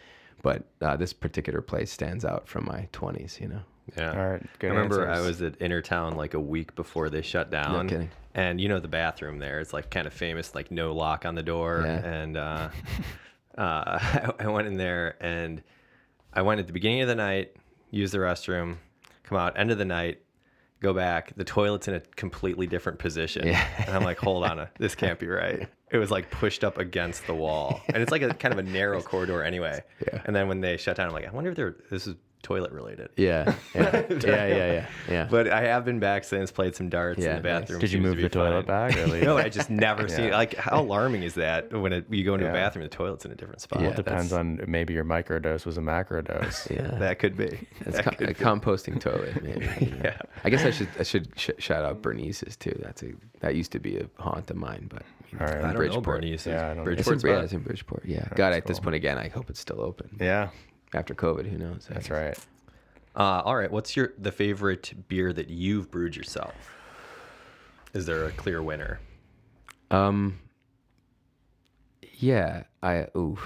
[0.43, 3.61] But uh, this particular place stands out from my 20s, you know.
[3.97, 4.11] Yeah.
[4.11, 7.51] All right, good I remember I was at Innertown like a week before they shut
[7.51, 7.87] down.
[7.87, 8.09] kidding.
[8.33, 11.35] And you know the bathroom there, it's like kind of famous, like no lock on
[11.35, 11.83] the door.
[11.85, 12.05] Yeah.
[12.05, 12.69] And uh,
[13.57, 15.61] uh, I, I went in there and
[16.33, 17.55] I went at the beginning of the night,
[17.89, 18.77] used the restroom,
[19.23, 20.21] come out end of the night,
[20.79, 21.33] go back.
[21.35, 23.47] The toilet's in a completely different position.
[23.47, 23.67] Yeah.
[23.85, 25.67] And I'm like, hold on, this can't be right.
[25.91, 28.63] It was like pushed up against the wall, and it's like a kind of a
[28.63, 29.83] narrow corridor anyway.
[30.07, 30.21] Yeah.
[30.25, 32.71] And then when they shut down, I'm like, I wonder if they're this is toilet
[32.71, 33.09] related.
[33.15, 34.87] Yeah, yeah, yeah, yeah, yeah.
[35.09, 35.27] yeah.
[35.29, 37.61] But I have been back since, played some darts Yeah, in the nice.
[37.61, 37.79] bathroom.
[37.81, 38.91] Did you move to the toilet fine.
[38.91, 38.97] back?
[38.97, 39.37] Or leave No.
[39.37, 40.25] I just never seen.
[40.25, 40.35] Yeah.
[40.37, 42.51] Like, how alarming is that when it, you go into Yeah.
[42.51, 43.79] a bathroom, the toilet's in a different spot?
[43.81, 46.69] Yeah, Well, it depends That's- on maybe your microdose was a macrodose.
[46.75, 46.97] yeah.
[46.99, 47.67] That could be.
[47.81, 48.43] It's That co- could a be.
[48.43, 49.69] composting toilet, maybe.
[49.85, 50.01] you know.
[50.03, 50.17] Yeah.
[50.43, 52.77] I guess I should I should sh- shout out Bernice's too.
[52.83, 55.57] That's a that used to be a haunt of mine, but you know, All right.
[55.57, 56.03] I don't know Bridgeport.
[56.21, 56.45] Bernice.
[56.47, 56.91] Yeah, I don't know.
[56.91, 58.03] It's Bridgeport's in, yeah, it's in Bridgeport.
[58.05, 58.27] Yeah.
[58.35, 60.09] God, at this point again, I hope it's still open.
[60.19, 60.49] Yeah,
[60.93, 61.87] After COVID, who knows?
[61.89, 62.17] I that's guess.
[62.17, 62.37] right.
[63.15, 63.71] Uh, all right.
[63.71, 66.53] What's your the favorite beer that you've brewed yourself?
[67.93, 68.99] Is there a clear winner?
[69.89, 70.39] Um.
[72.17, 73.37] Yeah, I ooh,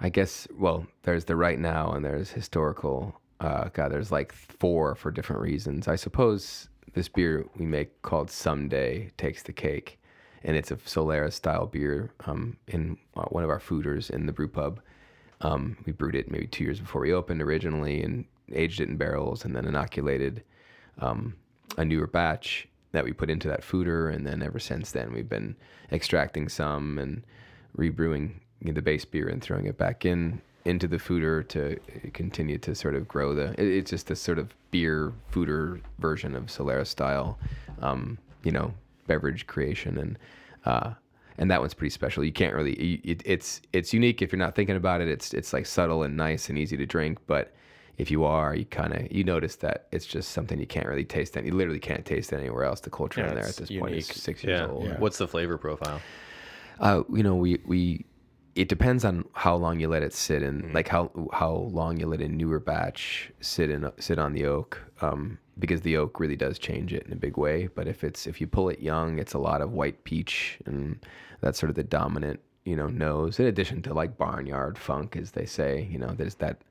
[0.00, 0.48] I guess.
[0.56, 3.20] Well, there's the right now, and there's historical.
[3.40, 5.88] Uh, God, there's like four for different reasons.
[5.88, 10.00] I suppose this beer we make called Someday takes the cake,
[10.42, 12.12] and it's a Solera style beer.
[12.26, 14.80] Um, in uh, one of our foeders in the brew pub.
[15.44, 18.96] Um, we brewed it maybe two years before we opened originally, and aged it in
[18.96, 20.42] barrels, and then inoculated
[21.00, 21.34] um,
[21.78, 25.28] a newer batch that we put into that foeder, and then ever since then we've
[25.28, 25.54] been
[25.92, 27.22] extracting some and
[27.76, 31.78] rebrewing the base beer and throwing it back in into the foeder to
[32.14, 33.50] continue to sort of grow the.
[33.60, 37.38] it- it's just this sort of beer foeder version of Solera style,
[37.82, 38.72] um, you know,
[39.06, 40.18] beverage creation, and
[40.64, 40.94] uh,
[41.38, 42.24] and that one's pretty special.
[42.24, 42.72] You can't really.
[42.72, 45.08] It, it's it's unique if you're not thinking about it.
[45.08, 47.54] It's it's like subtle and nice and easy to drink, but
[47.96, 51.04] if you are, you kind of you notice that it's just something you can't really
[51.04, 51.36] taste.
[51.36, 52.80] Any, you literally can't taste it anywhere else.
[52.80, 54.12] The culture Yeah, in there at this point is unique.
[54.12, 54.66] six years Yeah.
[54.66, 54.98] old.
[54.98, 56.00] What's the flavor profile?
[56.80, 58.04] Uh, you know, we we
[58.56, 62.06] it depends on how long you let it sit in, like how how long you
[62.06, 66.36] let a newer batch sit in sit on the oak, um, because the oak really
[66.36, 67.68] does change it in a big way.
[67.68, 70.98] But if it's if you pull it young, it's a lot of white peach, and
[71.44, 73.38] that's sort of the dominant you know nose.
[73.38, 76.62] In addition to like barnyard funk, as they say, you know, there's that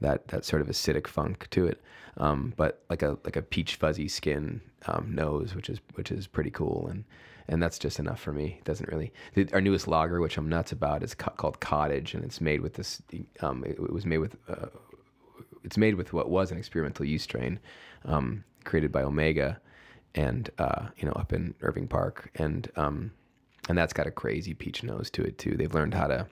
[0.00, 1.80] that that sort of acidic funk to it.
[2.18, 6.26] Um, but like a like a peach fuzzy skin um, nose, which is which is
[6.26, 7.04] pretty cool, and
[7.48, 8.56] and that's just enough for me.
[8.58, 9.12] It doesn't really.
[9.34, 12.60] The, our newest lager, which I'm nuts about, is co- called Cottage, and it's made
[12.60, 13.00] with this.
[13.40, 14.36] Um, it, it was made with.
[14.46, 14.66] Uh,
[15.64, 17.58] it's made with what was an experimental yeast strain,
[18.04, 19.58] um, created by Omega,
[20.14, 23.12] and uh, you know up in Irving Park, and um,
[23.68, 25.56] and that's got a crazy peach nose to it too.
[25.56, 26.26] They've learned how to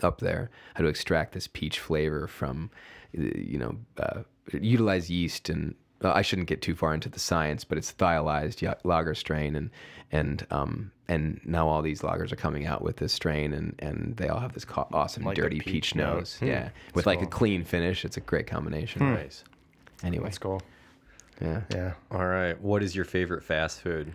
[0.00, 2.70] up there how to extract this peach flavor from
[3.12, 4.22] you know uh,
[4.58, 8.62] utilize yeast and uh, I shouldn't get too far into the science but it's thiolized
[8.62, 9.68] ya- lager strain and
[10.10, 14.16] and um and now all these lagers are coming out with this strain and and
[14.16, 16.14] they all have this co- awesome Like dirty peach peach, note.
[16.20, 19.44] nose yeah with like a clean finish it's a great combination Nice.
[20.02, 20.62] anyway That's cool.
[21.38, 21.92] yeah Yeah.
[22.10, 22.58] All right.
[22.62, 24.10] What is your favorite fast food?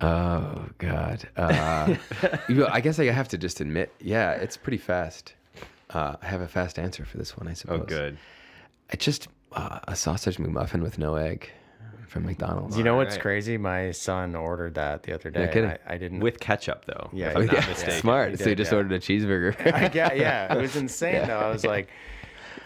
[0.00, 1.94] Oh god uh
[2.48, 5.34] you know, I guess I have to just admit yeah it's pretty fast
[5.90, 8.16] uh, I have a fast answer for this one I suppose Oh, good.
[8.92, 11.50] I just uh, a sausage McMuffin with no egg
[12.10, 12.76] from McDonald's.
[12.76, 13.22] You know what's Alright.
[13.22, 13.56] crazy?
[13.56, 15.44] My son ordered that the other day.
[15.44, 15.70] and kidding.
[15.70, 16.20] I, I didn't.
[16.20, 17.08] With ketchup, though.
[17.12, 17.66] Yeah, if I'm yeah.
[17.66, 18.30] not smart.
[18.32, 18.78] he so you did, just yeah.
[18.78, 19.74] ordered a cheeseburger.
[19.74, 21.38] I get, yeah, it was insane though.
[21.38, 21.88] I was like,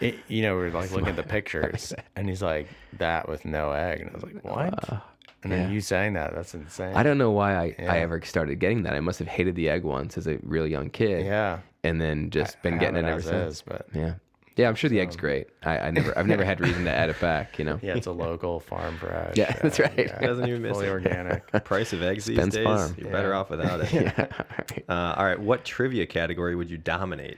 [0.01, 2.67] it, you know, we are like looking at the pictures, and he's like,
[2.97, 5.03] that with no egg, and I was like, what?
[5.45, 6.93] And then you saying that, that's insane.
[6.95, 7.93] I don't know why I, Yeah.
[7.93, 8.93] I ever started getting that.
[8.93, 11.25] I must have hated the egg once as a real young kid.
[11.25, 13.53] Yeah, And then just been I getting it ever as since.
[13.55, 14.15] is, but Yeah.
[14.57, 15.47] Yeah, I'm sure the egg's great.
[15.63, 17.77] I, I never I've never had reason to add it back, you know.
[17.83, 19.35] yeah, it's a local farm fresh.
[19.35, 19.99] Yeah, that's right.
[19.99, 20.91] It doesn't even miss fully it.
[20.91, 21.45] organic.
[21.65, 22.95] Price of eggs these days, Farm.
[22.97, 23.91] you're better off without it.
[23.93, 24.13] yeah.
[24.17, 24.85] all right.
[24.87, 25.37] Uh, all right.
[25.39, 27.37] What trivia category would you dominate?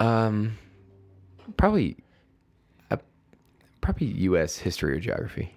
[0.00, 0.58] Um
[1.56, 1.96] probably
[2.90, 2.96] uh,
[3.80, 5.54] probably US history or geography.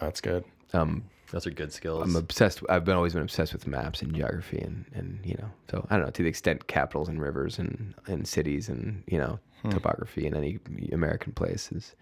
[0.00, 0.44] That's good.
[0.72, 2.02] Um Those are good skills.
[2.04, 2.60] I'm obsessed.
[2.68, 5.96] I've been always been obsessed with maps and geography, and and you know, so I
[5.96, 9.38] don't know to the extent capitals and rivers and and cities and you know
[9.70, 10.58] topography in any
[10.90, 11.94] American place is,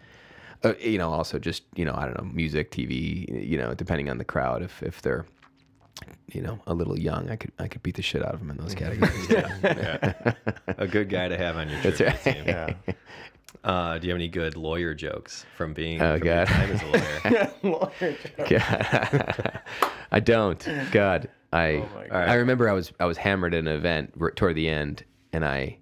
[0.65, 4.09] uh, you know, also just you know I don't know music, TV, you know, depending
[4.09, 4.63] on the crowd.
[4.63, 5.27] If if they're
[6.33, 8.51] you know a little young, I could I could beat the shit out of them
[8.51, 9.29] in those categories.
[9.29, 10.23] yeah.
[10.79, 12.23] a good guy to have on your That's right.
[12.23, 12.45] team.
[12.47, 12.75] Yeah.
[13.65, 16.49] Uh, do you have any good lawyer jokes from being Oh, from your God.
[16.49, 18.19] time as a lawyer?
[18.49, 19.61] God.
[20.13, 20.69] I don't.
[20.93, 22.29] God, I Oh my God.
[22.29, 25.79] I remember I was I was hammered at an event toward the end, and I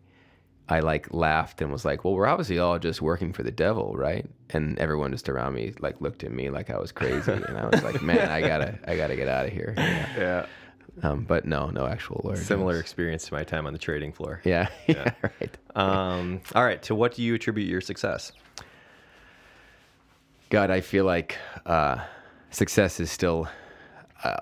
[0.68, 3.94] I like laughed and was like, "Well, we're obviously all just working for the devil,
[3.96, 7.56] right?" And everyone just around me like looked at me like I was crazy, and
[7.56, 10.06] I was like, "Man, I gotta I gotta get out of here." Yeah.
[10.18, 10.46] yeah.
[11.02, 12.36] Um, but no, no actual lawyer.
[12.36, 12.80] Similar jokes.
[12.82, 14.40] experience to my time on the trading floor.
[14.44, 14.68] Yeah.
[14.86, 15.12] Yeah.
[15.22, 15.56] Right.
[15.76, 16.82] Um, all right.
[16.84, 18.32] To what do you attribute your success?
[20.50, 21.98] God, I feel like uh,
[22.50, 23.48] success is still,
[24.24, 24.36] uh,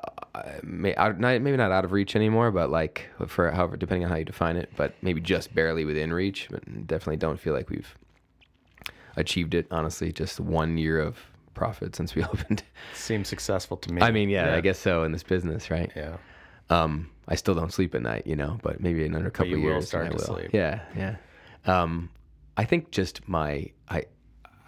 [0.63, 4.11] may, out, not, maybe not out of reach anymore, but like for however, depending on
[4.11, 6.47] how you define it, but maybe just barely within reach.
[6.51, 7.93] But definitely don't feel like we've
[9.17, 9.67] achieved it.
[9.71, 11.19] Honestly, just one year of
[11.55, 12.63] profit since we opened.
[12.95, 14.01] Seems successful to me.
[14.03, 14.57] I mean, yeah, Yeah.
[14.57, 15.91] I guess so in this business, right?
[15.97, 16.19] yeah.
[16.71, 19.61] Um, I still don't sleep at night, you know, but maybe in another couple of
[19.61, 20.25] will years start I to will.
[20.25, 20.51] sleep.
[20.53, 21.17] Yeah, yeah.
[21.65, 22.11] Um,
[22.57, 24.05] I think just my I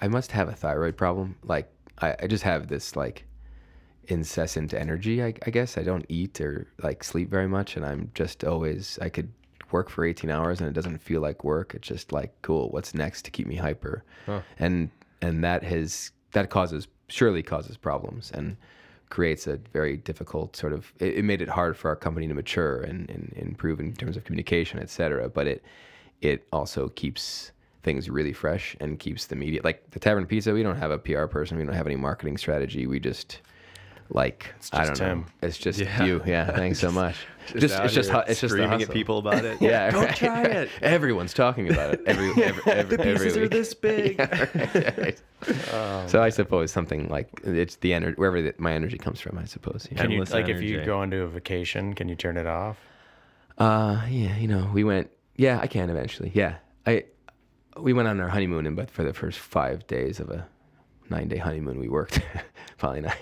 [0.00, 1.36] I must have a thyroid problem.
[1.44, 3.24] Like I, I just have this like
[4.08, 5.22] incessant energy.
[5.22, 8.98] I, I guess I don't eat or like sleep very much, and I'm just always
[9.00, 9.32] I could
[9.70, 11.74] work for 18 hours and it doesn't feel like work.
[11.74, 12.70] It's just like cool.
[12.70, 14.04] What's next to keep me hyper?
[14.58, 14.90] And
[15.22, 18.56] and that has that causes surely causes problems and
[19.10, 22.34] creates a very difficult sort of it, it made it hard for our company to
[22.34, 25.62] mature and, and improve in terms of communication et cetera but it
[26.20, 27.52] it also keeps
[27.82, 30.98] things really fresh and keeps the media like the tavern pizza we don't have a
[30.98, 33.40] pr person we don't have any marketing strategy we just
[34.10, 36.04] like i don't know it's just Yeah.
[36.04, 37.14] you yeah thanks so much
[37.56, 39.60] just, out it's just hu- it's just the screaming at people about it.
[39.60, 40.50] yeah don't right, try right.
[40.50, 40.70] it.
[40.82, 43.50] everyone's talking about it every every, every, The every are week.
[43.50, 44.18] this big.
[44.18, 45.20] Right.
[46.10, 49.38] so I suppose something like it's the energy wherever the, my energy comes from.
[49.38, 49.88] I suppose.
[49.90, 49.98] Yeah.
[49.98, 52.76] Can you Endless like if you go into a vacation, can you turn it off?
[53.56, 55.10] Uh, yeah, you know, we went.
[55.36, 56.30] Yeah, I can eventually.
[56.34, 56.56] Yeah,
[56.86, 57.04] I.
[57.78, 60.46] We went on our honeymoon, and but for the first five days of a
[61.10, 62.20] nine-day honeymoon, we worked.
[62.78, 63.16] Probably not.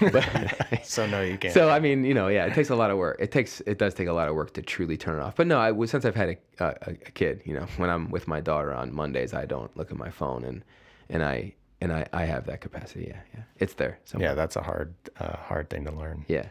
[0.12, 1.52] but, So no, you can't.
[1.54, 3.16] so I mean, you know, yeah, it takes a lot of work.
[3.20, 5.36] It takes it does take a lot of work to truly turn it off.
[5.36, 8.10] But no, I was since I've had a, a, a kid, you know, when I'm
[8.10, 10.64] with my daughter on Mondays, I don't look at my phone, and
[11.08, 13.06] and I and I I have that capacity.
[13.08, 13.98] Yeah, yeah, it's there.
[14.04, 14.30] somewhere.
[14.30, 16.24] yeah, that's a hard, uh, hard thing to learn.
[16.28, 16.46] yeah.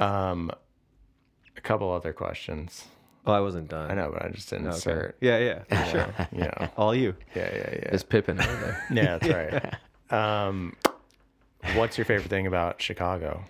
[0.00, 0.50] Um,
[1.56, 2.86] a couple other questions.
[3.26, 3.90] Oh, I wasn't done.
[3.90, 4.74] I know, but I just didn't Okay.
[4.76, 5.16] insert.
[5.20, 6.14] Yeah, yeah, for sure.
[6.32, 6.68] You know.
[6.78, 7.14] All you.
[7.34, 7.88] Yeah, yeah, yeah.
[7.92, 8.84] It's Pippin over there.
[8.90, 9.74] Yeah, that's right.
[10.10, 10.74] Um,
[11.74, 13.44] what's your favorite thing about Chicago?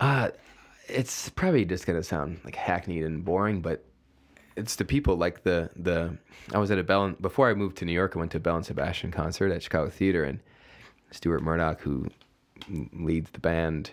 [0.00, 0.30] Uh,
[0.88, 3.84] it's probably just gonna sound like hackneyed and boring, but
[4.56, 5.16] it's the people.
[5.16, 6.16] Like the the
[6.54, 8.12] I was at a Belle before I moved to New York.
[8.14, 10.40] I went to a Belle and Sebastian concert at Chicago Theater, and
[11.10, 12.06] Stuart Murdoch, who
[12.92, 13.90] leads the band,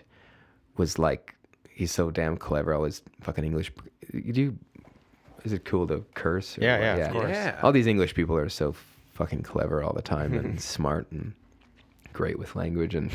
[0.76, 1.34] was like,
[1.70, 2.74] he's so damn clever.
[2.74, 3.72] All his fucking English.
[4.12, 4.58] You do.
[5.44, 6.56] Is it cool to curse?
[6.56, 6.98] or Yeah, what?
[6.98, 7.30] yeah, of course.
[7.30, 7.60] Yeah.
[7.62, 8.74] All these English people are so
[9.14, 11.32] fucking clever all the time and smart and
[12.12, 13.10] great with language and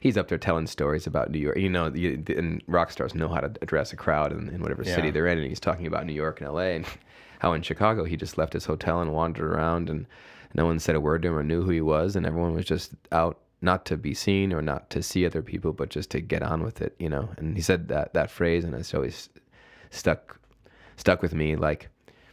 [0.00, 1.56] he's up there telling stories about New York.
[1.56, 4.82] You know, you, and rock stars know how to address a crowd in, in whatever
[4.82, 5.38] city they're in.
[5.38, 6.76] And he's talking about New York and L.A.
[6.76, 6.86] and
[7.38, 10.06] how in Chicago he just left his hotel and wandered around and
[10.54, 12.64] no one said a word to him or knew who he was, and everyone was
[12.64, 16.20] just out not to be seen or not to see other people, but just to
[16.20, 16.96] get on with it.
[16.98, 19.28] You know, and he said that that phrase, and it's always
[19.90, 20.40] stuck
[20.96, 21.88] stuck with me like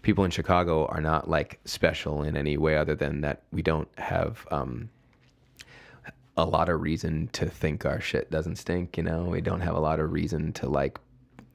[0.07, 3.89] people in chicago are not like special in any way other than that we don't
[3.97, 4.89] have um
[6.37, 9.23] a lot of reason to think our shit doesn't stink you know?
[9.23, 10.99] We don't have a lot of reason to like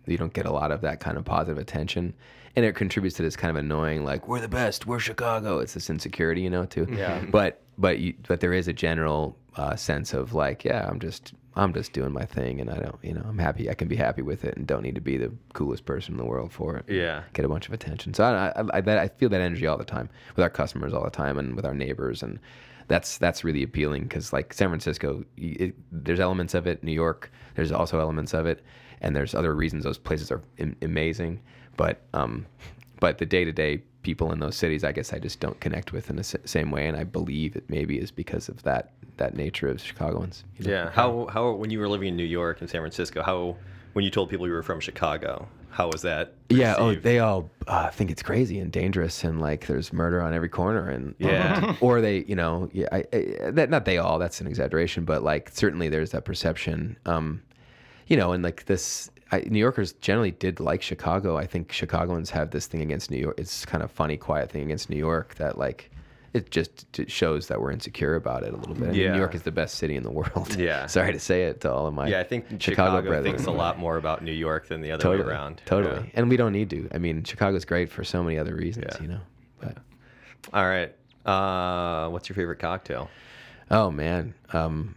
[0.06, 2.12] you don't get a lot of that kind of positive attention.
[2.56, 4.86] And it contributes to this kind of annoying like we're the best.
[4.86, 5.60] We're chicago.
[5.60, 6.86] It's this insecurity you know too.
[6.90, 7.24] Yeah.
[7.30, 11.34] but but you, but there is a general uh, sense of like yeah i'm just
[11.56, 13.96] i'm just doing my thing and i don't you know i'm happy i can be
[13.96, 16.76] happy with it and don't need to be the coolest person in the world for
[16.76, 16.84] it.
[16.88, 17.22] Yeah.
[17.34, 18.14] get a bunch of attention.
[18.14, 20.94] So i i, I, that, I feel that energy all the time with our customers
[20.94, 22.38] all the time and with our neighbors and
[22.88, 27.30] that's that's really appealing because like san francisco it, there's elements of it new york
[27.54, 28.64] there's also elements of it
[29.02, 31.40] and there's other reasons those places are am- amazing.
[31.76, 32.46] But um
[33.00, 36.16] but the day-to-day people in those cities i guess i just don't connect with in
[36.16, 39.68] the s- same way and i believe it maybe is because of that that nature
[39.68, 40.72] of chicagoans you know?
[40.72, 40.90] Yeah.
[40.90, 43.56] How how when you were living in New York and San Francisco, how
[43.92, 46.34] when you told people you were from Chicago, how was that?
[46.48, 46.74] Yeah.
[46.78, 50.48] Oh, they all uh, think it's crazy and dangerous, and like there's murder on every
[50.48, 51.76] corner, and Yeah.
[51.80, 54.18] or they, you know, yeah, I, I, that not they all.
[54.18, 56.96] That's an exaggeration, but like certainly there's that perception.
[57.06, 57.42] Um,
[58.06, 61.38] you know, and like this, I, New Yorkers generally did like Chicago.
[61.38, 63.36] I think Chicagoans have this thing against New York.
[63.38, 65.90] It's kind of funny, quiet thing against New York that like.
[66.34, 68.94] It just it shows that we're insecure about it a little bit.
[68.94, 69.12] Yeah.
[69.12, 70.56] New York is the best city in the world.
[70.58, 70.86] Yeah.
[70.96, 73.24] Sorry to say it to all of my yeah, I think Chicago, Chicago, brethren.
[73.34, 75.60] thinks a lot more about New York than the other totally, way around.
[75.66, 75.94] Totally.
[75.96, 76.10] Yeah.
[76.14, 76.88] And we don't need to.
[76.94, 79.02] I mean, Chicago's great for so many other reasons, Yeah.
[79.02, 79.20] you know.
[79.60, 79.76] But
[80.54, 80.94] All right.
[81.26, 83.08] Uh, what's your favorite cocktail?
[83.70, 84.94] oh man, um,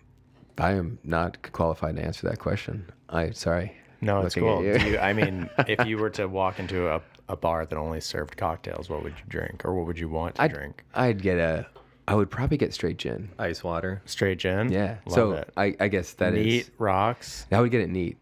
[0.58, 2.90] I am not qualified to answer that question.
[3.10, 3.74] I sorry.
[4.02, 4.64] No, it's cool.
[4.64, 4.78] you.
[4.78, 8.02] Do you, I mean, if you were to walk into a, a bar that only
[8.02, 10.84] served cocktails, what would you drink, or what would you want to I'd, drink?
[10.94, 11.68] I'd get a.
[12.08, 13.30] I would probably get straight gin.
[13.40, 14.02] Ice water.
[14.06, 14.72] Straight gin.
[14.72, 14.98] Yeah.
[15.08, 15.52] love so it.
[15.58, 16.46] I, I guess that is.
[16.46, 17.48] Neat rocks.
[17.52, 18.18] I would get it neat.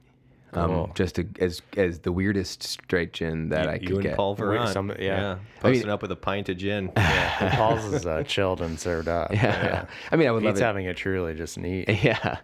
[0.57, 4.03] Um, just to, as as the weirdest straight gin that you, I could you and
[4.03, 4.15] get.
[4.15, 4.71] Paul Wait, Veron.
[4.73, 5.37] some- yeah.
[5.59, 6.91] Posting up with a pint of gin.
[6.97, 9.33] Yeah, Paul's is uh, chilled and served up.
[9.33, 9.85] Yeah.
[10.11, 10.61] I mean, I would He's love it.
[10.61, 11.89] having it truly just neat.
[12.03, 12.37] Yeah.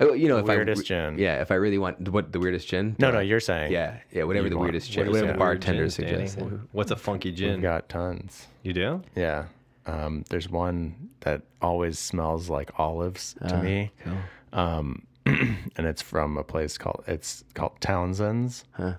[0.00, 1.18] You know, if Weirdest I, gin.
[1.18, 2.96] Yeah, if I really want what the weirdest gin.
[2.98, 3.72] No, Uh, no, you're saying.
[3.72, 6.36] Yeah, yeah, whatever You the want- weirdest gin, whatever the bartender suggests.
[6.72, 7.46] What's a funky gin?
[7.48, 7.62] We've gin?
[7.62, 8.46] got tons.
[8.62, 9.02] You do?
[9.14, 9.46] Yeah.
[9.86, 14.16] Um, there's one that always smells like olives to Ah, me, Cool.
[14.60, 18.64] um, and it's from a place called it's called Townshend's.
[18.72, 18.94] Huh.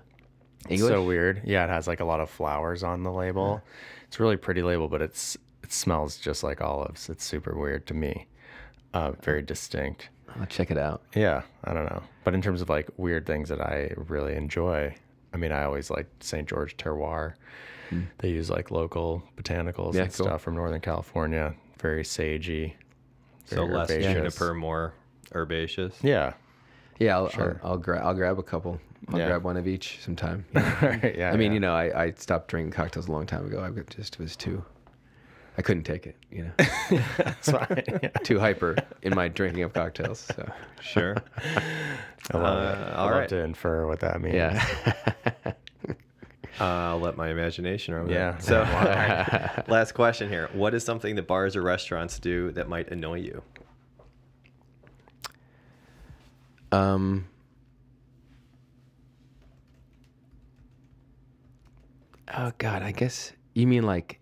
[0.64, 0.90] It's English?
[0.92, 1.42] so weird.
[1.44, 3.62] Yeah, it has like a lot of flowers on the label.
[4.06, 7.08] It's a really pretty label, but it's it smells just like olives.
[7.08, 8.26] It's super weird to me.
[8.92, 10.10] Uh, very distinct.
[10.38, 11.02] I'll check it out.
[11.14, 12.02] Yeah, I don't know.
[12.24, 14.94] But in terms of like weird things that I really enjoy,
[15.32, 16.46] I mean, I always like St.
[16.46, 17.34] George Terroir.
[18.18, 19.94] They use like local botanicals.
[19.94, 20.26] Yeah, and cool.
[20.26, 21.54] stuff from Northern California.
[21.80, 22.74] Very sagey.
[23.46, 24.12] So very less herbaceous.
[24.12, 24.92] juniper, more
[25.34, 25.94] herbaceous.
[26.02, 26.34] Yeah.
[26.98, 27.60] Yeah, I'll Sure.
[27.62, 28.80] I'll, I'll, gra- I'll grab a couple.
[29.12, 29.28] I'll Yeah.
[29.28, 30.44] grab one of each sometime.
[30.54, 31.30] yeah.
[31.32, 31.54] I mean, yeah.
[31.54, 33.60] you know, I, I stopped drinking cocktails a long time ago.
[33.62, 34.64] I just was too.
[35.56, 36.16] I couldn't take it.
[36.30, 36.50] You know,
[37.18, 37.82] That's fine.
[38.02, 38.08] Yeah.
[38.24, 40.20] too hyper in my drinking of cocktails.
[40.20, 40.48] So
[40.80, 41.16] Sure.
[42.32, 42.92] I love Uh, it.
[42.92, 43.28] I all love right.
[43.28, 44.34] to infer what that means.
[44.34, 44.64] yeah.
[46.60, 48.04] Uh, I'll let my imagination run.
[48.04, 48.14] with it.
[48.16, 48.36] Yeah.
[48.38, 48.62] So,
[49.68, 53.42] last question here: What is something that bars or restaurants do that might annoy you?
[56.72, 57.26] Um.
[62.36, 64.20] Oh God, I guess you mean like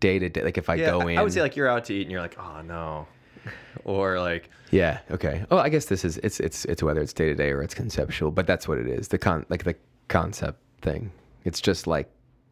[0.00, 0.42] day to day.
[0.42, 2.10] Like if I yeah, go in, I would say like you're out to eat and
[2.10, 3.06] you're like, oh no,
[3.84, 5.00] or like Yeah.
[5.10, 5.44] Okay.
[5.50, 7.74] Oh, I guess this is it's it's it's whether it's day to day or it's
[7.74, 9.08] conceptual, but that's what it is.
[9.08, 9.76] The con like the
[10.08, 11.10] concept thing.
[11.44, 12.10] It's just like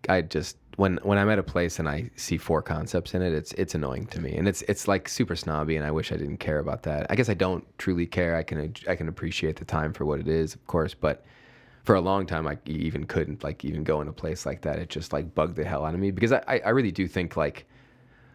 [0.08, 3.32] I just when when I'm at a place and I see four concepts in it,
[3.32, 6.16] it's it's annoying to me, and it's it's like super snobby, and I wish I
[6.16, 7.06] didn't care about that.
[7.10, 8.36] I guess I don't truly care.
[8.36, 11.24] I can I can appreciate the time for what it is, of course, but
[11.84, 14.78] for a long time I even couldn't like even go in a place like that.
[14.78, 17.36] It just like bugged the hell out of me because I I really do think
[17.36, 17.66] like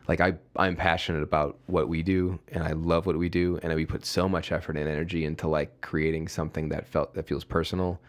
[0.08, 3.74] like I I'm passionate about what we do and I love what we do and
[3.74, 7.44] we put so much effort and energy into like creating something that felt that feels
[7.44, 8.00] personal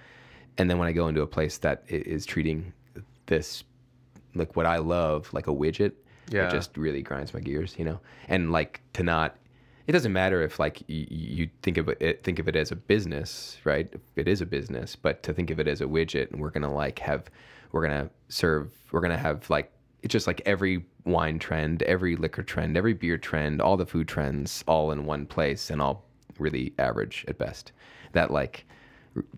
[0.59, 2.73] and then when I go into a place that is treating
[3.27, 3.63] this
[4.39, 5.93] like what I love like a widget
[6.31, 6.49] Yeah.
[6.49, 8.01] it just really grinds my gears you know?
[8.29, 9.37] And like to not
[9.87, 12.77] it doesn't matter if like you, you think of it think of it as a
[12.77, 13.93] business right?
[14.17, 16.73] It is a business but to think of it as a widget and we're gonna
[16.73, 17.25] like have
[17.73, 19.71] we're gonna serve we're gonna have like
[20.03, 24.07] it's just like every wine trend every liquor trend every beer trend all the food
[24.07, 26.05] trends all in one place and all
[26.39, 27.73] really average at best.
[28.13, 28.65] That like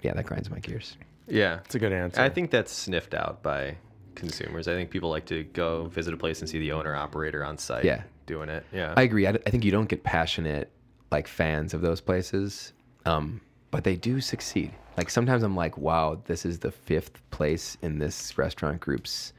[0.03, 0.97] yeah that grinds my gears.
[1.27, 2.21] Yeah, It's a good answer.
[2.21, 3.77] I think that's sniffed out by
[4.15, 4.69] consumers.
[4.69, 7.59] I think people like to go visit a place and see the owner operator on
[7.59, 7.85] site.
[7.85, 8.03] Yeah.
[8.27, 8.65] doing it.
[8.73, 9.27] Yeah, I agree.
[9.27, 10.71] I, I think you don't get passionate
[11.11, 12.73] like fans of those places,
[13.07, 14.73] um, but they do succeed.
[14.97, 19.33] Like sometimes I'm like, wow, this is the fifth place in this restaurant group's.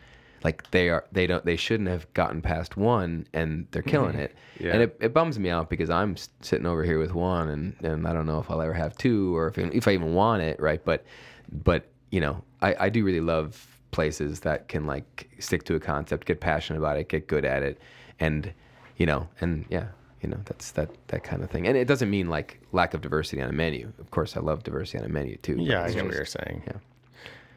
[0.43, 4.35] Like they are, they don't, they shouldn't have gotten past one, and they're killing it.
[4.59, 4.71] Yeah.
[4.73, 8.07] And it, it bums me out because I'm sitting over here with one, and, and
[8.07, 10.59] I don't know if I'll ever have two, or if if I even want it,
[10.59, 10.83] right?
[10.83, 11.05] But,
[11.51, 15.79] but you know, I, I do really love places that can like stick to a
[15.79, 17.79] concept, get passionate about it, get good at it,
[18.19, 18.53] and
[18.97, 19.87] you know, and yeah,
[20.21, 21.67] you know, that's that that kind of thing.
[21.67, 23.91] And it doesn't mean like lack of diversity on a menu.
[23.99, 25.57] Of course, I love diversity on a menu too.
[25.57, 26.63] but yeah, I it's get what just- you're saying.
[26.67, 26.77] Yeah.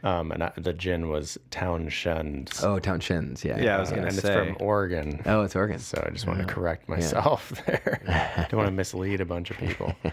[0.02, 2.62] Um, and I, the gin was Townshend's.
[2.62, 3.42] Oh, Town Shins.
[3.42, 3.58] Yeah.
[3.58, 4.38] Yeah, I was Uh, gonna and say.
[4.38, 5.22] it's from Oregon.
[5.24, 5.78] Oh, it's Oregon.
[5.78, 8.02] So I just want to correct myself there.
[8.50, 9.94] Don't want to mislead a bunch of people.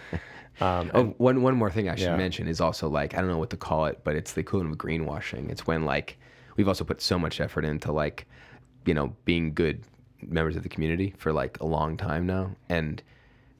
[0.60, 2.18] Um, Oh, one one more thing I should Yeah.
[2.18, 4.74] mention is also like I don't know what to call it, but it's the equivalent
[4.74, 5.50] of greenwashing.
[5.50, 6.18] It's when like
[6.58, 8.28] we've also put so much effort into like
[8.86, 9.84] you know being good
[10.24, 13.02] members of the community for like a long time now, and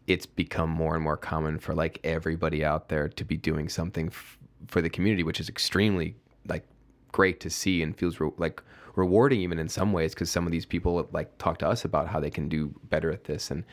[0.08, 4.08] it's become more and more common for like everybody out there to be doing something
[4.08, 4.38] f-
[4.68, 6.16] for the community, which is extremely
[6.48, 6.66] like
[7.12, 8.62] great to see and feels re- like
[8.96, 12.08] rewarding even in some ways because some of these people like talk to us about
[12.08, 13.64] how they can do better at this and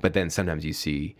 [0.00, 1.14] but then sometimes you see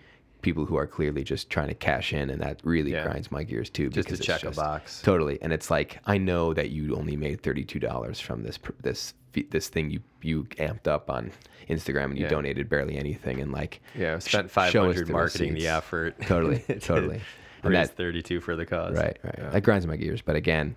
[0.44, 3.04] people who are clearly just trying to cash in and that really Yeah.
[3.04, 5.00] grinds my gears too Just to because it's check a box.
[5.02, 9.14] totally and it's like i know that you only made $32 from this this
[9.50, 11.32] this thing you you amped up on
[11.68, 12.28] instagram and you Yeah.
[12.30, 14.18] donated barely anything and like yeah.
[14.20, 16.14] Spent five hundred the marketing the effort.
[16.26, 17.20] Totally, to totally.
[17.64, 18.94] And that- thirty-two for the cause.
[18.96, 19.48] right right Yeah.
[19.50, 20.76] that grinds my gears but again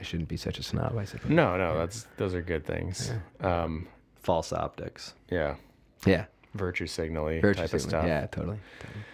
[0.00, 3.12] i shouldn't be such a snob i suppose no, no, that's those are good things.
[3.40, 3.88] Um,
[4.22, 5.12] False optics.
[5.30, 5.56] yeah,
[6.06, 6.24] yeah
[6.54, 7.90] virtue signally Virtue type of signaling.
[7.90, 8.06] stuff.
[8.06, 9.04] yeah totally, totally.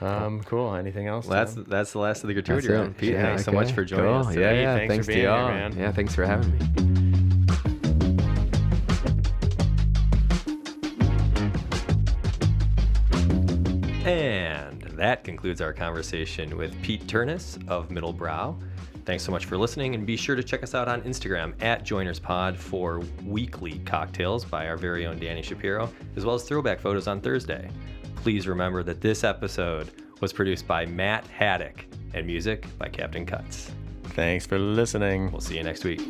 [0.00, 0.74] Um, cool.
[0.74, 1.26] Anything else?
[1.28, 2.96] Well, that's that's the last of the gratuity That's round.
[2.96, 4.14] Pete, Yeah, thanks so much for joining Cool.
[4.14, 4.26] us.
[4.26, 4.62] Yeah, Today.
[4.62, 4.76] yeah.
[4.88, 5.48] Thanks for being to here, y'all.
[5.48, 5.76] man.
[5.78, 7.72] Yeah, thanks for having me.
[14.04, 18.56] And that concludes our conversation with Pete Ternes of Middle Brow.
[19.04, 21.84] Thanks so much for listening, and be sure to check us out on Instagram at
[21.84, 27.08] JoinersPod for weekly cocktails by our very own Danny Shapiro, as well as throwback photos
[27.08, 27.68] on Thursday.
[28.16, 31.84] Please remember that this episode was produced by Matt Haddock
[32.14, 33.72] and music by Captain Cuts.
[34.04, 35.32] Thanks for listening.
[35.32, 36.00] We'll see you next week.